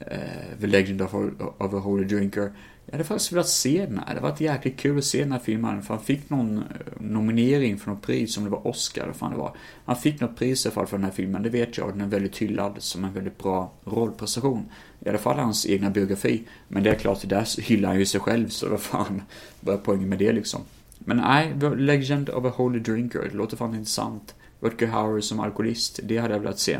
Uh, 0.00 0.60
The 0.60 0.66
Legend 0.66 1.02
of, 1.02 1.14
of 1.58 1.74
a 1.74 1.78
Holy 1.78 2.04
Drinker. 2.04 2.52
Jag 2.90 2.94
hade 2.94 3.04
faktiskt 3.04 3.32
velat 3.32 3.48
se 3.48 3.86
den 3.86 3.98
här. 3.98 4.04
Det 4.04 4.08
hade 4.08 4.20
varit 4.20 4.40
jäkligt 4.40 4.76
kul 4.76 4.98
att 4.98 5.04
se 5.04 5.22
den 5.22 5.32
här 5.32 5.38
filmen. 5.38 5.82
För 5.82 5.94
han 5.94 6.04
fick 6.04 6.30
någon 6.30 6.58
eh, 6.58 6.64
nominering 7.00 7.78
för 7.78 7.90
något 7.90 8.02
pris, 8.02 8.36
om 8.38 8.44
det 8.44 8.50
var 8.50 8.66
Oscar 8.66 9.02
eller 9.02 9.12
fan 9.12 9.30
det 9.30 9.38
var. 9.38 9.56
Han 9.84 9.96
fick 9.96 10.20
något 10.20 10.36
pris 10.36 10.64
i 10.64 10.68
alla 10.68 10.74
fall 10.74 10.86
för 10.86 10.96
den 10.96 11.04
här 11.04 11.12
filmen, 11.12 11.42
det 11.42 11.48
vet 11.48 11.78
jag. 11.78 11.88
Den 11.88 12.00
är 12.00 12.06
väldigt 12.06 12.38
hyllad 12.38 12.74
som 12.78 13.04
en 13.04 13.12
väldigt 13.12 13.38
bra 13.38 13.72
rollprestation. 13.84 14.68
I 15.00 15.08
alla 15.08 15.18
fall 15.18 15.38
hans 15.38 15.66
egna 15.66 15.90
biografi. 15.90 16.42
Men 16.68 16.82
det 16.82 16.90
är 16.90 16.94
klart, 16.94 17.28
där 17.28 17.60
hyllar 17.62 17.88
han 17.88 17.98
ju 17.98 18.06
sig 18.06 18.20
själv, 18.20 18.48
så 18.48 18.68
vad 18.68 18.80
fan, 18.80 19.22
vad 19.60 19.74
är 19.74 19.78
poängen 19.78 20.08
med 20.08 20.18
det 20.18 20.32
liksom? 20.32 20.60
Men 20.98 21.16
nej, 21.16 21.54
Legend 21.76 22.30
of 22.30 22.44
a 22.44 22.52
Holy 22.56 22.78
Drinker, 22.78 23.28
det 23.30 23.36
låter 23.36 23.56
fan 23.56 23.74
intressant. 23.74 24.34
Rutger 24.60 24.86
Hauer 24.86 25.20
som 25.20 25.40
alkoholist, 25.40 26.00
det 26.02 26.18
hade 26.18 26.34
jag 26.34 26.40
velat 26.40 26.58
se. 26.58 26.78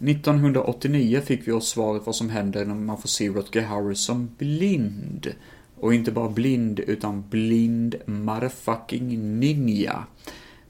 1989 0.00 1.20
fick 1.24 1.48
vi 1.48 1.52
oss 1.52 1.68
svaret 1.68 2.06
vad 2.06 2.16
som 2.16 2.30
händer 2.30 2.64
när 2.64 2.74
man 2.74 3.00
får 3.00 3.08
se 3.08 3.28
Rutger 3.28 3.62
Hauer 3.62 3.94
som 3.94 4.30
blind. 4.38 5.34
Och 5.80 5.94
inte 5.94 6.12
bara 6.12 6.28
blind, 6.28 6.80
utan 6.80 7.28
blind 7.28 7.94
motherfucking 8.06 9.38
ninja. 9.40 10.06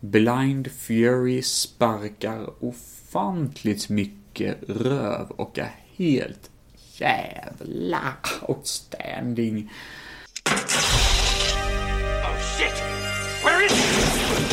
Blind 0.00 0.70
Fury 0.72 1.42
sparkar 1.42 2.64
ofantligt 2.64 3.88
mycket 3.88 4.58
röv 4.68 5.30
och 5.30 5.58
är 5.58 5.74
helt 5.96 6.50
jävla 6.96 8.14
outstanding. 8.42 9.70
Oh 12.24 12.38
shit! 12.56 12.82
Where 13.44 13.66
is 13.66 13.72
he? 13.72 14.47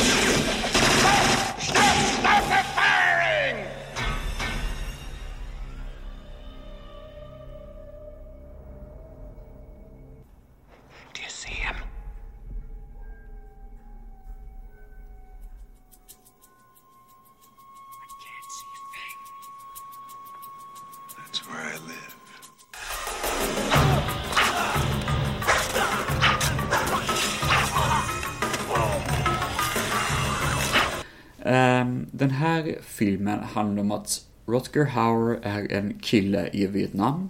Den 32.26 32.34
här 32.34 32.78
filmen 32.82 33.40
handlar 33.40 33.82
om 33.82 33.90
att 33.90 34.26
Rutger 34.46 34.84
Hauer 34.84 35.38
är 35.42 35.72
en 35.72 35.98
kille 35.98 36.50
i 36.52 36.66
Vietnam. 36.66 37.28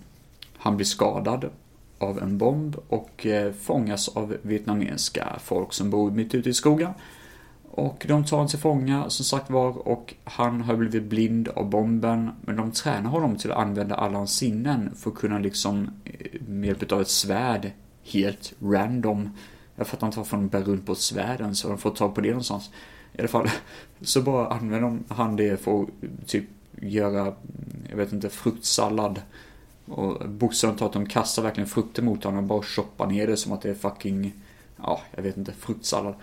Han 0.57 0.77
blir 0.77 0.87
skadad 0.87 1.51
av 1.99 2.19
en 2.19 2.39
bomb 2.39 2.77
och 2.89 3.27
eh, 3.27 3.53
fångas 3.53 4.09
av 4.09 4.37
vietnamesiska 4.43 5.39
folk 5.41 5.73
som 5.73 5.91
bor 5.91 6.11
mitt 6.11 6.35
ute 6.35 6.49
i 6.49 6.55
skogen. 6.55 6.91
Och 7.71 8.05
de 8.09 8.25
tar 8.25 8.37
honom 8.37 8.49
till 8.49 8.59
fånga, 8.59 9.11
som 9.11 9.25
sagt 9.25 9.51
var, 9.51 9.89
och 9.89 10.15
han 10.25 10.61
har 10.61 10.77
blivit 10.77 11.03
blind 11.03 11.49
av 11.49 11.71
bomben. 11.71 12.31
Men 12.41 12.57
de 12.57 12.73
tränar 12.73 13.11
honom 13.11 13.37
till 13.37 13.53
att 13.53 13.59
använda 13.59 13.95
alla 13.95 14.19
hans 14.19 14.37
sinnen 14.37 14.95
för 14.95 15.11
att 15.11 15.17
kunna 15.17 15.39
liksom, 15.39 15.91
eh, 16.05 16.41
med 16.49 16.67
hjälp 16.67 16.93
av 16.93 17.01
ett 17.01 17.09
svärd, 17.09 17.71
helt 18.05 18.53
random. 18.63 19.31
Jag 19.77 19.87
fattar 19.87 20.07
inte 20.07 20.19
varför 20.19 20.37
de 20.37 20.49
bär 20.49 20.63
runt 20.63 20.87
på 20.87 20.95
svärden, 20.95 21.55
så 21.55 21.69
de 21.69 21.79
får 21.79 21.91
tag 21.91 22.15
på 22.15 22.21
det 22.21 22.29
någonstans. 22.29 22.71
I 23.17 23.19
alla 23.19 23.29
fall, 23.29 23.51
så 24.01 24.23
bara 24.23 24.47
använder 24.47 24.99
han 25.09 25.37
det 25.37 25.61
för 25.61 25.83
att 25.83 25.89
typ 26.27 26.45
göra, 26.81 27.35
jag 27.91 27.97
vet 27.97 28.13
inte, 28.13 28.31
fruktsallad. 28.31 29.21
Och 29.87 30.29
bokstavligt 30.29 30.79
talat, 30.79 30.93
de 30.93 31.07
kastar 31.07 31.43
verkligen 31.43 31.69
frukter 31.69 32.03
mot 32.03 32.25
honom 32.25 32.39
och 32.39 32.45
bara 32.45 32.63
choppar 32.63 33.07
ner 33.07 33.27
det 33.27 33.37
som 33.37 33.53
att 33.53 33.63
det 33.63 33.71
är 33.71 33.75
fucking, 33.75 34.33
ja, 34.77 35.01
jag 35.15 35.23
vet 35.23 35.37
inte, 35.37 35.53
fruktsallad. 35.53 36.15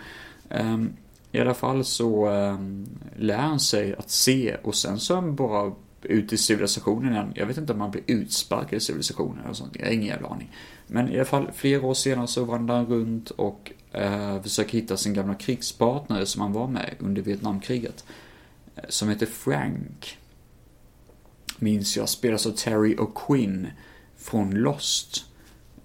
Um, 0.49 0.93
I 1.31 1.39
alla 1.39 1.53
fall 1.53 1.85
så 1.85 2.29
um, 2.29 2.87
lär 3.15 3.37
han 3.37 3.59
sig 3.59 3.95
att 3.95 4.09
se 4.09 4.55
och 4.63 4.75
sen 4.75 4.99
så 4.99 5.13
är 5.13 5.15
han 5.15 5.35
bara 5.35 5.71
ut 6.01 6.33
i 6.33 6.37
civilisationen 6.37 7.13
igen. 7.13 7.31
Jag 7.35 7.45
vet 7.45 7.57
inte 7.57 7.73
om 7.73 7.81
han 7.81 7.91
blir 7.91 8.03
utsparkad 8.07 8.73
i 8.73 8.79
civilisationen 8.79 9.43
eller 9.43 9.53
sånt. 9.53 9.75
Jag 9.79 9.85
har 9.85 9.93
ingen 9.93 10.07
jävla 10.07 10.27
aning. 10.27 10.51
Men 10.93 11.11
i 11.11 11.15
alla 11.15 11.25
fall, 11.25 11.51
flera 11.53 11.85
år 11.85 11.93
senare 11.93 12.27
så 12.27 12.43
vandrar 12.43 12.75
han 12.75 12.85
runt 12.85 13.29
och 13.29 13.71
eh, 13.91 14.41
försöker 14.41 14.71
hitta 14.77 14.97
sin 14.97 15.13
gamla 15.13 15.35
krigspartner 15.35 16.25
som 16.25 16.41
han 16.41 16.53
var 16.53 16.67
med 16.67 16.95
under 16.99 17.21
Vietnamkriget. 17.21 18.05
Eh, 18.75 18.83
som 18.89 19.09
heter 19.09 19.25
Frank. 19.25 20.17
Minns 21.59 21.97
jag, 21.97 22.09
spelas 22.09 22.45
av 22.45 22.51
Terry 22.51 22.95
O'Quinn 22.95 23.67
från 24.17 24.51
Lost. 24.51 25.25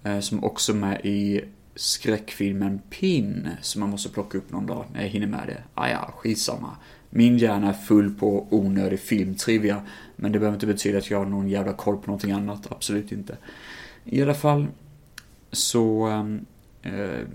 Eh, 0.03 0.19
som 0.19 0.43
också 0.43 0.71
är 0.71 0.75
med 0.75 1.05
i 1.05 1.41
skräckfilmen 1.75 2.81
Pin, 2.89 3.49
som 3.61 3.79
man 3.79 3.89
måste 3.89 4.09
plocka 4.09 4.37
upp 4.37 4.51
någon 4.51 4.65
dag 4.65 4.85
när 4.93 5.01
jag 5.01 5.09
hinner 5.09 5.27
med 5.27 5.47
det. 5.47 5.63
Ah, 5.73 5.89
ja, 5.89 6.13
skitsamma. 6.17 6.75
Min 7.09 7.37
hjärna 7.37 7.69
är 7.69 7.73
full 7.73 8.13
på 8.13 8.47
onödig 8.49 8.99
filmtrivia, 8.99 9.81
men 10.15 10.31
det 10.31 10.39
behöver 10.39 10.55
inte 10.55 10.67
betyda 10.67 10.97
att 10.97 11.09
jag 11.09 11.17
har 11.17 11.25
någon 11.25 11.49
jävla 11.49 11.73
koll 11.73 11.97
på 11.97 12.05
någonting 12.05 12.31
annat, 12.31 12.71
absolut 12.71 13.11
inte. 13.11 13.37
I 14.05 14.21
alla 14.21 14.33
fall 14.33 14.67
så 15.51 16.05
ehm, 16.05 16.45
eh, 16.81 17.25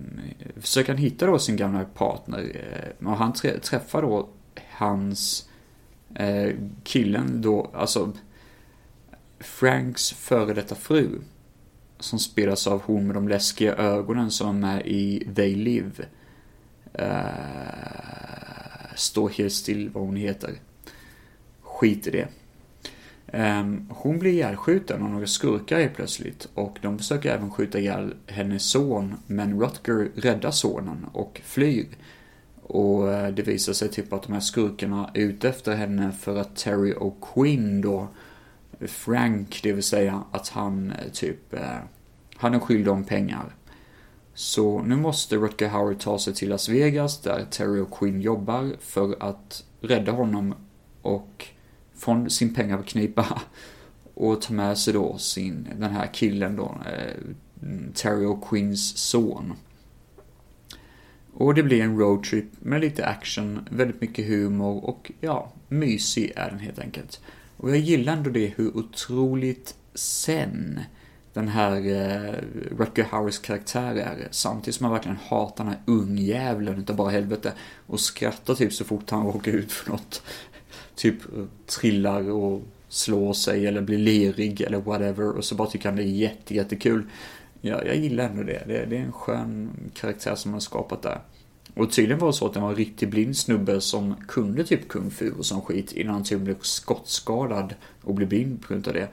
försöker 0.56 0.92
han 0.92 1.02
hitta 1.02 1.26
då 1.26 1.38
sin 1.38 1.56
gamla 1.56 1.84
partner, 1.84 2.40
eh, 2.54 3.08
och 3.08 3.16
han 3.16 3.32
träffar 3.62 4.02
då 4.02 4.28
hans 4.70 5.48
eh, 6.14 6.50
killen 6.84 7.42
då, 7.42 7.70
alltså 7.74 8.12
Franks 9.40 10.12
före 10.12 10.54
detta 10.54 10.74
fru 10.74 11.08
som 11.98 12.18
spelas 12.18 12.66
av 12.66 12.82
hon 12.82 13.06
med 13.06 13.16
de 13.16 13.28
läskiga 13.28 13.74
ögonen 13.74 14.30
som 14.30 14.64
är 14.64 14.86
i 14.86 15.28
They 15.34 15.54
Live. 15.54 15.90
Uh, 17.00 18.94
står 18.94 19.28
helt 19.28 19.52
still 19.52 19.90
vad 19.90 20.04
hon 20.04 20.16
heter. 20.16 20.54
Skit 21.62 22.06
i 22.06 22.10
det. 22.10 22.28
Ehm, 23.36 23.86
hon 23.90 24.18
blir 24.18 24.32
ihjälskjuten 24.32 25.02
av 25.02 25.10
några 25.10 25.26
skurkar 25.26 25.80
helt 25.80 25.94
plötsligt 25.94 26.48
och 26.54 26.78
de 26.82 26.98
försöker 26.98 27.34
även 27.34 27.50
skjuta 27.50 27.78
ihjäl 27.78 28.14
hennes 28.26 28.62
son 28.64 29.14
men 29.26 29.60
Rutger 29.60 30.10
räddar 30.14 30.50
sonen 30.50 31.06
och 31.12 31.40
flyr. 31.44 31.86
Och 32.62 33.12
eh, 33.12 33.34
det 33.34 33.42
visar 33.42 33.72
sig 33.72 33.88
typ 33.88 34.12
att 34.12 34.22
de 34.22 34.32
här 34.32 34.40
skurkarna 34.40 35.10
är 35.14 35.20
ute 35.20 35.48
efter 35.48 35.76
henne 35.76 36.12
för 36.12 36.36
att 36.36 36.56
Terry 36.56 36.92
O'Quinn 36.92 37.82
då 37.82 38.08
Frank, 38.80 39.60
det 39.62 39.72
vill 39.72 39.82
säga 39.82 40.22
att 40.30 40.48
han 40.48 40.90
eh, 40.90 41.12
typ, 41.12 41.54
eh, 41.54 41.78
han 42.36 42.54
är 42.54 42.58
skyldig 42.58 42.92
om 42.92 43.04
pengar. 43.04 43.54
Så 44.34 44.82
nu 44.82 44.96
måste 44.96 45.36
Rutger 45.36 45.68
Howard 45.68 46.00
ta 46.00 46.18
sig 46.18 46.34
till 46.34 46.48
Las 46.48 46.68
Vegas 46.68 47.20
där 47.20 47.46
Terry 47.50 47.80
och 47.80 47.98
Quinn 47.98 48.20
jobbar 48.20 48.72
för 48.80 49.16
att 49.20 49.64
rädda 49.80 50.12
honom 50.12 50.54
och 51.02 51.53
från 51.96 52.30
sin 52.30 52.54
pengaknipa 52.54 53.42
och 54.14 54.42
tar 54.42 54.54
med 54.54 54.78
sig 54.78 54.94
då 54.94 55.18
sin, 55.18 55.68
den 55.78 55.90
här 55.90 56.06
killen 56.12 56.56
då, 56.56 56.78
eh, 56.86 57.14
Terry 57.94 58.26
O'Quinns 58.26 58.96
son. 58.96 59.52
Och 61.32 61.54
det 61.54 61.62
blir 61.62 61.82
en 61.82 61.98
roadtrip 61.98 62.44
med 62.58 62.80
lite 62.80 63.06
action, 63.06 63.68
väldigt 63.70 64.00
mycket 64.00 64.26
humor 64.26 64.84
och 64.84 65.12
ja, 65.20 65.52
mysig 65.68 66.32
är 66.36 66.50
den 66.50 66.58
helt 66.58 66.78
enkelt. 66.78 67.20
Och 67.56 67.70
jag 67.70 67.78
gillar 67.78 68.12
ändå 68.12 68.30
det 68.30 68.46
hur 68.56 68.76
otroligt 68.76 69.74
sen 69.94 70.80
den 71.32 71.48
här 71.48 71.76
eh, 71.76 72.34
Rutger 72.78 73.04
Howers 73.10 73.38
karaktär 73.38 73.94
är. 73.94 74.28
Samtidigt 74.30 74.74
som 74.74 74.84
man 74.84 74.92
verkligen 74.92 75.18
hatar 75.28 75.64
den 75.64 75.72
här 75.72 75.82
ungjävlen 75.86 76.78
utav 76.78 76.96
bara 76.96 77.10
helvete. 77.10 77.52
Och 77.86 78.00
skrattar 78.00 78.54
typ 78.54 78.72
så 78.72 78.84
fort 78.84 79.10
han 79.10 79.26
råkar 79.26 79.52
ut 79.52 79.72
för 79.72 79.90
något. 79.90 80.22
Typ 80.94 81.36
eh, 81.36 81.44
trillar 81.66 82.30
och 82.30 82.62
slår 82.88 83.32
sig 83.32 83.66
eller 83.66 83.82
blir 83.82 83.98
lerig 83.98 84.60
eller 84.60 84.78
whatever. 84.78 85.36
Och 85.36 85.44
så 85.44 85.54
bara 85.54 85.70
tycker 85.70 85.88
han 85.88 85.96
det 85.96 86.02
är 86.02 86.06
jätte, 86.06 86.54
jättekul. 86.54 87.02
Ja, 87.60 87.84
jag 87.84 87.96
gillar 87.96 88.24
ändå 88.24 88.42
det. 88.42 88.62
det. 88.66 88.86
Det 88.86 88.96
är 88.96 89.00
en 89.00 89.12
skön 89.12 89.70
karaktär 89.94 90.34
som 90.34 90.50
man 90.50 90.54
har 90.54 90.60
skapat 90.60 91.02
där. 91.02 91.20
Och 91.74 91.92
tydligen 91.92 92.18
var 92.18 92.28
det 92.28 92.32
så 92.32 92.46
att 92.46 92.54
det 92.54 92.60
var 92.60 92.70
en 92.70 92.76
riktigt 92.76 93.08
blind 93.08 93.36
snubbe 93.36 93.80
som 93.80 94.14
kunde 94.28 94.64
typ 94.64 94.88
kung 94.88 95.10
fu 95.10 95.30
och 95.30 95.46
sån 95.46 95.62
skit 95.62 95.92
innan 95.92 96.14
han 96.14 96.24
typ 96.24 96.40
blev 96.40 96.56
skottskadad 96.60 97.74
och 98.02 98.14
blev 98.14 98.28
blind 98.28 98.62
på 98.62 98.72
grund 98.72 98.88
av 98.88 98.94
det. 98.94 99.08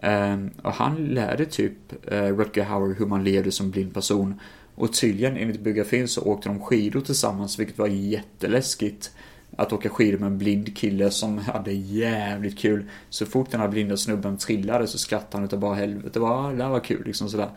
Ehm, 0.00 0.50
och 0.62 0.72
han 0.72 1.06
lärde 1.06 1.46
typ 1.46 1.72
eh, 2.12 2.36
Rutger 2.36 2.64
Hauer 2.64 2.94
hur 2.98 3.06
man 3.06 3.24
levde 3.24 3.52
som 3.52 3.70
blind 3.70 3.94
person. 3.94 4.40
Och 4.74 4.92
tydligen 4.92 5.36
enligt 5.36 5.60
biografin 5.60 6.08
så 6.08 6.22
åkte 6.22 6.48
de 6.48 6.60
skidor 6.60 7.00
tillsammans 7.00 7.58
vilket 7.58 7.78
var 7.78 7.86
jätteläskigt. 7.86 9.12
Att 9.60 9.72
åka 9.72 9.88
skidor 9.88 10.18
med 10.18 10.26
en 10.26 10.38
blind 10.38 10.76
kille 10.76 11.10
som 11.10 11.38
hade 11.38 11.72
jävligt 11.72 12.58
kul. 12.58 12.84
Så 13.10 13.26
fort 13.26 13.50
den 13.50 13.60
här 13.60 13.68
blinda 13.68 13.96
snubben 13.96 14.36
trillade 14.36 14.86
så 14.86 14.98
skrattade 14.98 15.36
han 15.36 15.44
utav 15.44 15.58
bara 15.58 15.74
helvete. 15.74 16.10
Det 16.12 16.20
var, 16.20 16.48
ah, 16.48 16.52
det 16.52 16.68
var 16.68 16.80
kul 16.80 17.02
liksom 17.06 17.28
sådär. 17.28 17.50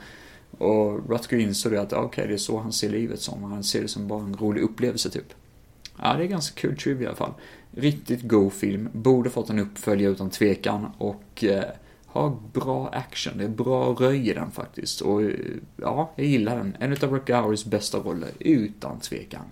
Och 0.58 1.10
Rutger 1.10 1.38
insåg 1.38 1.76
att 1.76 1.94
ah, 1.94 1.98
okej, 1.98 2.08
okay, 2.08 2.28
det 2.28 2.34
är 2.34 2.38
så 2.38 2.60
han 2.60 2.74
ser 2.74 2.90
livet 2.90 3.22
som. 3.22 3.44
Han 3.44 3.64
ser 3.64 3.82
det 3.82 3.88
som 3.88 4.08
bara 4.08 4.24
en 4.24 4.36
rolig 4.36 4.62
upplevelse 4.62 5.10
typ. 5.10 5.34
Ja, 6.02 6.14
det 6.18 6.24
är 6.24 6.28
ganska 6.28 6.62
kul 6.62 6.78
trivia 6.78 7.04
i 7.04 7.08
alla 7.08 7.16
fall. 7.16 7.34
Riktigt 7.72 8.22
go 8.22 8.50
film. 8.50 8.90
Borde 8.92 9.30
fått 9.30 9.50
en 9.50 9.60
uppföljare 9.60 10.12
utan 10.12 10.30
tvekan 10.30 10.88
och 10.98 11.44
eh, 11.44 11.64
har 12.06 12.38
bra 12.54 12.90
action. 12.90 13.38
Det 13.38 13.44
är 13.44 13.50
bra 13.50 13.94
röj 13.94 14.30
i 14.30 14.34
den 14.34 14.52
faktiskt. 14.52 15.02
Och 15.02 15.22
eh, 15.22 15.36
ja, 15.78 16.12
jag 16.16 16.26
gillar 16.26 16.58
den. 16.58 16.78
En 16.80 16.92
av 16.92 17.14
Rutger 17.14 17.36
Hauers 17.36 17.66
bästa 17.66 17.98
roller, 17.98 18.30
utan 18.40 19.00
tvekan. 19.00 19.46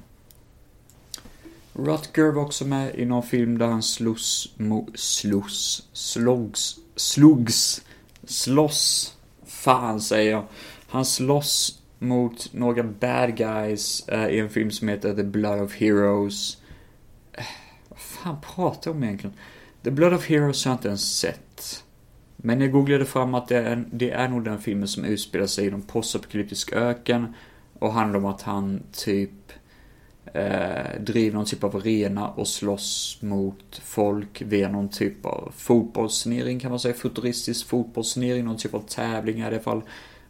Rutger 1.73 2.31
var 2.31 2.41
också 2.41 2.65
med 2.65 2.95
i 2.95 3.05
någon 3.05 3.23
film 3.23 3.57
där 3.57 3.67
han 3.67 3.83
slogs 3.83 4.49
mot, 4.57 4.99
slogs, 4.99 5.83
slogs, 5.93 6.75
slogs, 6.95 7.81
slåss, 8.23 9.15
fan 9.45 10.01
säger 10.01 10.31
jag. 10.31 10.43
Han 10.87 11.05
slåss 11.05 11.81
mot 11.99 12.53
några 12.53 12.83
bad 12.83 13.37
guys 13.37 14.07
eh, 14.07 14.27
i 14.27 14.39
en 14.39 14.49
film 14.49 14.71
som 14.71 14.87
heter 14.87 15.13
The 15.13 15.23
Blood 15.23 15.61
of 15.61 15.75
Heroes. 15.75 16.57
Eh, 17.33 17.43
vad 17.89 17.99
fan 17.99 18.37
pratar 18.55 18.91
jag 18.91 18.95
om 18.95 19.03
egentligen? 19.03 19.35
The 19.83 19.91
Blood 19.91 20.13
of 20.13 20.27
Heroes 20.27 20.65
har 20.65 20.71
jag 20.71 20.77
inte 20.77 20.87
ens 20.87 21.17
sett. 21.19 21.83
Men 22.35 22.61
jag 22.61 22.71
googlade 22.71 23.05
fram 23.05 23.35
att 23.35 23.47
det 23.47 23.57
är, 23.57 23.83
det 23.91 24.11
är 24.11 24.27
nog 24.27 24.43
den 24.43 24.59
filmen 24.59 24.87
som 24.87 25.05
utspelar 25.05 25.45
sig 25.45 25.65
i 25.65 25.69
en 25.69 25.81
postapokalyptisk 25.81 26.73
öken 26.73 27.35
och 27.79 27.93
handlar 27.93 28.19
om 28.19 28.25
att 28.25 28.41
han 28.41 28.83
typ 28.91 29.31
eh, 30.33 30.99
driver 30.99 31.35
någon 31.35 31.45
typ 31.45 31.63
av 31.63 31.75
arena 31.75 32.29
och 32.29 32.47
slåss 32.47 33.17
mot 33.21 33.81
folk 33.83 34.41
via 34.41 34.69
någon 34.69 34.89
typ 34.89 35.25
av 35.25 35.53
fotbollsnering 35.57 36.59
kan 36.59 36.69
man 36.69 36.79
säga, 36.79 36.93
futuristisk 36.93 37.67
fotbollsnering, 37.67 38.45
någon 38.45 38.57
typ 38.57 38.73
av 38.73 38.79
tävling 38.87 39.39
i 39.39 39.45
alla 39.45 39.59
fall. 39.59 39.81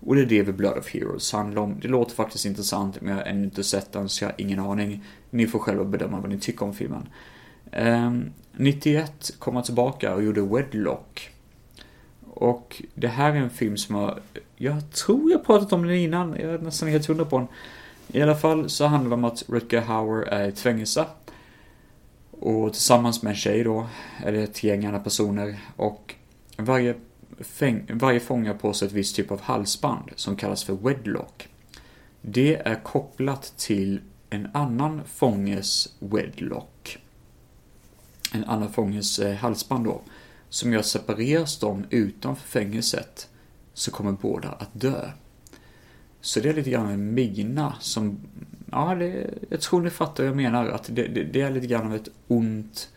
Och 0.05 0.15
det 0.15 0.21
är 0.21 0.25
det 0.25 0.41
vi 0.41 0.51
Blood 0.51 0.77
of 0.77 0.93
Heroes 0.93 1.31
handlar 1.31 1.61
om. 1.61 1.79
Det 1.79 1.87
låter 1.87 2.15
faktiskt 2.15 2.45
intressant, 2.45 3.01
men 3.01 3.09
jag 3.09 3.23
har 3.23 3.29
ännu 3.29 3.43
inte 3.43 3.63
sett 3.63 3.91
den, 3.91 4.09
så 4.09 4.23
jag 4.23 4.29
har 4.29 4.41
ingen 4.41 4.59
aning. 4.59 5.03
Ni 5.29 5.47
får 5.47 5.59
själva 5.59 5.85
bedöma 5.85 6.19
vad 6.19 6.29
ni 6.29 6.39
tycker 6.39 6.65
om 6.65 6.73
filmen. 6.73 7.09
Eh, 7.71 8.11
91 8.51 9.33
kom 9.39 9.55
han 9.55 9.63
tillbaka 9.63 10.15
och 10.15 10.23
gjorde 10.23 10.41
Wedlock. 10.41 11.29
Och 12.33 12.81
det 12.95 13.07
här 13.07 13.31
är 13.31 13.35
en 13.35 13.49
film 13.49 13.77
som 13.77 13.95
jag, 13.95 14.19
jag 14.55 14.91
tror 14.91 15.31
jag 15.31 15.45
pratat 15.45 15.73
om 15.73 15.83
den 15.83 15.95
innan, 15.95 16.35
jag 16.39 16.53
är 16.53 16.59
nästan 16.59 16.89
helt 16.89 17.05
hundra 17.05 17.25
på 17.25 17.37
den. 17.37 17.47
I 18.13 18.21
alla 18.21 18.35
fall 18.35 18.69
så 18.69 18.85
handlar 18.85 19.09
det 19.09 19.15
om 19.15 19.23
att 19.23 19.49
Rutger 19.49 19.81
Hauer 19.81 20.21
är 20.21 20.45
i 20.45 20.49
ett 20.49 20.59
fängelse. 20.59 21.05
Och 22.31 22.73
tillsammans 22.73 23.23
med 23.23 23.29
en 23.29 23.35
tjej 23.35 23.63
då, 23.63 23.87
eller 24.25 24.39
ett 24.39 24.63
gäng 24.63 24.85
andra 24.85 24.99
personer. 24.99 25.59
Och 25.75 26.15
varje, 26.57 26.95
fäng, 27.39 27.85
varje 27.93 28.19
fånge 28.19 28.49
har 28.49 28.55
på 28.55 28.73
sig 28.73 28.87
ett 28.87 28.93
visst 28.93 29.15
typ 29.15 29.31
av 29.31 29.41
halsband 29.41 30.11
som 30.15 30.35
kallas 30.35 30.63
för 30.63 30.73
wedlock. 30.73 31.49
Det 32.21 32.55
är 32.55 32.83
kopplat 32.83 33.53
till 33.57 34.01
en 34.29 34.47
annan 34.53 35.01
fånges 35.05 35.95
wedlock. 35.99 36.97
En 38.33 38.43
annan 38.43 38.73
fånges 38.73 39.19
eh, 39.19 39.35
halsband 39.35 39.85
då. 39.85 40.01
Som 40.49 40.73
gör 40.73 40.81
separeras 40.81 41.59
de 41.59 41.85
utanför 41.89 42.47
fängelset 42.47 43.29
så 43.73 43.91
kommer 43.91 44.11
båda 44.11 44.49
att 44.49 44.69
dö. 44.73 45.11
Så 46.21 46.39
det 46.39 46.49
är 46.49 46.53
lite 46.53 46.69
grann 46.69 46.91
en 46.91 47.13
mina 47.13 47.75
som 47.79 48.19
ja, 48.71 48.95
det, 48.95 49.29
jag 49.49 49.61
tror 49.61 49.81
ni 49.81 49.89
fattar 49.89 50.23
vad 50.23 50.29
jag 50.29 50.35
menar. 50.35 50.65
Att 50.65 50.83
det, 50.95 51.07
det, 51.07 51.23
det 51.23 51.41
är 51.41 51.51
lite 51.51 51.67
grann 51.67 51.87
av 51.87 51.95
ett 51.95 52.09
ont 52.27 52.89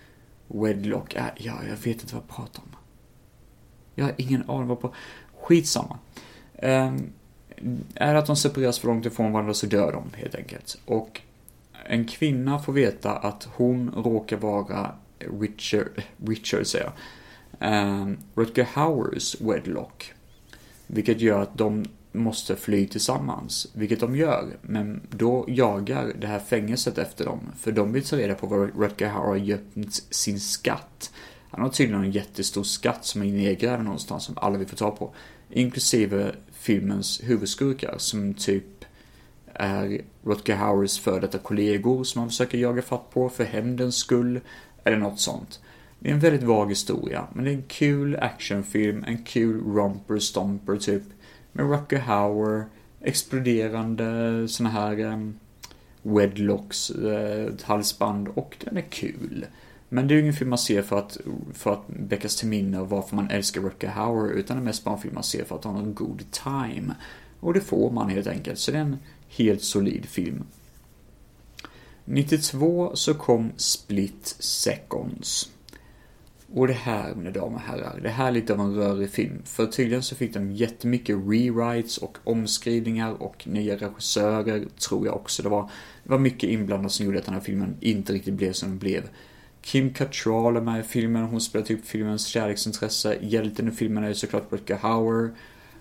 wedlock. 0.49 1.14
Ja, 1.14 1.59
jag 1.68 1.77
vet 1.77 1.87
inte 1.87 2.14
vad 2.14 2.22
jag 2.29 2.37
pratar 2.37 2.62
om. 2.62 2.77
Jag 3.95 4.05
har 4.05 4.14
ingen 4.16 4.51
aning 4.51 4.68
vad 4.68 4.81
på. 4.81 4.95
Skitsamma. 5.41 5.99
Um, 6.62 7.12
är 7.95 8.14
att 8.14 8.27
de 8.27 8.37
separeras 8.37 8.79
för 8.79 8.89
långt 8.89 9.07
ifrån 9.07 9.33
varandra 9.33 9.55
så 9.55 9.66
dör 9.66 9.93
de 9.93 10.05
helt 10.16 10.35
enkelt. 10.35 10.79
Och 10.85 11.20
en 11.87 12.07
kvinna 12.07 12.59
får 12.59 12.72
veta 12.72 13.12
att 13.12 13.49
hon 13.57 13.91
råkar 13.91 14.37
vara 14.37 14.95
Richard, 15.41 16.03
Richard 16.27 16.66
säger 16.66 16.93
jag, 17.59 17.93
um, 18.03 18.18
Rutger 18.35 18.68
Howers 18.75 19.41
wedlock. 19.41 20.12
Vilket 20.87 21.20
gör 21.20 21.43
att 21.43 21.59
de 21.59 21.85
måste 22.15 22.57
fly 22.57 22.87
tillsammans, 22.87 23.67
vilket 23.73 24.01
de 24.01 24.17
gör. 24.17 24.57
Men 24.62 25.01
då 25.11 25.45
jagar 25.49 26.12
det 26.21 26.27
här 26.27 26.39
fängelset 26.39 26.99
efter 26.99 27.25
dem, 27.25 27.41
för 27.59 27.73
de 27.73 27.93
vill 27.93 28.05
ta 28.05 28.17
reda 28.17 28.35
på 28.35 28.47
var 28.47 28.67
Rutger 28.67 29.09
har 29.09 29.37
gömt 29.37 29.95
sin 30.11 30.41
skatt. 30.41 31.12
Han 31.51 31.62
har 31.62 31.69
tydligen 31.69 32.05
en 32.05 32.12
jättestor 32.12 32.62
skatt 32.62 33.05
som 33.05 33.23
är 33.23 33.27
nedgrävd 33.27 33.85
någonstans 33.85 34.25
som 34.25 34.39
alla 34.39 34.59
vill 34.59 34.69
få 34.69 34.77
tag 34.77 34.99
på. 34.99 35.15
Inklusive 35.51 36.33
filmens 36.53 37.21
huvudskurkar 37.23 37.95
som 37.99 38.35
typ 38.35 38.85
är 39.55 40.01
Rutger 40.25 40.57
Hauers 40.57 41.01
före 41.01 41.21
detta 41.21 41.39
kollegor 41.39 42.05
som 42.05 42.21
han 42.21 42.29
försöker 42.29 42.59
jaga 42.59 42.83
fatt 42.83 43.11
på 43.11 43.29
för 43.29 43.45
hämndens 43.45 43.97
skull, 43.97 44.41
eller 44.85 44.97
något 44.97 45.21
sånt. 45.21 45.61
Det 45.99 46.11
är 46.11 46.15
en 46.15 46.21
väldigt 46.21 46.43
vag 46.43 46.69
historia, 46.69 47.27
men 47.35 47.45
det 47.45 47.51
är 47.51 47.55
en 47.55 47.62
kul 47.69 48.17
actionfilm, 48.17 49.05
en 49.07 49.25
kul 49.25 49.61
romper 49.61 50.19
stomper 50.19 50.77
typ 50.77 51.03
med 51.55 51.71
Rucker 51.71 51.99
Hauer, 51.99 52.65
exploderande 53.01 54.49
såna 54.49 54.71
här 54.71 55.01
um, 55.01 55.39
wedlocks, 56.03 56.91
uh, 56.91 57.51
halsband 57.63 58.29
och 58.29 58.57
den 58.65 58.77
är 58.77 58.85
kul. 58.91 59.47
Men 59.89 60.09
det 60.09 60.15
är 60.15 60.17
ju 60.17 60.23
ingen 60.23 60.35
film 60.35 60.51
man 60.51 60.59
ser 60.59 60.83
för 60.83 60.99
att, 60.99 61.19
för 61.53 61.73
att 61.73 61.85
väckas 61.87 62.37
till 62.37 62.49
minne 62.49 62.81
av 62.81 62.89
varför 62.89 63.17
man 63.17 63.31
älskar 63.31 63.61
Rucker 63.61 63.89
Hauer, 63.89 64.33
utan 64.33 64.57
det 64.57 64.63
är 64.63 64.65
mest 64.65 64.85
bara 64.85 64.95
en 64.95 65.01
film 65.01 65.15
man 65.15 65.25
ser 65.25 65.45
för 65.45 65.57
att 65.57 65.65
ha 65.65 65.79
en 65.79 65.95
god 65.95 66.25
time. 66.31 66.95
Och 67.41 67.55
det 67.55 67.61
får 67.61 67.91
man 67.91 68.11
helt 68.11 68.27
enkelt, 68.27 68.59
så 68.59 68.71
det 68.71 68.77
är 68.77 68.83
en 68.83 68.99
helt 69.29 69.63
solid 69.63 70.07
film. 70.07 70.45
92 72.05 72.91
så 72.95 73.15
kom 73.15 73.53
Split 73.57 74.37
Seconds. 74.39 75.51
Och 76.57 76.67
det 76.67 76.73
här, 76.73 77.15
mina 77.15 77.31
damer 77.31 77.55
och 77.55 77.61
herrar, 77.61 78.01
det 78.03 78.09
här 78.09 78.29
är 78.29 78.33
lite 78.33 78.53
av 78.53 78.61
en 78.61 78.75
rörig 78.75 79.11
film. 79.11 79.43
För 79.45 79.67
tydligen 79.67 80.03
så 80.03 80.15
fick 80.15 80.35
de 80.35 80.53
jättemycket 80.53 81.17
rewrites 81.17 81.99
och 81.99 82.19
omskrivningar 82.25 83.23
och 83.23 83.47
nya 83.49 83.77
regissörer, 83.77 84.65
tror 84.89 85.07
jag 85.07 85.15
också 85.15 85.43
det 85.43 85.49
var. 85.49 85.71
Det 86.03 86.11
var 86.11 86.19
mycket 86.19 86.51
inblandat 86.51 86.93
som 86.93 87.07
gjorde 87.07 87.19
att 87.19 87.25
den 87.25 87.35
här 87.35 87.41
filmen 87.41 87.77
inte 87.81 88.13
riktigt 88.13 88.35
blev 88.35 88.53
som 88.53 88.69
den 88.69 88.79
blev. 88.79 89.09
Kim 89.63 89.95
Cattrall 89.95 90.57
är 90.57 90.61
med 90.61 90.81
i 90.81 90.83
filmen, 90.83 91.25
hon 91.25 91.41
spelar 91.41 91.67
typ 91.67 91.87
filmens 91.87 92.27
kärleksintresse. 92.27 93.19
Hjälten 93.21 93.69
i 93.69 93.71
filmen 93.71 94.05
är 94.05 94.09
ju 94.09 94.15
såklart 94.15 94.53
Rutger 94.53 94.77
Hauer. 94.77 95.31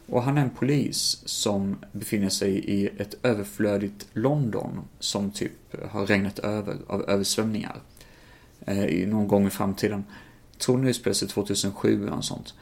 Och 0.05 0.23
han 0.23 0.37
är 0.37 0.41
en 0.41 0.49
polis 0.49 1.21
som 1.25 1.77
befinner 1.91 2.29
sig 2.29 2.51
i 2.51 2.89
ett 2.97 3.15
överflödigt 3.23 4.07
London 4.13 4.81
som 4.99 5.31
typ 5.31 5.51
har 5.89 6.05
regnat 6.05 6.39
över 6.39 6.77
av 6.87 7.09
översvämningar. 7.09 7.75
Eh, 8.65 9.07
någon 9.07 9.27
gång 9.27 9.47
i 9.47 9.49
framtiden 9.49 10.03
tror 10.65 10.77
den 10.77 10.87
utspelar 10.87 11.13
sig 11.13 11.27
2007 11.27 12.01
eller 12.01 12.15
något 12.15 12.25
sånt. 12.25 12.53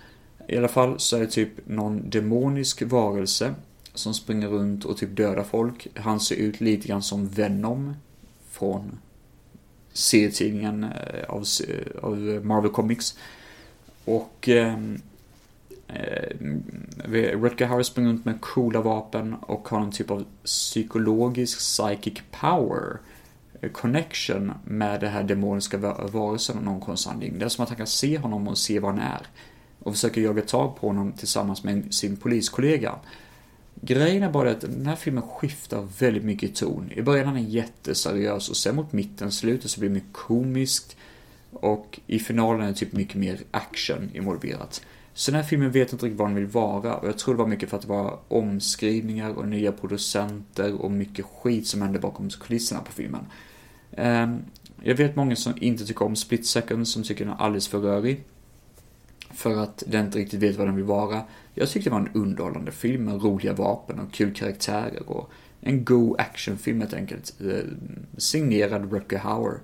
I 0.47 0.57
alla 0.57 0.67
fall 0.67 0.99
så 0.99 1.15
är 1.15 1.19
det 1.19 1.27
typ 1.27 1.67
någon 1.67 2.09
demonisk 2.09 2.81
varelse 2.81 3.55
som 3.93 4.13
springer 4.13 4.47
runt 4.47 4.85
och 4.85 4.97
typ 4.97 5.15
dödar 5.17 5.43
folk. 5.43 5.87
Han 5.95 6.19
ser 6.19 6.35
ut 6.35 6.61
lite 6.61 6.87
grann 6.87 7.03
som 7.03 7.27
Venom 7.27 7.93
från 8.49 8.99
serietidningen 9.93 10.83
eh, 10.83 11.29
av, 11.29 11.45
eh, 11.67 12.03
av 12.03 12.17
Marvel 12.43 12.71
Comics. 12.71 13.17
Och 14.05 14.49
ehm, 14.49 15.01
eh, 15.87 16.31
mm, 16.39 16.63
Rutger 17.41 17.65
Harris 17.65 17.87
springer 17.87 18.09
runt 18.09 18.25
med 18.25 18.41
coola 18.41 18.81
vapen 18.81 19.33
och 19.33 19.69
har 19.69 19.81
en 19.81 19.91
typ 19.91 20.11
av 20.11 20.25
psykologisk 20.43 21.57
psychic 21.57 22.21
power 22.31 22.97
connection 23.69 24.51
med 24.65 24.99
det 24.99 25.07
här 25.07 25.23
demoniska 25.23 25.77
varelsen 26.11 26.57
av 26.57 26.63
någon 26.63 26.81
konsthandling. 26.81 27.39
Det 27.39 27.45
är 27.45 27.49
som 27.49 27.63
att 27.63 27.69
han 27.69 27.77
kan 27.77 27.87
se 27.87 28.17
honom 28.17 28.47
och 28.47 28.57
se 28.57 28.79
vad 28.79 28.91
han 28.91 28.99
är. 28.99 29.27
Och 29.79 29.93
försöker 29.93 30.21
jaga 30.21 30.41
tag 30.41 30.79
på 30.79 30.87
honom 30.87 31.11
tillsammans 31.11 31.63
med 31.63 31.93
sin 31.93 32.17
poliskollega. 32.17 32.95
Grejen 33.81 34.23
är 34.23 34.31
bara 34.31 34.51
att 34.51 34.61
den 34.61 34.85
här 34.85 34.95
filmen 34.95 35.23
skiftar 35.23 35.87
väldigt 35.99 36.23
mycket 36.23 36.49
i 36.49 36.53
ton. 36.53 36.91
I 36.95 37.01
början 37.01 37.29
är 37.29 37.33
den 37.33 37.49
jätteseriös 37.49 38.49
och 38.49 38.57
sen 38.57 38.75
mot 38.75 38.93
mitten, 38.93 39.31
slutet 39.31 39.71
så 39.71 39.79
blir 39.79 39.89
det 39.89 39.93
mycket 39.93 40.13
komiskt. 40.13 40.97
Och 41.51 41.99
i 42.07 42.19
finalen 42.19 42.61
är 42.61 42.67
det 42.67 42.73
typ 42.73 42.93
mycket 42.93 43.15
mer 43.15 43.39
action 43.51 44.09
involverat. 44.13 44.81
Så 45.13 45.31
den 45.31 45.41
här 45.41 45.47
filmen 45.47 45.71
vet 45.71 45.93
inte 45.93 46.05
riktigt 46.05 46.19
vad 46.19 46.27
den 46.27 46.35
vill 46.35 46.47
vara 46.47 46.95
och 46.95 47.07
jag 47.07 47.17
tror 47.17 47.33
det 47.33 47.37
var 47.37 47.47
mycket 47.47 47.69
för 47.69 47.77
att 47.77 47.83
det 47.83 47.89
var 47.89 48.19
omskrivningar 48.27 49.29
och 49.29 49.47
nya 49.47 49.71
producenter 49.71 50.81
och 50.81 50.91
mycket 50.91 51.25
skit 51.25 51.67
som 51.67 51.81
hände 51.81 51.99
bakom 51.99 52.29
kulisserna 52.29 52.81
på 52.81 52.91
filmen. 52.91 53.25
Ehm, 53.97 54.45
jag 54.83 54.95
vet 54.95 55.15
många 55.15 55.35
som 55.35 55.53
inte 55.57 55.85
tycker 55.85 56.05
om 56.05 56.15
Split 56.15 56.45
Second, 56.45 56.87
som 56.87 57.03
tycker 57.03 57.25
den 57.25 57.33
är 57.33 57.37
alldeles 57.37 57.67
för 57.67 57.79
rörig. 57.79 58.23
För 59.29 59.63
att 59.63 59.83
den 59.87 60.05
inte 60.05 60.17
riktigt 60.17 60.39
vet 60.39 60.57
vad 60.57 60.67
den 60.67 60.75
vill 60.75 60.85
vara. 60.85 61.21
Jag 61.53 61.69
tyckte 61.69 61.89
det 61.89 61.93
var 61.93 61.99
en 61.99 62.13
underhållande 62.13 62.71
film 62.71 63.03
med 63.05 63.23
roliga 63.23 63.53
vapen 63.53 63.99
och 63.99 64.13
kul 64.13 64.33
karaktärer 64.33 65.09
och 65.09 65.29
en 65.61 65.85
god 65.85 66.19
actionfilm 66.19 66.81
helt 66.81 66.93
enkelt. 66.93 67.33
Ehm, 67.41 68.05
signerad 68.17 68.93
Rutger 68.93 69.17
Hauer. 69.17 69.59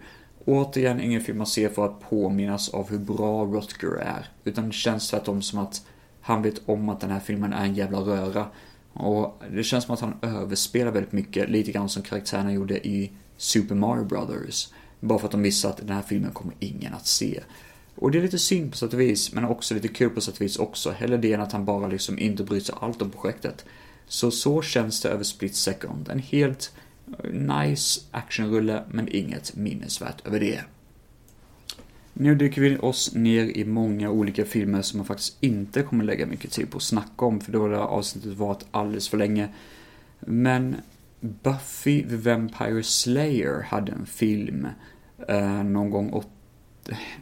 Återigen 0.45 1.01
ingen 1.01 1.21
film 1.21 1.37
man 1.37 1.47
ser 1.47 1.69
för 1.69 1.85
att 1.85 2.09
påminnas 2.09 2.69
av 2.69 2.89
hur 2.89 2.99
bra 2.99 3.45
Rutger 3.45 3.97
är. 4.01 4.29
Utan 4.43 4.67
det 4.67 4.73
känns 4.73 5.09
tvärtom 5.09 5.41
som 5.41 5.59
att 5.59 5.85
han 6.21 6.41
vet 6.41 6.61
om 6.65 6.89
att 6.89 6.99
den 6.99 7.11
här 7.11 7.19
filmen 7.19 7.53
är 7.53 7.65
en 7.65 7.75
jävla 7.75 7.99
röra. 7.99 8.45
Och 8.93 9.43
det 9.51 9.63
känns 9.63 9.83
som 9.83 9.93
att 9.93 9.99
han 9.99 10.15
överspelar 10.21 10.91
väldigt 10.91 11.11
mycket, 11.11 11.49
lite 11.49 11.71
grann 11.71 11.89
som 11.89 12.03
karaktärerna 12.03 12.53
gjorde 12.53 12.87
i 12.87 13.11
Super 13.37 13.75
Mario 13.75 14.05
Brothers. 14.05 14.67
Bara 14.99 15.19
för 15.19 15.25
att 15.25 15.31
de 15.31 15.41
visste 15.41 15.69
att 15.69 15.77
den 15.77 15.89
här 15.89 16.01
filmen 16.01 16.31
kommer 16.31 16.55
ingen 16.59 16.93
att 16.93 17.07
se. 17.07 17.43
Och 17.95 18.11
det 18.11 18.17
är 18.17 18.21
lite 18.21 18.39
synd 18.39 18.71
på 18.71 18.77
sätt 18.77 18.93
och 18.93 18.99
vis, 18.99 19.33
men 19.33 19.45
också 19.45 19.73
lite 19.73 19.87
kul 19.87 20.09
på 20.09 20.21
sätt 20.21 20.35
och 20.35 20.41
vis 20.41 20.57
också. 20.57 20.91
Hellre 20.91 21.17
det 21.17 21.33
än 21.33 21.41
att 21.41 21.51
han 21.51 21.65
bara 21.65 21.87
liksom 21.87 22.19
inte 22.19 22.43
bryr 22.43 22.59
sig 22.59 22.75
allt 22.79 23.01
om 23.01 23.09
projektet. 23.09 23.65
Så 24.07 24.31
så 24.31 24.61
känns 24.61 25.01
det 25.01 25.09
över 25.09 25.23
Split 25.23 25.55
Second. 25.55 26.09
En 26.09 26.19
helt 26.19 26.73
eh, 27.23 27.31
nice 27.31 28.01
actionrulle, 28.11 28.83
men 28.91 29.07
inget 29.15 29.55
minnesvärt 29.55 30.27
över 30.27 30.39
det. 30.39 30.61
Nu 32.13 32.35
dyker 32.35 32.61
vi 32.61 32.77
oss 32.77 33.15
ner 33.15 33.45
i 33.45 33.65
många 33.65 34.09
olika 34.09 34.45
filmer 34.45 34.81
som 34.81 34.97
man 34.97 35.05
faktiskt 35.05 35.37
inte 35.39 35.81
kommer 35.81 36.03
lägga 36.03 36.25
mycket 36.25 36.51
tid 36.51 36.71
på 36.71 36.77
att 36.77 36.83
snacka 36.83 37.25
om, 37.25 37.39
för 37.39 37.51
då 37.51 37.61
har 37.61 37.69
det 37.69 37.79
avsnittet 37.79 38.33
varit 38.33 38.65
alldeles 38.71 39.09
för 39.09 39.17
länge. 39.17 39.49
Men 40.19 40.75
Buffy 41.43 42.03
the 42.09 42.15
Vampire 42.15 42.83
Slayer 42.83 43.61
hade 43.61 43.91
en 43.91 44.05
film 44.05 44.67
eh, 45.27 45.63
någon 45.63 45.89
gång 45.89 46.13
80 46.13 46.29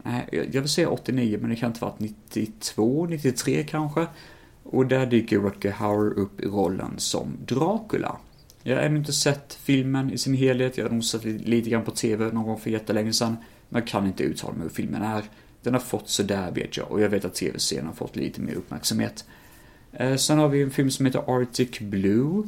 nej, 0.04 0.50
jag 0.54 0.62
vill 0.62 0.70
säga 0.70 0.90
89 0.90 1.38
men 1.42 1.50
det 1.50 1.56
kan 1.56 1.72
inte 1.72 1.82
varit 1.82 2.00
92, 2.00 3.06
93 3.06 3.64
kanske. 3.64 4.08
Och 4.64 4.86
där 4.86 5.06
dyker 5.06 5.40
Rutger 5.40 5.72
Hauer 5.72 6.20
upp 6.20 6.42
i 6.42 6.46
rollen 6.46 6.94
som 6.98 7.38
Dracula. 7.46 8.18
Jag 8.64 8.76
har 8.76 8.84
ännu 8.84 8.98
inte 8.98 9.14
sett 9.14 9.54
filmen 9.54 10.12
i 10.12 10.18
sin 10.18 10.34
helhet, 10.34 10.78
jag 10.78 10.86
har 10.86 10.92
nog 10.92 11.04
sett 11.04 11.26
lite 11.26 11.70
grann 11.70 11.84
på 11.84 11.92
TV 11.92 12.26
någon 12.26 12.46
gång 12.46 12.60
för 12.60 12.70
jättelänge 12.70 13.14
sedan. 13.14 13.38
Men 13.70 13.82
jag 13.82 13.88
kan 13.88 14.08
inte 14.08 14.24
uttala 14.24 14.54
mig 14.54 14.64
hur 14.64 14.70
filmen 14.70 15.02
är. 15.02 15.24
Den 15.62 15.74
har 15.74 15.82
fått 15.82 16.10
sådär 16.10 16.52
vet 16.52 16.78
jag 16.78 16.92
och 16.92 17.02
jag 17.02 17.10
vet 17.10 17.26
att 17.26 17.34
TV-serien 17.34 17.86
har 17.86 17.94
fått 17.94 18.16
lite 18.16 18.42
mer 18.42 18.54
uppmärksamhet. 18.54 19.26
Eh, 19.94 20.16
sen 20.16 20.38
har 20.38 20.48
vi 20.48 20.62
en 20.62 20.72
film 20.72 20.92
som 20.92 21.06
heter 21.06 21.40
Arctic 21.40 21.80
Blue 21.80 22.44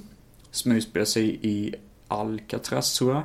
som 0.51 0.71
utspelar 0.71 1.05
sig 1.05 1.39
i 1.41 1.75
Alcatraz 2.07 2.97
tror 2.97 3.13
jag. 3.13 3.23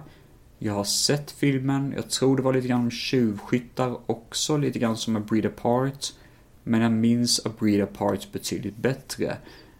Jag 0.59 0.73
har 0.73 0.85
sett 0.85 1.31
filmen, 1.31 1.93
jag 1.97 2.11
tror 2.11 2.37
det 2.37 2.43
var 2.43 2.53
lite 2.53 2.69
grann 2.69 2.81
om 2.81 2.91
tjuvskyttar 2.91 4.11
också, 4.11 4.57
lite 4.57 4.79
grann 4.79 4.97
som 4.97 5.17
A 5.17 5.23
Breed 5.29 5.47
Apart. 5.47 6.13
Men 6.63 6.81
jag 6.81 6.93
minns 6.93 7.47
A 7.47 7.51
Breed 7.59 7.83
Apart 7.83 8.33
betydligt 8.33 8.77
bättre. 8.77 9.37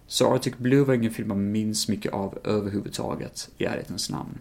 Så 0.07 0.35
Arctic 0.35 0.55
Blue 0.57 0.85
var 0.85 0.95
ingen 0.95 1.11
film 1.11 1.29
man 1.29 1.53
minns 1.53 1.89
mycket 1.89 2.13
av 2.13 2.39
överhuvudtaget, 2.45 3.51
i 3.59 3.65
ärlighetens 3.65 4.11
namn. 4.11 4.39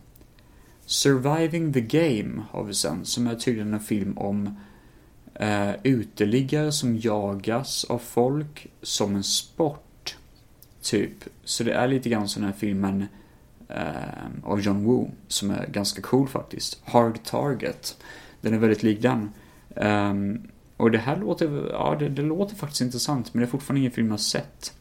Surviving 0.86 1.74
the 1.74 1.82
Game 1.82 2.41
har 2.52 2.64
vi 2.64 2.74
sen, 2.74 3.06
som 3.06 3.28
är 3.28 3.36
tydligen 3.36 3.74
en 3.74 3.80
film 3.80 4.18
om 4.18 4.56
eh, 5.36 5.72
uteliggare 5.84 6.72
som 6.72 6.97
jagas 6.97 7.84
av 7.84 7.97
folk 7.97 8.68
som 8.82 9.16
en 9.16 9.24
sport 9.24 9.91
Typ. 10.82 11.24
Så 11.44 11.64
det 11.64 11.74
är 11.74 11.88
lite 11.88 12.10
grann 12.10 12.28
som 12.28 12.42
den 12.42 12.52
här 12.52 12.60
filmen 12.60 13.06
eh, 13.68 14.44
av 14.44 14.62
John 14.62 14.84
Woo, 14.84 15.12
som 15.28 15.52
är 15.52 15.68
ganska 15.68 16.02
cool 16.02 16.28
faktiskt. 16.28 16.82
Hard 16.86 17.24
Target. 17.24 17.98
Den 18.42 18.54
är 18.54 18.58
väldigt 18.58 18.84
lik 18.84 19.02
den. 19.02 19.30
Um, 19.76 20.48
och 20.78 20.92
det 20.92 20.98
här 20.98 21.18
låter, 21.18 21.70
ja 21.70 21.96
det, 22.00 22.10
det, 22.10 22.22
låter 22.22 22.56
faktiskt 22.56 22.82
intressant, 22.82 23.34
men 23.34 23.42
det 23.42 23.48
är 23.48 23.52
fortfarande 23.52 23.80
ingen 23.80 23.92
film 23.92 24.08
jag 24.08 24.14
har 24.14 24.18
sett. 24.18 24.74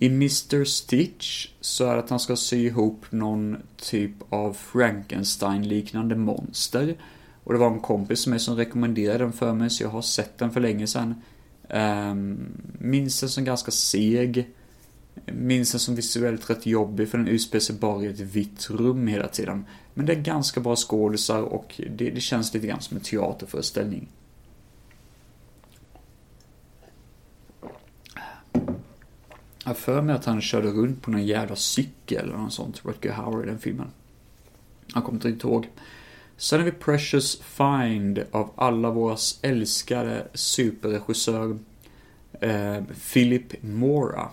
I 0.00 0.06
Mr 0.06 0.64
Stitch 0.64 1.48
så 1.60 1.86
är 1.86 1.94
det 1.94 1.98
att 1.98 2.10
han 2.10 2.20
ska 2.20 2.36
sy 2.36 2.66
ihop 2.66 3.04
någon 3.10 3.56
typ 3.76 4.12
av 4.28 4.52
Frankenstein-liknande 4.52 6.16
monster. 6.16 6.96
Och 7.44 7.52
det 7.52 7.58
var 7.58 7.70
en 7.70 7.80
kompis 7.80 8.20
som, 8.20 8.38
som 8.38 8.56
rekommenderade 8.56 9.18
den 9.18 9.32
för 9.32 9.52
mig, 9.52 9.70
så 9.70 9.82
jag 9.82 9.90
har 9.90 10.02
sett 10.02 10.38
den 10.38 10.50
för 10.50 10.60
länge 10.60 10.86
sedan. 10.86 11.14
Ehm, 11.68 12.48
Minns 12.78 13.20
den 13.20 13.28
som 13.28 13.44
ganska 13.44 13.70
seg. 13.70 14.50
Minns 15.26 15.70
den 15.70 15.80
som 15.80 15.94
visuellt 15.94 16.50
rätt 16.50 16.66
jobbig 16.66 17.08
för 17.08 17.18
den 17.18 17.28
utspelar 17.28 17.60
sig 17.60 17.76
bara 17.76 18.04
i 18.04 18.06
ett 18.06 18.20
vitt 18.20 18.70
rum 18.70 19.06
hela 19.06 19.28
tiden. 19.28 19.64
Men 19.94 20.06
det 20.06 20.12
är 20.12 20.20
ganska 20.20 20.60
bra 20.60 20.76
skådisar 20.76 21.42
och 21.42 21.80
det, 21.90 22.10
det 22.10 22.20
känns 22.20 22.54
lite 22.54 22.66
grann 22.66 22.80
som 22.80 22.96
en 22.96 23.02
teaterföreställning. 23.02 24.08
Jag 29.64 29.70
har 29.70 29.74
för 29.74 30.02
mig 30.02 30.14
att 30.14 30.24
han 30.24 30.40
körde 30.40 30.68
runt 30.68 31.02
på 31.02 31.10
någon 31.10 31.26
jävla 31.26 31.56
cykel 31.56 32.24
eller 32.24 32.38
något 32.38 32.52
sånt, 32.52 32.84
Rutger 32.84 33.12
Hauer 33.12 33.44
i 33.44 33.46
den 33.46 33.58
filmen. 33.58 33.90
Jag 34.94 35.04
kommer 35.04 35.26
inte 35.26 35.46
ihåg. 35.46 35.68
Sen 36.36 36.58
har 36.58 36.64
vi 36.64 36.72
Precious 36.72 37.40
Find 37.40 38.24
av 38.30 38.50
alla 38.56 38.90
våras 38.90 39.38
älskade 39.42 40.26
superregissör 40.34 41.58
eh, 42.40 42.82
Philip 43.12 43.62
Mora. 43.62 44.28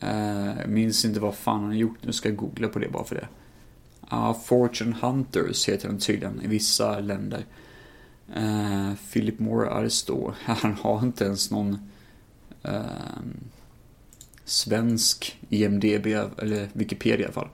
Eh, 0.00 0.66
minns 0.66 1.04
inte 1.04 1.20
vad 1.20 1.34
fan 1.34 1.60
han 1.60 1.68
har 1.68 1.74
gjort, 1.74 1.98
nu 2.00 2.12
ska 2.12 2.28
jag 2.28 2.36
googla 2.36 2.68
på 2.68 2.78
det 2.78 2.88
bara 2.88 3.04
för 3.04 3.14
det. 3.14 3.28
Uh, 4.12 4.40
Fortune 4.44 4.96
Hunters 5.00 5.68
heter 5.68 5.88
den 5.88 5.98
tydligen 5.98 6.42
i 6.42 6.46
vissa 6.46 6.98
länder. 6.98 7.44
Uh, 8.36 8.94
Philip 9.12 9.38
Mora, 9.38 9.80
det 9.80 9.90
står, 9.90 10.34
han 10.44 10.74
har 10.74 11.02
inte 11.02 11.24
ens 11.24 11.50
någon 11.50 11.90
uh, 12.68 13.20
svensk 14.44 15.38
IMDB, 15.48 16.06
eller 16.06 16.68
Wikipedia 16.72 17.20
i 17.20 17.24
alla 17.24 17.32
fall. 17.32 17.48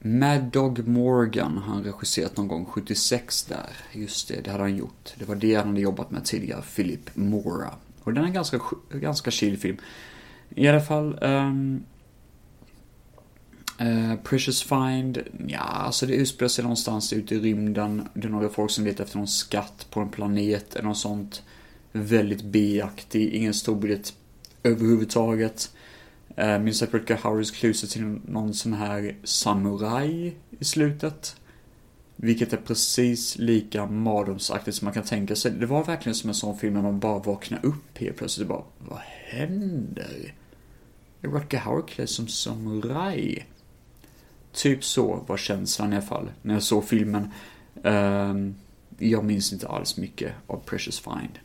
Mad 0.00 0.42
Dog 0.42 0.88
Morgan 0.88 1.58
har 1.58 1.74
han 1.74 1.84
regisserat 1.84 2.36
någon 2.36 2.48
gång 2.48 2.64
76 2.64 3.42
där. 3.42 3.70
Just 3.92 4.28
det, 4.28 4.40
det 4.40 4.50
hade 4.50 4.62
han 4.62 4.76
gjort. 4.76 5.14
Det 5.18 5.24
var 5.24 5.34
det 5.34 5.54
han 5.54 5.68
hade 5.68 5.80
jobbat 5.80 6.10
med 6.10 6.24
tidigare, 6.24 6.62
Philip 6.76 7.16
Mora. 7.16 7.70
Och 8.02 8.12
den 8.12 8.22
är 8.24 8.28
en 8.28 8.34
ganska, 8.34 8.60
ganska 8.90 9.30
chill 9.30 9.58
film. 9.58 9.76
I 10.54 10.68
alla 10.68 10.80
fall, 10.80 11.18
um, 11.22 11.84
uh, 13.80 14.14
Precious 14.16 14.62
Find, 14.62 15.18
ja, 15.46 15.58
alltså 15.58 16.06
det 16.06 16.14
utspelar 16.14 16.48
sig 16.48 16.62
någonstans 16.62 17.12
ute 17.12 17.34
i 17.34 17.38
rymden. 17.38 18.08
Det 18.14 18.26
är 18.26 18.30
några 18.30 18.48
folk 18.48 18.70
som 18.70 18.84
letar 18.84 19.04
efter 19.04 19.16
någon 19.16 19.28
skatt 19.28 19.86
på 19.90 20.00
en 20.00 20.08
planet 20.08 20.76
eller 20.76 20.88
något 20.88 20.98
sånt. 20.98 21.42
Väldigt 21.92 22.42
biaktig, 22.42 23.28
ingen 23.28 23.54
stor 23.54 23.76
budget 23.76 24.14
överhuvudtaget. 24.62 25.70
Eh, 26.38 26.58
minns 26.58 26.82
att 26.82 26.94
Rutger 26.94 27.16
Howard 27.16 27.54
klär 27.54 27.72
sig 27.72 27.88
till 27.88 28.02
någon 28.04 28.54
sån 28.54 28.72
här 28.72 29.16
samuraj 29.24 30.36
i 30.58 30.64
slutet. 30.64 31.36
Vilket 32.16 32.52
är 32.52 32.56
precis 32.56 33.38
lika 33.38 33.86
mardrömsaktigt 33.86 34.76
som 34.76 34.84
man 34.86 34.94
kan 34.94 35.02
tänka 35.02 35.36
sig. 35.36 35.50
Det 35.50 35.66
var 35.66 35.84
verkligen 35.84 36.14
som 36.14 36.28
en 36.28 36.34
sån 36.34 36.58
film 36.58 36.74
när 36.74 36.82
man 36.82 36.98
bara 36.98 37.18
vaknar 37.18 37.66
upp 37.66 37.98
helt 37.98 38.16
plötsligt 38.16 38.50
och 38.50 38.56
bara, 38.56 38.88
vad 38.88 39.00
händer? 39.26 40.34
Är 41.22 41.28
Rutger 41.28 41.58
Howard 41.60 41.88
klädd 41.88 42.08
som 42.08 42.28
samuraj? 42.28 43.46
Typ 44.52 44.84
så 44.84 45.24
var 45.26 45.36
känslan 45.36 45.92
i 45.92 45.96
alla 45.96 46.06
fall 46.06 46.30
när 46.42 46.54
jag 46.54 46.62
såg 46.62 46.84
filmen. 46.84 47.30
Um, 47.82 48.54
jag 48.98 49.24
minns 49.24 49.52
inte 49.52 49.68
alls 49.68 49.96
mycket 49.96 50.32
av 50.46 50.56
Precious 50.56 51.00
Find. 51.00 51.38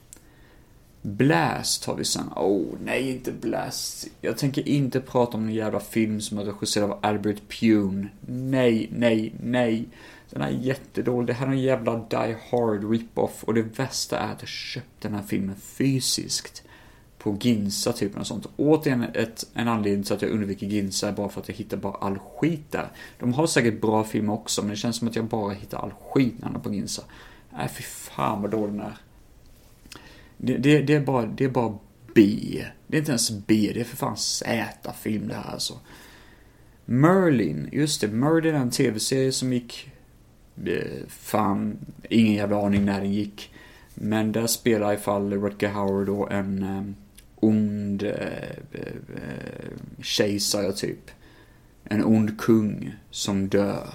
Blast 1.06 1.86
har 1.86 1.96
vi 1.96 2.06
sen. 2.06 2.30
Oh, 2.36 2.66
nej, 2.84 3.12
inte 3.12 3.32
Blast. 3.32 4.08
Jag 4.22 4.38
tänker 4.38 4.68
inte 4.68 5.00
prata 5.00 5.38
om 5.38 5.44
någon 5.44 5.54
jävla 5.54 5.80
film 5.80 6.22
som 6.22 6.38
är 6.38 6.44
regisserad 6.44 6.92
av 6.92 7.00
Albert 7.02 7.42
Pune. 7.60 8.08
Nej, 8.28 8.90
nej, 8.92 9.34
nej. 9.44 9.86
Den 10.30 10.42
är 10.42 10.50
jättedålig. 10.50 11.28
Det 11.28 11.34
här 11.34 11.48
är 11.48 11.52
en 11.52 11.60
jävla 11.60 11.96
Die 11.96 12.36
Hard 12.50 12.92
rip-off. 12.92 13.44
Och 13.44 13.54
det 13.54 13.80
värsta 13.80 14.20
är 14.20 14.32
att 14.32 14.42
jag 14.42 14.50
köpte 14.50 15.08
den 15.08 15.14
här 15.14 15.24
filmen 15.24 15.56
fysiskt. 15.56 16.64
På 17.18 17.38
Ginsa 17.42 17.94
typ 17.94 18.18
och 18.18 18.28
sånt. 18.28 18.48
Återigen 18.56 19.04
ett, 19.04 19.48
en 19.54 19.68
anledning 19.68 20.04
till 20.04 20.14
att 20.14 20.22
jag 20.22 20.32
undviker 20.32 20.68
Ginsa 20.68 21.08
är 21.10 21.14
bara 21.14 21.30
för 21.30 21.42
att 21.42 21.48
jag 21.48 21.56
hittar 21.56 21.78
bara 21.78 21.94
all 21.94 22.20
skit 22.20 22.72
där. 22.72 22.92
De 23.20 23.34
har 23.34 23.48
säkert 23.48 23.82
bra 23.82 24.04
filmer 24.04 24.34
också, 24.34 24.62
men 24.62 24.70
det 24.70 24.76
känns 24.76 24.98
som 24.98 25.08
att 25.08 25.16
jag 25.16 25.26
bara 25.26 25.54
hittar 25.54 25.78
all 25.78 25.92
skit 25.92 26.34
när 26.38 26.60
på 26.60 26.74
Ginsa. 26.74 27.04
Nej, 27.50 27.66
äh, 27.66 27.72
fy 27.72 27.84
fan 27.84 28.42
vad 28.42 28.52
dålig 28.52 28.74
den 28.74 28.82
är. 28.82 28.98
Det, 30.46 30.58
det, 30.58 30.82
det, 30.82 30.94
är 30.94 31.00
bara, 31.00 31.26
det 31.26 31.46
är 31.46 31.50
bara 31.50 31.78
B. 32.14 32.66
Det 32.88 32.98
är 32.98 33.00
inte 33.00 33.12
ens 33.12 33.32
B, 33.32 33.72
det 33.74 33.80
är 33.80 33.84
för 33.84 33.98
fan 33.98 34.18
Z-film 34.18 35.28
det 35.28 35.36
här 35.36 35.52
alltså. 35.52 35.80
Merlin, 36.86 37.70
just 37.72 38.02
det, 38.02 38.08
Merlin 38.08 38.56
är 38.56 38.60
en 38.60 38.72
tv-serie 38.72 39.32
som 39.32 39.54
gick... 39.54 39.92
Eh, 40.66 41.08
fan, 41.08 41.78
ingen 42.10 42.34
jävla 42.34 42.66
aning 42.66 42.86
när 42.86 43.02
den 43.02 43.14
gick. 43.14 43.54
Men 43.94 44.32
där 44.32 44.48
spelar 44.48 44.88
i 44.88 44.90
alla 44.90 45.00
fall 45.00 45.34
Rutger 45.34 45.70
Howard 45.70 46.06
då 46.06 46.28
en 46.28 46.64
um, 46.64 46.96
ond 47.36 48.04
uh, 48.04 48.14
kejsare 50.02 50.74
typ. 50.74 51.12
En 51.84 52.04
ond 52.04 52.42
kung 52.42 52.96
som 53.10 53.48
dör. 53.48 53.94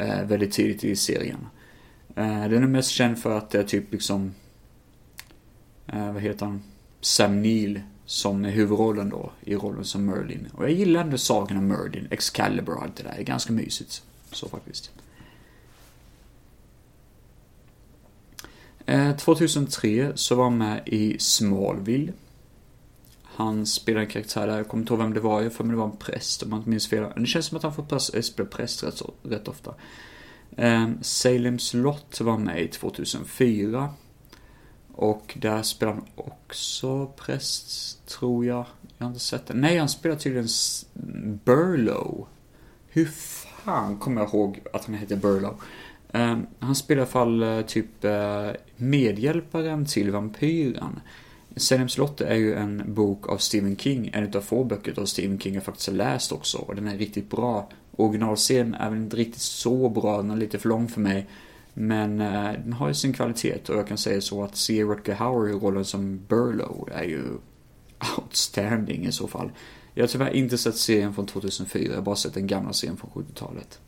Uh, 0.00 0.22
väldigt 0.24 0.52
tidigt 0.52 0.84
i 0.84 0.96
serien. 0.96 1.46
Uh, 2.18 2.48
den 2.48 2.62
är 2.62 2.66
mest 2.66 2.90
känd 2.90 3.18
för 3.18 3.38
att 3.38 3.50
det 3.50 3.58
är 3.58 3.64
typ 3.64 3.92
liksom 3.92 4.34
eh, 5.86 6.12
vad 6.12 6.22
heter 6.22 6.46
han, 6.46 6.62
Sam 7.00 7.42
Neill 7.42 7.80
som 8.06 8.44
är 8.44 8.50
huvudrollen 8.50 9.10
då, 9.10 9.32
i 9.40 9.56
rollen 9.56 9.84
som 9.84 10.04
Merlin. 10.06 10.48
Och 10.54 10.64
jag 10.64 10.72
gillar 10.72 11.00
ändå 11.00 11.18
sagan 11.18 11.58
om 11.58 11.66
Merlin, 11.66 12.08
Excalibur 12.10 12.74
och 12.74 12.82
allt 12.82 12.96
det 12.96 13.02
där, 13.02 13.12
det 13.14 13.20
är 13.20 13.24
ganska 13.24 13.52
mysigt. 13.52 14.02
Så 14.32 14.48
faktiskt. 14.48 14.90
Eh, 18.86 19.16
2003 19.16 20.12
så 20.14 20.34
var 20.34 20.44
han 20.44 20.58
med 20.58 20.82
i 20.86 21.18
Smallville. 21.18 22.12
Han 23.22 23.66
spelade 23.66 24.06
en 24.06 24.10
karaktär 24.10 24.46
där, 24.46 24.56
jag 24.56 24.68
kommer 24.68 24.82
inte 24.82 24.92
ihåg 24.92 25.02
vem 25.02 25.14
det 25.14 25.20
var, 25.20 25.42
jag 25.42 25.52
för 25.52 25.64
mig 25.64 25.70
det 25.70 25.78
var 25.78 25.84
en 25.84 25.96
präst 25.96 26.42
om 26.42 26.50
man 26.50 26.58
inte 26.58 26.70
minns 26.70 26.88
fel. 26.88 27.12
Det 27.16 27.26
känns 27.26 27.46
som 27.46 27.56
att 27.56 27.62
han 27.62 27.74
får 27.74 28.16
eh, 28.16 28.22
spela 28.22 28.48
präst 28.48 28.84
rätt, 28.84 29.02
rätt 29.22 29.48
ofta. 29.48 29.74
Eh, 30.56 30.88
Salems 31.00 31.74
Lot 31.74 32.20
var 32.20 32.38
med 32.38 32.62
i 32.62 32.68
2004. 32.68 33.88
Och 34.96 35.36
där 35.40 35.62
spelar 35.62 35.92
han 35.92 36.04
också 36.14 37.06
präst, 37.06 38.06
tror 38.06 38.44
jag. 38.46 38.64
Jag 38.98 39.06
har 39.06 39.10
inte 39.10 39.20
sett 39.20 39.46
det. 39.46 39.54
Nej, 39.54 39.78
han 39.78 39.88
spelar 39.88 40.16
tydligen 40.16 40.48
Burlow. 41.44 42.26
Hur 42.88 43.06
fan 43.64 43.98
kommer 43.98 44.20
jag 44.20 44.30
ihåg 44.30 44.60
att 44.72 44.84
han 44.84 44.94
heter 44.94 45.16
Burlow? 45.16 45.60
Ehm, 46.12 46.46
han 46.58 46.74
spelar 46.74 46.98
i 46.98 47.02
alla 47.02 47.10
fall 47.10 47.42
uh, 47.42 47.62
typ 47.62 48.04
uh, 48.04 48.50
medhjälparen 48.76 49.86
till 49.86 50.10
vampyren. 50.10 51.00
Salem 51.56 51.88
slott 51.88 52.20
är 52.20 52.34
ju 52.34 52.54
en 52.54 52.82
bok 52.94 53.28
av 53.28 53.38
Stephen 53.38 53.76
King, 53.76 54.10
en 54.12 54.36
av 54.36 54.40
få 54.40 54.64
böcker 54.64 55.00
av 55.00 55.04
Stephen 55.04 55.38
King 55.38 55.54
jag 55.54 55.62
faktiskt 55.62 55.88
har 55.88 55.94
läst 55.94 56.32
också. 56.32 56.58
Och 56.58 56.74
den 56.74 56.88
är 56.88 56.98
riktigt 56.98 57.30
bra. 57.30 57.68
Originalserien 57.96 58.74
är 58.74 58.90
väl 58.90 58.98
inte 58.98 59.16
riktigt 59.16 59.42
så 59.42 59.88
bra, 59.88 60.16
den 60.16 60.30
är 60.30 60.36
lite 60.36 60.58
för 60.58 60.68
lång 60.68 60.88
för 60.88 61.00
mig. 61.00 61.26
Men 61.78 62.20
eh, 62.20 62.52
den 62.52 62.72
har 62.72 62.88
ju 62.88 62.94
sin 62.94 63.12
kvalitet 63.12 63.68
och 63.68 63.76
jag 63.76 63.88
kan 63.88 63.98
säga 63.98 64.20
så 64.20 64.42
att 64.44 64.56
se 64.56 64.84
Rutger 64.84 65.14
Hauer 65.14 65.48
i 65.48 65.52
rollen 65.52 65.84
som 65.84 66.20
Burlow 66.28 66.88
är 66.92 67.04
ju 67.04 67.22
outstanding 68.18 69.06
i 69.06 69.12
så 69.12 69.28
fall. 69.28 69.50
Jag 69.94 70.02
har 70.02 70.08
tyvärr 70.08 70.30
inte 70.30 70.58
sett 70.58 70.76
serien 70.76 71.14
från 71.14 71.26
2004, 71.26 71.84
jag 71.84 71.94
har 71.94 72.02
bara 72.02 72.16
sett 72.16 72.34
den 72.34 72.46
gamla 72.46 72.72
serien 72.72 72.96
från 72.96 73.10
70-talet. 73.10 73.80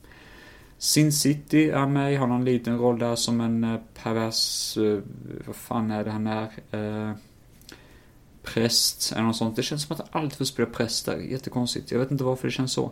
Sin 0.78 1.12
City 1.12 1.70
är 1.70 1.86
med, 1.86 2.18
har 2.18 2.26
någon 2.26 2.45
liten 2.45 2.78
roll 2.78 2.99
där 2.99 3.16
som 3.16 3.41
en 3.41 3.64
eh, 3.64 3.80
pervers, 4.03 4.76
eh, 4.76 4.99
vad 5.47 5.57
fan 5.57 5.91
är 5.91 6.05
det 6.05 6.11
han 6.11 6.26
är? 6.26 6.51
Eh, 6.70 7.12
präst 8.43 9.12
eller 9.12 9.22
något 9.22 9.36
sånt. 9.36 9.57
Det 9.57 9.62
känns 9.62 9.86
som 9.86 9.97
att 9.97 10.09
han 10.12 10.22
alltid 10.22 10.39
får 10.39 10.45
spela 10.45 10.68
präster, 10.70 11.16
jättekonstigt. 11.16 11.91
Jag 11.91 11.99
vet 11.99 12.11
inte 12.11 12.24
varför 12.24 12.49
det 12.49 12.53
känns 12.53 12.72
så. 12.72 12.91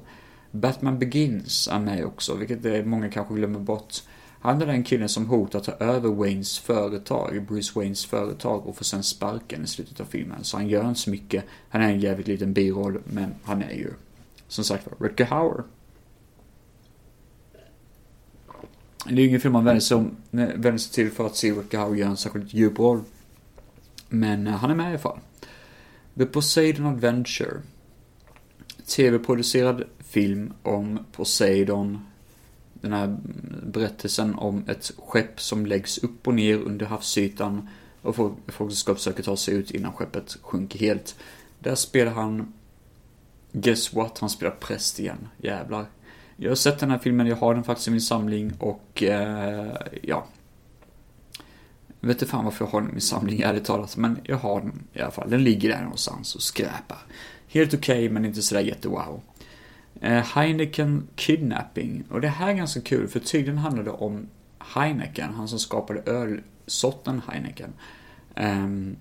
Batman 0.50 0.98
Begins 0.98 1.68
är 1.68 1.78
med 1.78 2.04
också, 2.04 2.34
vilket 2.34 2.64
eh, 2.64 2.84
många 2.84 3.10
kanske 3.10 3.34
glömmer 3.34 3.60
bort. 3.60 4.02
Han 4.40 4.62
är 4.62 4.66
den 4.66 4.84
killen 4.84 5.08
som 5.08 5.26
hotar 5.26 5.58
att 5.58 5.64
ta 5.64 5.72
över 5.72 6.08
Waynes 6.08 6.58
företag, 6.58 7.46
Bruce 7.48 7.72
Waynes 7.74 8.06
företag 8.06 8.66
och 8.66 8.76
får 8.76 8.84
sen 8.84 9.02
sparken 9.02 9.64
i 9.64 9.66
slutet 9.66 10.00
av 10.00 10.04
filmen. 10.04 10.44
Så 10.44 10.56
han 10.56 10.68
gör 10.68 10.88
inte 10.88 11.00
så 11.00 11.10
mycket. 11.10 11.44
Han 11.68 11.82
är 11.82 11.88
en 11.88 12.00
jävligt 12.00 12.26
liten 12.26 12.52
biroll, 12.52 12.98
men 13.04 13.34
han 13.44 13.62
är 13.62 13.74
ju 13.74 13.90
som 14.48 14.64
sagt 14.64 14.86
var 14.86 15.08
Rutger 15.08 15.24
Hauer. 15.24 15.64
Det 19.04 19.12
är 19.12 19.16
ju 19.16 19.28
ingen 19.28 19.40
film 19.40 19.52
man 19.52 19.64
vänder 19.64 19.80
sig, 19.80 19.96
om, 19.96 20.16
vänder 20.30 20.78
sig 20.78 20.92
till 20.92 21.10
för 21.10 21.26
att 21.26 21.36
se 21.36 21.52
Rutger 21.52 21.78
Hauer 21.78 21.96
göra 21.96 22.10
en 22.10 22.16
särskilt 22.16 22.54
djup 22.54 22.78
roll. 22.78 23.00
Men 24.08 24.46
eh, 24.46 24.52
han 24.52 24.70
är 24.70 24.74
med 24.74 24.86
i 24.86 24.88
alla 24.88 24.98
fall. 24.98 25.18
The 26.18 26.26
Poseidon 26.26 26.86
Adventure. 26.86 27.60
TV-producerad 28.86 29.84
film 29.98 30.52
om 30.62 30.98
Poseidon 31.12 32.06
den 32.86 32.98
här 32.98 33.16
berättelsen 33.62 34.34
om 34.34 34.64
ett 34.68 34.92
skepp 34.98 35.40
som 35.40 35.66
läggs 35.66 35.98
upp 35.98 36.26
och 36.26 36.34
ner 36.34 36.58
under 36.58 36.86
havsytan 36.86 37.68
och 38.02 38.16
folk, 38.16 38.72
ska 38.72 38.94
försöka 38.94 39.22
ta 39.22 39.36
sig 39.36 39.54
ut 39.54 39.70
innan 39.70 39.92
skeppet 39.92 40.36
sjunker 40.42 40.78
helt. 40.78 41.16
Där 41.58 41.74
spelar 41.74 42.12
han 42.12 42.52
Guess 43.52 43.92
what? 43.92 44.18
Han 44.18 44.30
spelar 44.30 44.52
präst 44.52 44.98
igen. 45.00 45.28
Jävlar. 45.38 45.86
Jag 46.36 46.50
har 46.50 46.56
sett 46.56 46.78
den 46.78 46.90
här 46.90 46.98
filmen, 46.98 47.26
jag 47.26 47.36
har 47.36 47.54
den 47.54 47.64
faktiskt 47.64 47.88
i 47.88 47.90
min 47.90 48.00
samling 48.00 48.52
och 48.58 49.02
eh, 49.02 49.76
ja. 50.02 50.26
Jag 52.00 52.08
vet 52.08 52.16
inte 52.22 52.26
fan 52.26 52.44
varför 52.44 52.64
jag 52.64 52.72
har 52.72 52.80
den 52.80 52.90
i 52.90 52.92
min 52.92 53.00
samling 53.00 53.40
ärligt 53.40 53.64
talat, 53.64 53.96
men 53.96 54.18
jag 54.22 54.36
har 54.36 54.60
den 54.60 54.82
i 54.92 55.00
alla 55.00 55.10
fall. 55.10 55.30
Den 55.30 55.44
ligger 55.44 55.68
där 55.68 55.82
någonstans 55.82 56.34
och 56.34 56.42
skräpar. 56.42 56.98
Helt 57.48 57.74
okej, 57.74 57.96
okay, 57.98 58.10
men 58.10 58.24
inte 58.24 58.42
sådär 58.42 58.62
jättewow. 58.62 59.20
Eh, 60.00 60.24
Heineken 60.24 61.08
Kidnapping. 61.14 62.04
Och 62.10 62.20
det 62.20 62.28
här 62.28 62.48
är 62.48 62.54
ganska 62.54 62.80
kul, 62.80 63.08
för 63.08 63.20
tydligen 63.20 63.58
handlar 63.58 63.84
det 63.84 63.90
om 63.90 64.28
Heineken, 64.58 65.34
han 65.34 65.48
som 65.48 65.58
skapade 65.58 66.00
ölsorten 66.00 67.22
Heineken. 67.28 67.72
Um, 68.36 68.96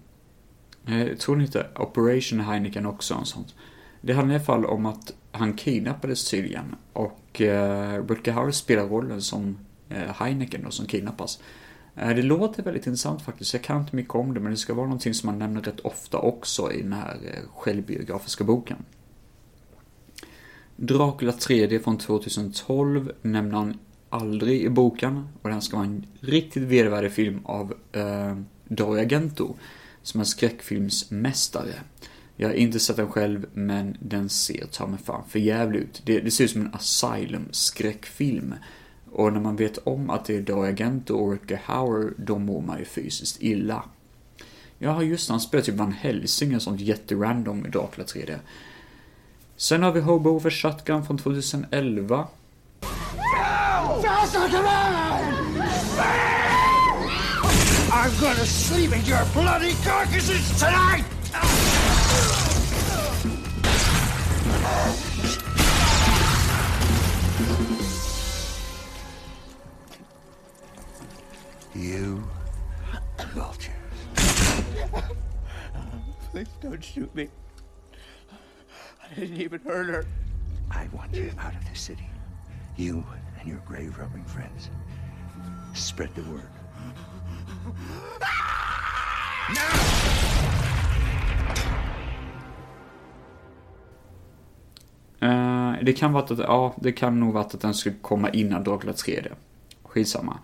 jag 0.85 1.19
tror 1.19 1.41
inte 1.41 1.67
Operation 1.75 2.39
Heineken 2.39 2.85
också, 2.85 3.13
och 3.13 3.27
sånt. 3.27 3.55
Det 4.01 4.13
handlar 4.13 4.33
i 4.33 4.37
alla 4.37 4.45
fall 4.45 4.65
om 4.65 4.85
att 4.85 5.13
han 5.31 5.53
kidnappades 5.53 6.29
tydligen 6.29 6.75
och 6.93 7.41
eh, 7.41 8.03
Rutger 8.07 8.31
Hauer 8.31 8.51
spelar 8.51 8.83
rollen 8.83 9.21
som 9.21 9.57
eh, 9.89 10.13
Heineken 10.19 10.63
då, 10.63 10.71
som 10.71 10.85
kidnappas. 10.85 11.39
Eh, 11.95 12.09
det 12.09 12.21
låter 12.21 12.63
väldigt 12.63 12.87
intressant 12.87 13.21
faktiskt, 13.21 13.53
jag 13.53 13.63
kan 13.63 13.81
inte 13.81 13.95
mycket 13.95 14.15
om 14.15 14.33
det 14.33 14.39
men 14.39 14.51
det 14.51 14.57
ska 14.57 14.73
vara 14.73 14.85
någonting 14.85 15.13
som 15.13 15.27
man 15.27 15.39
nämner 15.39 15.61
rätt 15.61 15.79
ofta 15.79 16.17
också 16.17 16.71
i 16.71 16.81
den 16.81 16.93
här 16.93 17.17
eh, 17.23 17.49
självbiografiska 17.55 18.43
boken. 18.43 18.77
Dracula 20.76 21.32
3D 21.32 21.84
från 21.84 21.97
2012 21.97 23.11
nämner 23.21 23.57
han 23.57 23.80
aldrig 24.09 24.61
i 24.61 24.69
boken 24.69 25.28
och 25.41 25.49
den 25.49 25.61
ska 25.61 25.78
vara 25.78 25.88
en 25.88 26.05
riktigt 26.19 26.63
vedervärdig 26.63 27.11
film 27.11 27.45
av 27.45 27.73
eh, 27.91 28.38
Dario 28.67 29.01
Argento 29.01 29.55
som 30.01 30.21
är 30.21 30.26
skräckfilmsmästare. 30.26 31.73
Jag 32.36 32.49
har 32.49 32.53
inte 32.53 32.80
sett 32.80 32.95
den 32.95 33.11
själv, 33.11 33.45
men 33.53 33.97
den 33.99 34.30
ser 34.30 34.65
ta 34.65 34.88
mig 34.88 34.99
fan 35.03 35.23
för 35.30 35.39
jävligt 35.39 35.82
ut. 35.82 36.01
Det, 36.05 36.19
det, 36.19 36.32
ser 36.32 36.43
ut 36.43 36.51
som 36.51 36.61
en 36.61 36.73
Asylum-skräckfilm. 36.73 38.53
Och 39.11 39.34
när 39.34 39.39
man 39.39 39.55
vet 39.55 39.78
om 39.78 40.09
att 40.09 40.26
det 40.26 40.36
är 40.36 40.41
Dario 40.41 40.71
Argento 40.71 41.13
och 41.15 41.32
Rutger 41.32 41.61
Hauer, 41.63 42.13
då 42.17 42.39
mår 42.39 42.61
man 42.61 42.80
ju 42.80 42.86
fysiskt 42.86 43.43
illa. 43.43 43.84
Ja, 44.80 45.03
just 45.03 45.30
han 45.30 45.39
spelar 45.39 45.63
typ 45.63 45.76
Van 45.76 45.91
Helsing 45.91 46.55
och 46.55 46.61
sånt 46.61 46.82
jätterandom 46.82 47.65
i 47.65 47.69
Dracula 47.69 48.05
3D. 48.05 48.39
Sen 49.58 49.84
har 49.84 49.91
vi 49.91 49.99
Hobo 49.99 50.30
over 50.30 50.49
Shotgun 50.49 51.06
från 51.06 51.18
2011. 51.18 52.28
I'm 57.91 58.12
gonna 58.22 58.45
sleep 58.45 58.93
in 58.93 59.01
your 59.06 59.26
bloody 59.34 59.74
carcasses 59.84 60.60
tonight! 60.60 61.06
You 71.74 72.24
vultures. 73.36 73.72
Please 76.32 76.49
don't 76.62 76.84
shoot 76.84 77.16
me. 77.16 77.30
Didn't 79.20 79.41
even 79.41 79.61
hurt 79.61 79.88
her. 79.88 80.05
I 80.72 80.88
want 80.91 81.16
you 81.16 81.32
out 81.39 81.55
of 81.55 81.70
the 81.70 81.76
city. 81.76 82.09
You 82.76 83.05
and 83.39 83.47
your 83.47 83.61
grave 83.66 83.97
robbing 83.97 84.26
friends. 84.26 84.70
Spread 85.74 86.09
the 86.16 86.22
word. 86.22 86.41
Uh, 95.22 95.84
det 95.84 95.93
kan 95.93 96.13
vara 96.13 96.24
att, 96.24 96.39
ja, 96.39 96.76
det 96.82 96.91
kan 96.91 97.20
nog 97.20 97.34
vara 97.34 97.43
att 97.43 97.61
den 97.61 97.74
skulle 97.74 97.95
komma 98.01 98.30
innan 98.30 98.63
Dracula 98.63 98.93
3D. 98.93 99.32
Skitsamma. 99.84 100.39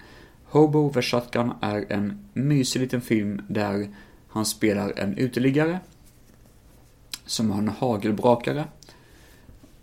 Hobo 0.46 0.90
vs 0.90 1.06
Shotgun 1.06 1.54
är 1.62 1.86
en 1.90 2.28
mysig 2.34 2.80
liten 2.80 3.02
film 3.02 3.42
där 3.48 3.88
han 4.28 4.46
spelar 4.46 4.94
en 4.96 5.18
uteliggare 5.18 5.80
som 7.32 7.52
har 7.52 7.58
en 7.58 7.68
hagelbrakare. 7.70 8.66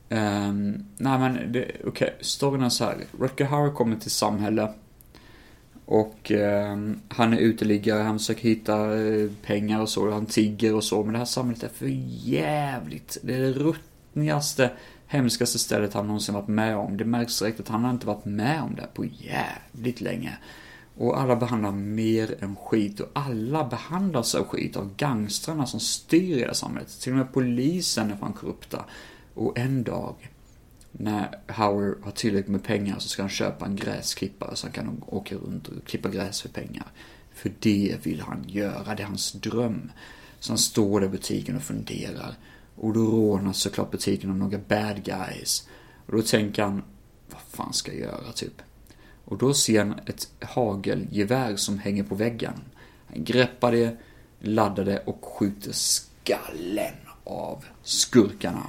Um, 0.08 0.84
nej 0.96 1.18
men, 1.18 1.36
okej, 1.50 1.80
okay. 1.84 2.10
storyn 2.20 2.62
är 2.62 2.68
så 2.68 2.84
här. 2.84 2.96
Rutger 3.20 3.44
Hauer 3.44 3.72
kommer 3.72 3.96
till 3.96 4.10
samhälle 4.10 4.72
och 5.84 6.30
um, 6.30 7.00
han 7.08 7.32
är 7.32 7.38
uteliggare, 7.38 8.02
han 8.02 8.18
försöker 8.18 8.48
hitta 8.48 8.98
eh, 8.98 9.30
pengar 9.42 9.80
och 9.80 9.88
så, 9.88 10.10
han 10.10 10.26
tigger 10.26 10.74
och 10.74 10.84
så. 10.84 11.02
Men 11.02 11.12
det 11.12 11.18
här 11.18 11.26
samhället 11.26 11.62
är 11.62 11.68
för 11.68 11.86
jävligt. 12.28 13.18
Det 13.22 13.34
är 13.34 13.40
det 13.40 13.52
ruttnigaste, 13.52 14.70
hemskaste 15.06 15.58
stället 15.58 15.94
han 15.94 16.06
någonsin 16.06 16.34
varit 16.34 16.48
med 16.48 16.76
om. 16.76 16.96
Det 16.96 17.04
märks 17.04 17.38
direkt 17.38 17.60
att 17.60 17.68
han 17.68 17.84
har 17.84 17.90
inte 17.90 18.06
varit 18.06 18.24
med 18.24 18.62
om 18.62 18.74
det 18.74 18.86
på 18.94 19.04
jävligt 19.04 20.00
länge. 20.00 20.38
Och 20.98 21.20
alla 21.20 21.36
behandlar 21.36 21.72
mer 21.72 22.36
än 22.40 22.56
skit 22.56 23.00
och 23.00 23.08
alla 23.12 23.64
behandlas 23.64 24.34
av 24.34 24.44
skit 24.44 24.76
av 24.76 24.96
gangstrarna 24.96 25.66
som 25.66 25.80
styr 25.80 26.38
i 26.38 26.44
det 26.44 26.54
samhället. 26.54 27.00
Till 27.00 27.12
och 27.12 27.18
med 27.18 27.32
polisen 27.32 28.10
är 28.10 28.16
fan 28.16 28.32
korrupta. 28.32 28.84
Och 29.34 29.58
en 29.58 29.82
dag 29.82 30.14
när 30.92 31.38
Howard 31.48 32.04
har 32.04 32.10
tillräckligt 32.10 32.52
med 32.52 32.64
pengar 32.64 32.98
så 32.98 33.08
ska 33.08 33.22
han 33.22 33.28
köpa 33.28 33.66
en 33.66 33.76
gräsklippare 33.76 34.56
så 34.56 34.66
han 34.66 34.72
kan 34.72 35.02
åka 35.06 35.34
runt 35.34 35.68
och 35.68 35.86
klippa 35.86 36.08
gräs 36.08 36.42
för 36.42 36.48
pengar. 36.48 36.86
För 37.34 37.52
det 37.58 37.96
vill 38.02 38.20
han 38.20 38.44
göra, 38.48 38.94
det 38.94 39.02
är 39.02 39.06
hans 39.06 39.32
dröm. 39.32 39.90
Så 40.40 40.52
han 40.52 40.58
står 40.58 41.00
där 41.00 41.06
i 41.06 41.10
butiken 41.10 41.56
och 41.56 41.62
funderar. 41.62 42.34
Och 42.74 42.92
då 42.92 43.00
rånas 43.00 43.58
såklart 43.58 43.90
butiken 43.90 44.30
av 44.30 44.36
några 44.36 44.58
bad 44.58 45.04
guys. 45.04 45.68
Och 46.06 46.12
då 46.12 46.22
tänker 46.22 46.62
han, 46.62 46.82
vad 47.30 47.40
fan 47.40 47.72
ska 47.72 47.92
jag 47.92 48.00
göra 48.00 48.32
typ? 48.32 48.62
Och 49.28 49.38
då 49.38 49.54
ser 49.54 49.78
han 49.78 50.00
ett 50.06 50.32
hagelgevär 50.40 51.56
som 51.56 51.78
hänger 51.78 52.02
på 52.02 52.14
väggen. 52.14 52.52
Han 53.06 53.24
greppar 53.24 53.72
det, 53.72 53.96
laddar 54.38 54.84
det 54.84 54.98
och 54.98 55.24
skjuter 55.24 55.72
skallen 55.72 56.94
av 57.24 57.64
skurkarna. 57.82 58.66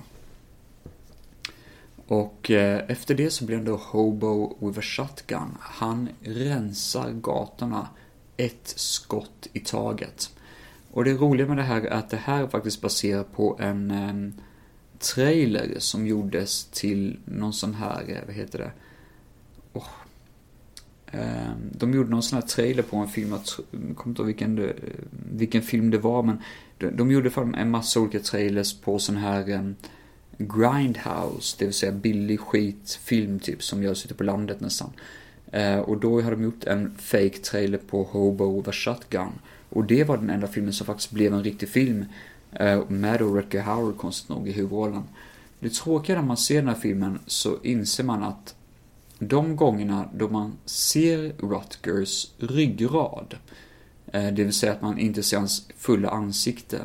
Och 2.08 2.52
eh, 2.52 2.84
efter 2.88 3.16
det 3.16 3.32
så 3.32 3.46
blir 3.46 3.56
han 3.56 3.66
då 3.66 3.76
Hobo 3.76 4.58
with 4.60 4.80
a 4.80 4.82
Shotgun. 4.82 5.58
Han 5.60 6.10
rensar 6.22 7.12
gatorna 7.12 7.88
ett 8.38 8.74
skott 8.76 9.48
i 9.54 9.60
taget. 9.60 10.30
Och 10.92 11.04
det 11.04 11.14
roliga 11.14 11.48
med 11.48 11.58
det 11.58 11.64
här 11.64 11.82
är 11.82 11.90
att 11.90 12.10
det 12.10 12.18
här 12.18 12.44
är 12.44 12.48
faktiskt 12.48 12.82
baserat 12.82 13.34
på 13.34 13.58
en 13.60 13.92
en 13.92 14.42
trailer 15.00 15.76
som 15.78 16.08
gjordes 16.08 16.66
till 16.66 17.20
någon 17.26 17.54
sån 17.54 17.74
här, 17.74 18.04
eh, 18.08 18.26
vad 18.26 18.36
heter 18.36 18.60
det? 18.60 18.72
Ehm, 21.12 21.72
de 21.72 21.94
gjorde 21.94 22.10
någon 22.10 22.24
sån 22.24 22.40
här 22.40 22.48
trailer 22.48 22.84
på 22.84 22.98
en 22.98 23.08
film, 23.08 23.32
jag 23.32 23.42
kommer 23.96 24.12
inte 24.12 24.22
ihåg 24.22 24.28
vilken, 24.28 24.74
vilken 25.32 25.62
film 25.62 25.90
det 25.90 25.98
var, 25.98 26.24
men 26.24 26.38
de, 26.78 26.90
de 26.90 27.12
gjorde 27.12 27.32
en 27.58 27.72
massa 27.72 28.00
olika 28.00 28.20
trailers 28.20 28.82
på 28.82 29.00
sån 29.00 29.18
här 29.18 29.50
um, 29.50 29.76
Grindhouse, 30.38 31.56
det 31.60 31.66
vill 31.66 31.74
säga 31.74 31.92
billig 31.92 32.40
skit 32.40 33.00
film 33.04 33.40
typ 33.40 33.64
som 33.64 33.84
görs 33.84 34.06
ute 34.06 34.14
på 34.14 34.24
landet 34.24 34.60
nästan. 34.60 34.90
Uh, 35.56 35.80
och 35.80 35.98
då 35.98 36.22
hade 36.22 36.36
de 36.36 36.44
gjort 36.44 36.64
en 36.64 36.96
fake 36.98 37.38
trailer 37.38 37.78
på 37.78 38.04
Hobo 38.04 38.44
over 38.44 38.72
Shotgun. 38.72 39.32
Och 39.70 39.86
det 39.86 40.04
var 40.04 40.18
den 40.18 40.30
enda 40.30 40.48
filmen 40.48 40.74
som 40.74 40.86
faktiskt 40.86 41.12
blev 41.12 41.34
en 41.34 41.44
riktig 41.44 41.70
film. 41.70 42.06
Uh, 42.62 42.90
med 42.90 43.20
då 43.20 43.38
Rutger 43.38 43.62
Hauer 43.62 43.94
konstigt 43.94 44.30
nog 44.30 44.48
i 44.48 44.52
huvudrollen. 44.52 45.04
Det 45.60 45.74
tråkiga 45.74 46.16
när 46.16 46.28
man 46.28 46.38
ser 46.38 46.56
den 46.56 46.68
här 46.68 46.76
filmen 46.76 47.20
så 47.26 47.58
inser 47.64 48.04
man 48.04 48.24
att 48.24 48.56
de 49.20 49.56
gångerna 49.56 50.10
då 50.14 50.30
man 50.30 50.58
ser 50.66 51.34
Rutgers 51.38 52.32
ryggrad, 52.38 53.36
eh, 54.08 54.34
det 54.34 54.44
vill 54.44 54.54
säga 54.54 54.72
att 54.72 54.82
man 54.82 55.00
inte 55.00 55.24
ser 55.24 55.38
hans 55.38 55.68
fulla 55.78 56.10
ansikte, 56.10 56.82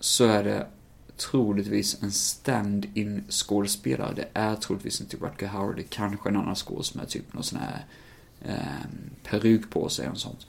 så 0.00 0.24
är 0.24 0.44
det 0.44 0.66
troligtvis 1.16 2.02
en 2.02 2.12
stand-in 2.12 3.24
skådespelare. 3.28 4.12
Det 4.16 4.28
är 4.32 4.56
troligtvis 4.56 5.00
inte 5.00 5.16
Rutger 5.16 5.48
Howard, 5.48 5.76
det 5.76 5.82
är 5.82 5.86
kanske 5.86 6.28
en 6.28 6.36
annan 6.36 6.54
skådespelare 6.54 7.04
med 7.04 7.10
typ 7.10 7.34
någon 7.34 7.42
sån 7.42 7.58
här 7.58 7.86
eh, 8.44 8.86
peruk 9.22 9.70
på 9.70 9.88
sig 9.88 10.08
och 10.08 10.18
sånt. 10.18 10.46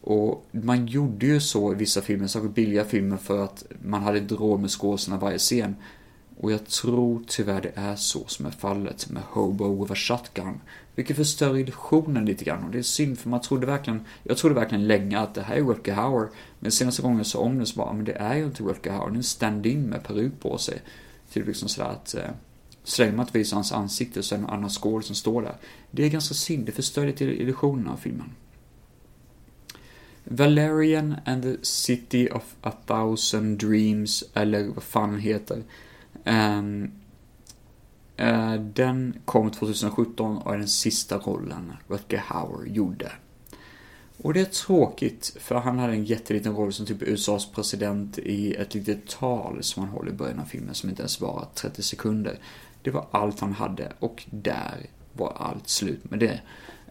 Och 0.00 0.46
man 0.50 0.86
gjorde 0.86 1.26
ju 1.26 1.40
så 1.40 1.72
i 1.72 1.74
vissa 1.74 2.02
filmer, 2.02 2.26
särskilt 2.26 2.54
billiga 2.54 2.84
filmer, 2.84 3.16
för 3.16 3.44
att 3.44 3.64
man 3.82 4.02
hade 4.02 4.18
inte 4.18 4.34
råd 4.34 4.60
med 4.60 4.70
skådespelarna 4.70 5.22
varje 5.22 5.38
scen. 5.38 5.76
Och 6.44 6.52
jag 6.52 6.66
tror 6.66 7.22
tyvärr 7.26 7.60
det 7.60 7.72
är 7.74 7.96
så 7.96 8.24
som 8.26 8.46
är 8.46 8.50
fallet 8.50 9.10
med 9.10 9.22
Hobo 9.22 9.82
with 9.82 9.92
a 9.92 9.94
Shotgun. 9.94 10.60
Vilket 10.94 11.16
förstör 11.16 11.58
illusionen 11.58 12.24
lite 12.24 12.44
grann 12.44 12.64
och 12.64 12.70
det 12.70 12.78
är 12.78 12.82
synd 12.82 13.18
för 13.18 13.28
man 13.28 13.40
trodde 13.40 13.66
verkligen, 13.66 14.04
jag 14.22 14.36
trodde 14.36 14.54
verkligen 14.54 14.86
länge 14.86 15.18
att 15.18 15.34
det 15.34 15.42
här 15.42 15.56
är 15.56 15.62
Rutger 15.62 15.94
Hauer. 15.94 16.28
Men 16.58 16.72
senaste 16.72 17.02
gången 17.02 17.18
jag 17.18 17.26
sa 17.26 17.38
om 17.38 17.58
det 17.58 17.66
så 17.66 17.76
bara, 17.76 17.92
men 17.92 18.04
det 18.04 18.12
är 18.12 18.36
ju 18.36 18.44
inte 18.44 18.62
Rutger 18.62 18.92
Hauer, 18.92 19.10
det 19.10 19.14
är 19.14 19.16
en 19.16 19.22
stand-in 19.22 19.82
med 19.82 20.04
peruk 20.04 20.32
på 20.40 20.58
sig. 20.58 20.82
Typ 21.32 21.46
liksom 21.46 21.68
sådär 21.68 21.88
att, 21.88 22.14
eh, 22.14 22.30
så 22.82 23.02
länge 23.02 23.16
man 23.16 23.26
inte 23.26 23.38
visar 23.38 23.56
hans 23.56 23.72
ansikte 23.72 24.22
så 24.22 24.34
är 24.34 24.38
det 24.38 24.44
en 24.44 24.50
annan 24.50 24.70
skål 24.70 25.02
som 25.02 25.14
står 25.14 25.42
där. 25.42 25.56
Det 25.90 26.04
är 26.04 26.10
ganska 26.10 26.34
synd, 26.34 26.66
det 26.66 26.72
förstör 26.72 27.06
lite 27.06 27.24
illusionen 27.24 27.88
av 27.88 27.96
filmen. 27.96 28.30
Valerian 30.24 31.16
and 31.24 31.42
the 31.42 31.56
City 31.62 32.28
of 32.30 32.54
a 32.60 32.72
Thousand 32.86 33.58
Dreams, 33.58 34.24
eller 34.34 34.68
vad 34.68 34.82
fan 34.82 35.10
den 35.10 35.20
heter. 35.20 35.62
Um, 36.24 36.92
uh, 38.20 38.54
den 38.54 39.18
kom 39.24 39.50
2017 39.50 40.38
och 40.38 40.54
är 40.54 40.58
den 40.58 40.68
sista 40.68 41.18
rollen 41.18 41.72
Rutger 41.88 42.18
Hauer 42.18 42.66
gjorde. 42.66 43.12
Och 44.22 44.34
det 44.34 44.40
är 44.40 44.44
tråkigt, 44.44 45.36
för 45.40 45.54
han 45.54 45.78
hade 45.78 45.92
en 45.92 46.04
jätteliten 46.04 46.56
roll 46.56 46.72
som 46.72 46.86
typ 46.86 47.02
USAs 47.02 47.52
president 47.52 48.18
i 48.18 48.54
ett 48.54 48.74
litet 48.74 49.08
tal 49.08 49.62
som 49.62 49.82
han 49.82 49.92
håller 49.92 50.10
i 50.10 50.14
början 50.14 50.40
av 50.40 50.44
filmen 50.44 50.74
som 50.74 50.90
inte 50.90 51.02
ens 51.02 51.20
var 51.20 51.48
30 51.54 51.82
sekunder. 51.82 52.38
Det 52.82 52.90
var 52.90 53.06
allt 53.10 53.40
han 53.40 53.52
hade 53.52 53.92
och 53.98 54.24
där 54.30 54.86
var 55.12 55.32
allt 55.36 55.68
slut 55.68 56.10
med 56.10 56.18
det. 56.18 56.40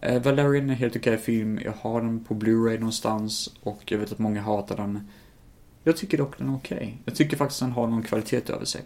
Eh, 0.02 0.22
Valerian 0.24 0.70
är 0.70 0.74
en 0.74 0.80
helt 0.80 0.96
okej 0.96 1.18
film, 1.18 1.60
jag 1.64 1.74
har 1.82 2.02
den 2.02 2.24
på 2.24 2.34
Blu-ray 2.34 2.80
någonstans 2.80 3.54
och 3.64 3.82
jag 3.86 3.98
vet 3.98 4.12
att 4.12 4.20
många 4.20 4.42
hatar 4.42 4.78
den. 4.78 5.08
Jag 5.84 5.98
tycker 5.98 6.18
dock 6.18 6.38
den 6.38 6.50
är 6.50 6.56
okej. 6.56 7.02
Jag 7.06 7.16
tycker 7.16 7.38
faktiskt 7.38 7.60
den 7.60 7.72
har 7.72 7.88
någon 7.88 8.04
kvalitet 8.04 8.54
över 8.54 8.66
sig. 8.66 8.82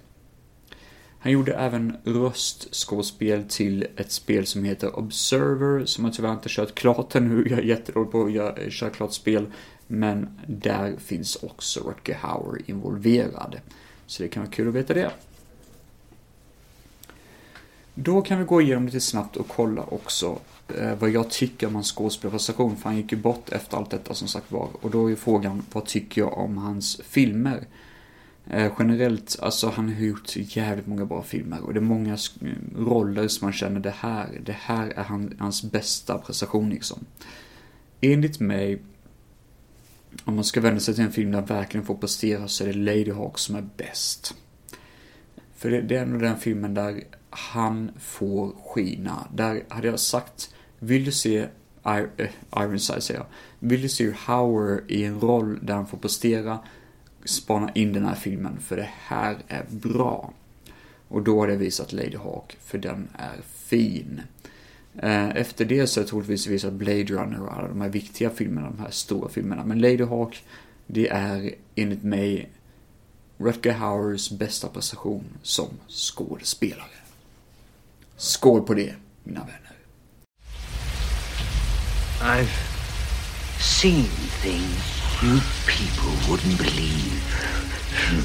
Han 1.20 1.32
gjorde 1.32 1.54
även 1.54 1.98
röstskådespel 2.04 3.44
till 3.50 3.88
ett 3.96 4.12
spel 4.12 4.46
som 4.46 4.64
heter 4.64 5.00
Observer, 5.00 5.86
som 5.86 6.06
jag 6.06 6.14
tyvärr 6.14 6.34
inte 6.34 6.50
kört 6.50 6.76
klart 6.76 7.16
ännu. 7.16 7.48
Jag 7.50 7.60
är 7.60 7.64
jättedålig 7.64 8.12
på 8.12 8.24
att 8.24 8.60
eh, 8.60 8.70
köra 8.70 8.90
klart 8.90 9.14
spel. 9.14 9.46
Men 9.88 10.40
där 10.48 10.96
finns 10.98 11.36
också 11.36 11.80
Rutger 11.80 12.16
Hauer 12.16 12.62
involverad. 12.66 13.60
Så 14.06 14.24
det 14.24 14.30
kan 14.30 14.44
vara 14.44 14.52
kul 14.52 14.68
att 14.68 14.74
veta 14.74 14.94
det. 14.94 15.12
Då 17.94 18.22
kan 18.22 18.40
vi 18.40 18.46
gå 18.46 18.62
igenom 18.62 18.86
lite 18.86 19.00
snabbt 19.00 19.38
och 19.38 19.48
kolla 19.48 19.84
också 19.84 20.40
eh, 20.68 20.96
vad 21.00 21.10
jag 21.10 21.30
tycker 21.30 21.68
om 21.68 21.76
hans 21.76 21.92
skådespelarprestation. 21.92 22.78
För 22.78 22.90
han 22.90 22.98
gick 22.98 23.12
ju 23.12 23.18
bort 23.18 23.50
efter 23.50 23.78
allt 23.78 23.90
detta 23.90 24.14
som 24.14 24.28
sagt 24.28 24.52
var. 24.52 24.70
Och 24.82 24.92
då 24.92 25.06
är 25.06 25.10
ju 25.10 25.16
frågan, 25.16 25.64
vad 25.72 25.86
tycker 25.86 26.22
jag 26.22 26.38
om 26.38 26.58
hans 26.58 27.02
filmer? 27.04 27.64
Eh, 28.50 28.72
generellt, 28.80 29.40
alltså 29.42 29.70
han 29.70 29.94
har 29.94 30.02
gjort 30.02 30.36
jävligt 30.36 30.88
många 30.88 31.06
bra 31.06 31.24
filmer 31.24 31.62
och 31.62 31.74
det 31.74 31.80
är 31.80 31.82
många 31.82 32.18
roller 32.76 33.28
som 33.28 33.46
man 33.46 33.54
känner 33.54 33.80
det 33.80 33.94
här, 34.00 34.42
det 34.46 34.56
här 34.60 34.88
är 34.88 35.04
han, 35.04 35.36
hans 35.40 35.72
bästa 35.72 36.18
prestation 36.18 36.70
liksom. 36.70 37.06
Enligt 38.02 38.40
mig, 38.40 38.82
om 40.24 40.36
man 40.36 40.44
ska 40.44 40.62
vända 40.62 40.80
sig 40.80 40.96
till 40.96 41.04
en 41.04 41.12
film 41.12 41.32
där 41.32 41.40
han 41.40 41.48
verkligen 41.48 41.86
får 41.86 41.96
prestera 41.96 42.48
så 42.48 42.64
är 42.64 42.68
det 42.68 42.74
Lady 42.74 43.12
Hawk 43.12 43.38
som 43.38 43.56
är 43.56 43.68
bäst. 43.78 44.36
För 45.56 45.72
det, 45.72 45.82
det 45.82 45.96
är 45.96 46.02
ändå 46.02 46.20
den 46.20 46.38
filmen 46.38 46.74
där 46.74 47.04
han 47.30 47.92
får 48.00 48.52
skina. 48.66 49.28
Där 49.34 49.64
hade 49.70 49.88
jag 49.88 50.00
sagt, 50.00 50.54
vill 50.80 51.06
du 51.06 51.12
se 51.12 51.48
eh, 51.84 52.30
Ironside 52.58 53.04
säger 53.04 53.20
jag. 53.20 53.28
Vill 53.60 53.82
du 53.82 53.90
se 53.90 54.14
Howard 54.26 54.92
i 54.92 55.04
en 55.04 55.20
roll 55.20 55.60
där 55.62 55.74
han 55.74 55.88
får 55.88 55.98
prestera 55.98 56.60
spana 57.28 57.72
in 57.74 57.94
den 57.94 58.06
här 58.06 58.16
filmen 58.16 58.60
för 58.60 58.78
det 58.78 58.90
här 58.94 59.38
är 59.48 59.66
bra. 59.70 60.34
Och 61.08 61.22
då 61.22 61.40
har 61.40 61.48
det 61.48 61.56
visat 61.56 61.94
Lady 61.94 62.18
Hawk, 62.18 62.58
för 62.64 62.78
den 62.78 63.08
är 63.18 63.38
fin. 63.66 64.22
Eh, 64.98 65.30
efter 65.30 65.66
det 65.66 65.88
så 65.88 66.00
har 66.00 66.04
jag 66.04 66.10
troligtvis 66.10 66.48
visat 66.48 66.74
Blade 66.74 67.04
Runner 67.04 67.42
och 67.42 67.54
alla 67.54 67.68
de 67.68 67.82
här 67.82 67.90
viktiga 67.90 68.30
filmerna, 68.30 68.70
de 68.70 68.80
här 68.80 68.92
stora 68.92 69.30
filmerna. 69.30 69.64
Men 69.66 69.80
Lady 69.80 70.04
Hawk, 70.04 70.44
det 70.88 71.10
är 71.10 71.56
enligt 71.76 72.04
mig 72.04 72.50
Rutger 73.38 73.74
Hauers 73.74 74.32
bästa 74.32 74.68
prestation 74.68 75.24
som 75.42 75.68
skådespelare. 75.88 76.88
Skål 78.16 78.62
på 78.62 78.74
det, 78.74 78.96
mina 79.24 79.40
vänner. 79.40 79.62
I've 82.22 82.50
seen 83.60 84.10
things 84.42 84.97
you 85.24 85.40
people 85.66 86.12
wouldn't 86.30 86.58
believe. 86.60 87.24
Hmm. 87.94 88.22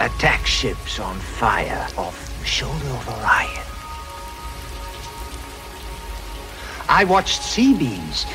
Attack 0.00 0.46
ships 0.46 1.00
on 1.00 1.18
fire 1.18 1.88
off 1.96 2.38
the 2.38 2.46
shoulder 2.46 2.86
of 2.86 3.08
Orion. 3.08 3.64
I 6.88 7.04
watched 7.04 7.42
sea 7.42 7.76
beams 7.76 8.26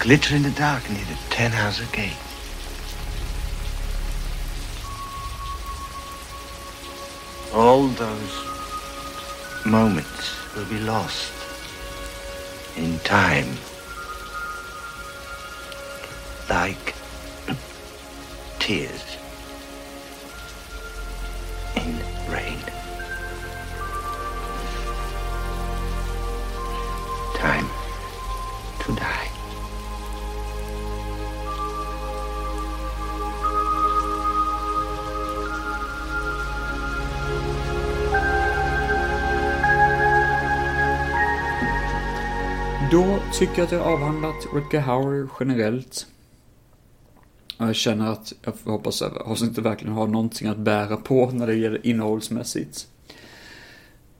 glitter 0.00 0.34
in 0.34 0.42
the 0.42 0.50
dark 0.52 0.88
near 0.88 1.04
the 1.04 1.18
Ten 1.28 1.52
Hauser 1.52 1.84
Gate. 1.92 2.16
All 7.54 7.86
those 7.88 9.66
moments 9.66 10.56
will 10.56 10.64
be 10.64 10.78
lost 10.78 11.32
in 12.78 12.98
time. 13.00 13.58
Like 16.48 16.94
tears 18.58 19.16
in 21.76 21.96
rain. 22.30 22.58
Time 27.34 27.68
to 28.80 28.92
die. 28.92 29.28
Då 42.90 43.18
tycker 43.32 43.58
jag 43.58 43.64
att 43.66 43.72
jag 43.72 43.80
avhandlat 43.80 44.46
Rutger 44.52 44.80
Hauer 44.80 45.28
generellt. 45.40 46.06
Jag 47.58 47.74
känner 47.74 48.12
att 48.12 48.32
jag 48.44 48.52
hoppas 48.64 49.02
att 49.02 49.16
avsnittet 49.16 49.64
verkligen 49.64 49.94
har 49.94 50.06
någonting 50.06 50.48
att 50.48 50.58
bära 50.58 50.96
på 50.96 51.30
när 51.30 51.46
det 51.46 51.54
gäller 51.54 51.86
innehållsmässigt. 51.86 52.86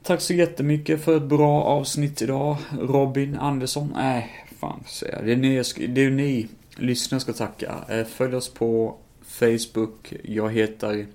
Tack 0.03 0.21
så 0.21 0.35
jättemycket 0.35 1.05
för 1.05 1.17
ett 1.17 1.23
bra 1.23 1.63
avsnitt 1.63 2.23
idag. 2.23 2.57
Robin 2.81 3.37
Andersson. 3.37 3.93
Nej, 3.95 4.47
fan 4.61 4.85
säger 4.87 5.17
jag. 5.17 5.27
Det 5.27 5.33
är 5.33 5.37
ni, 5.37 5.63
det 5.89 6.05
är 6.05 6.11
ni 6.11 6.49
lyssnare 6.77 7.21
ska 7.21 7.33
tacka. 7.33 7.85
Eh, 7.89 8.05
följ 8.05 8.37
oss 8.37 8.49
på 8.49 8.99
Facebook. 9.23 10.15
Jag 10.23 10.53
heter 10.53 11.07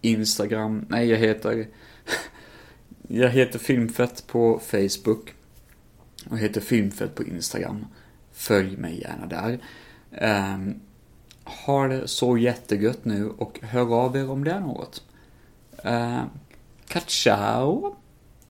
Instagram. 0.00 0.86
Nej, 0.88 1.08
jag 1.08 1.18
heter... 1.18 1.66
jag 3.08 3.30
heter 3.30 3.58
Filmfett 3.58 4.26
på 4.26 4.60
Facebook. 4.66 5.34
Och 6.30 6.38
heter 6.38 6.60
Filmfett 6.60 7.14
på 7.14 7.24
Instagram. 7.24 7.86
Följ 8.32 8.76
mig 8.76 9.00
gärna 9.00 9.26
där. 9.26 9.58
Um, 10.54 10.80
ha 11.48 11.88
det 11.88 12.08
så 12.08 12.38
jättegött 12.38 13.04
nu 13.04 13.30
och 13.38 13.60
hör 13.62 13.94
av 13.94 14.16
er 14.16 14.30
om 14.30 14.44
det 14.44 14.50
är 14.50 14.60
något. 14.60 15.02
Eh, 15.84 16.18
uh, 16.96 17.02
ciao! 17.06 17.96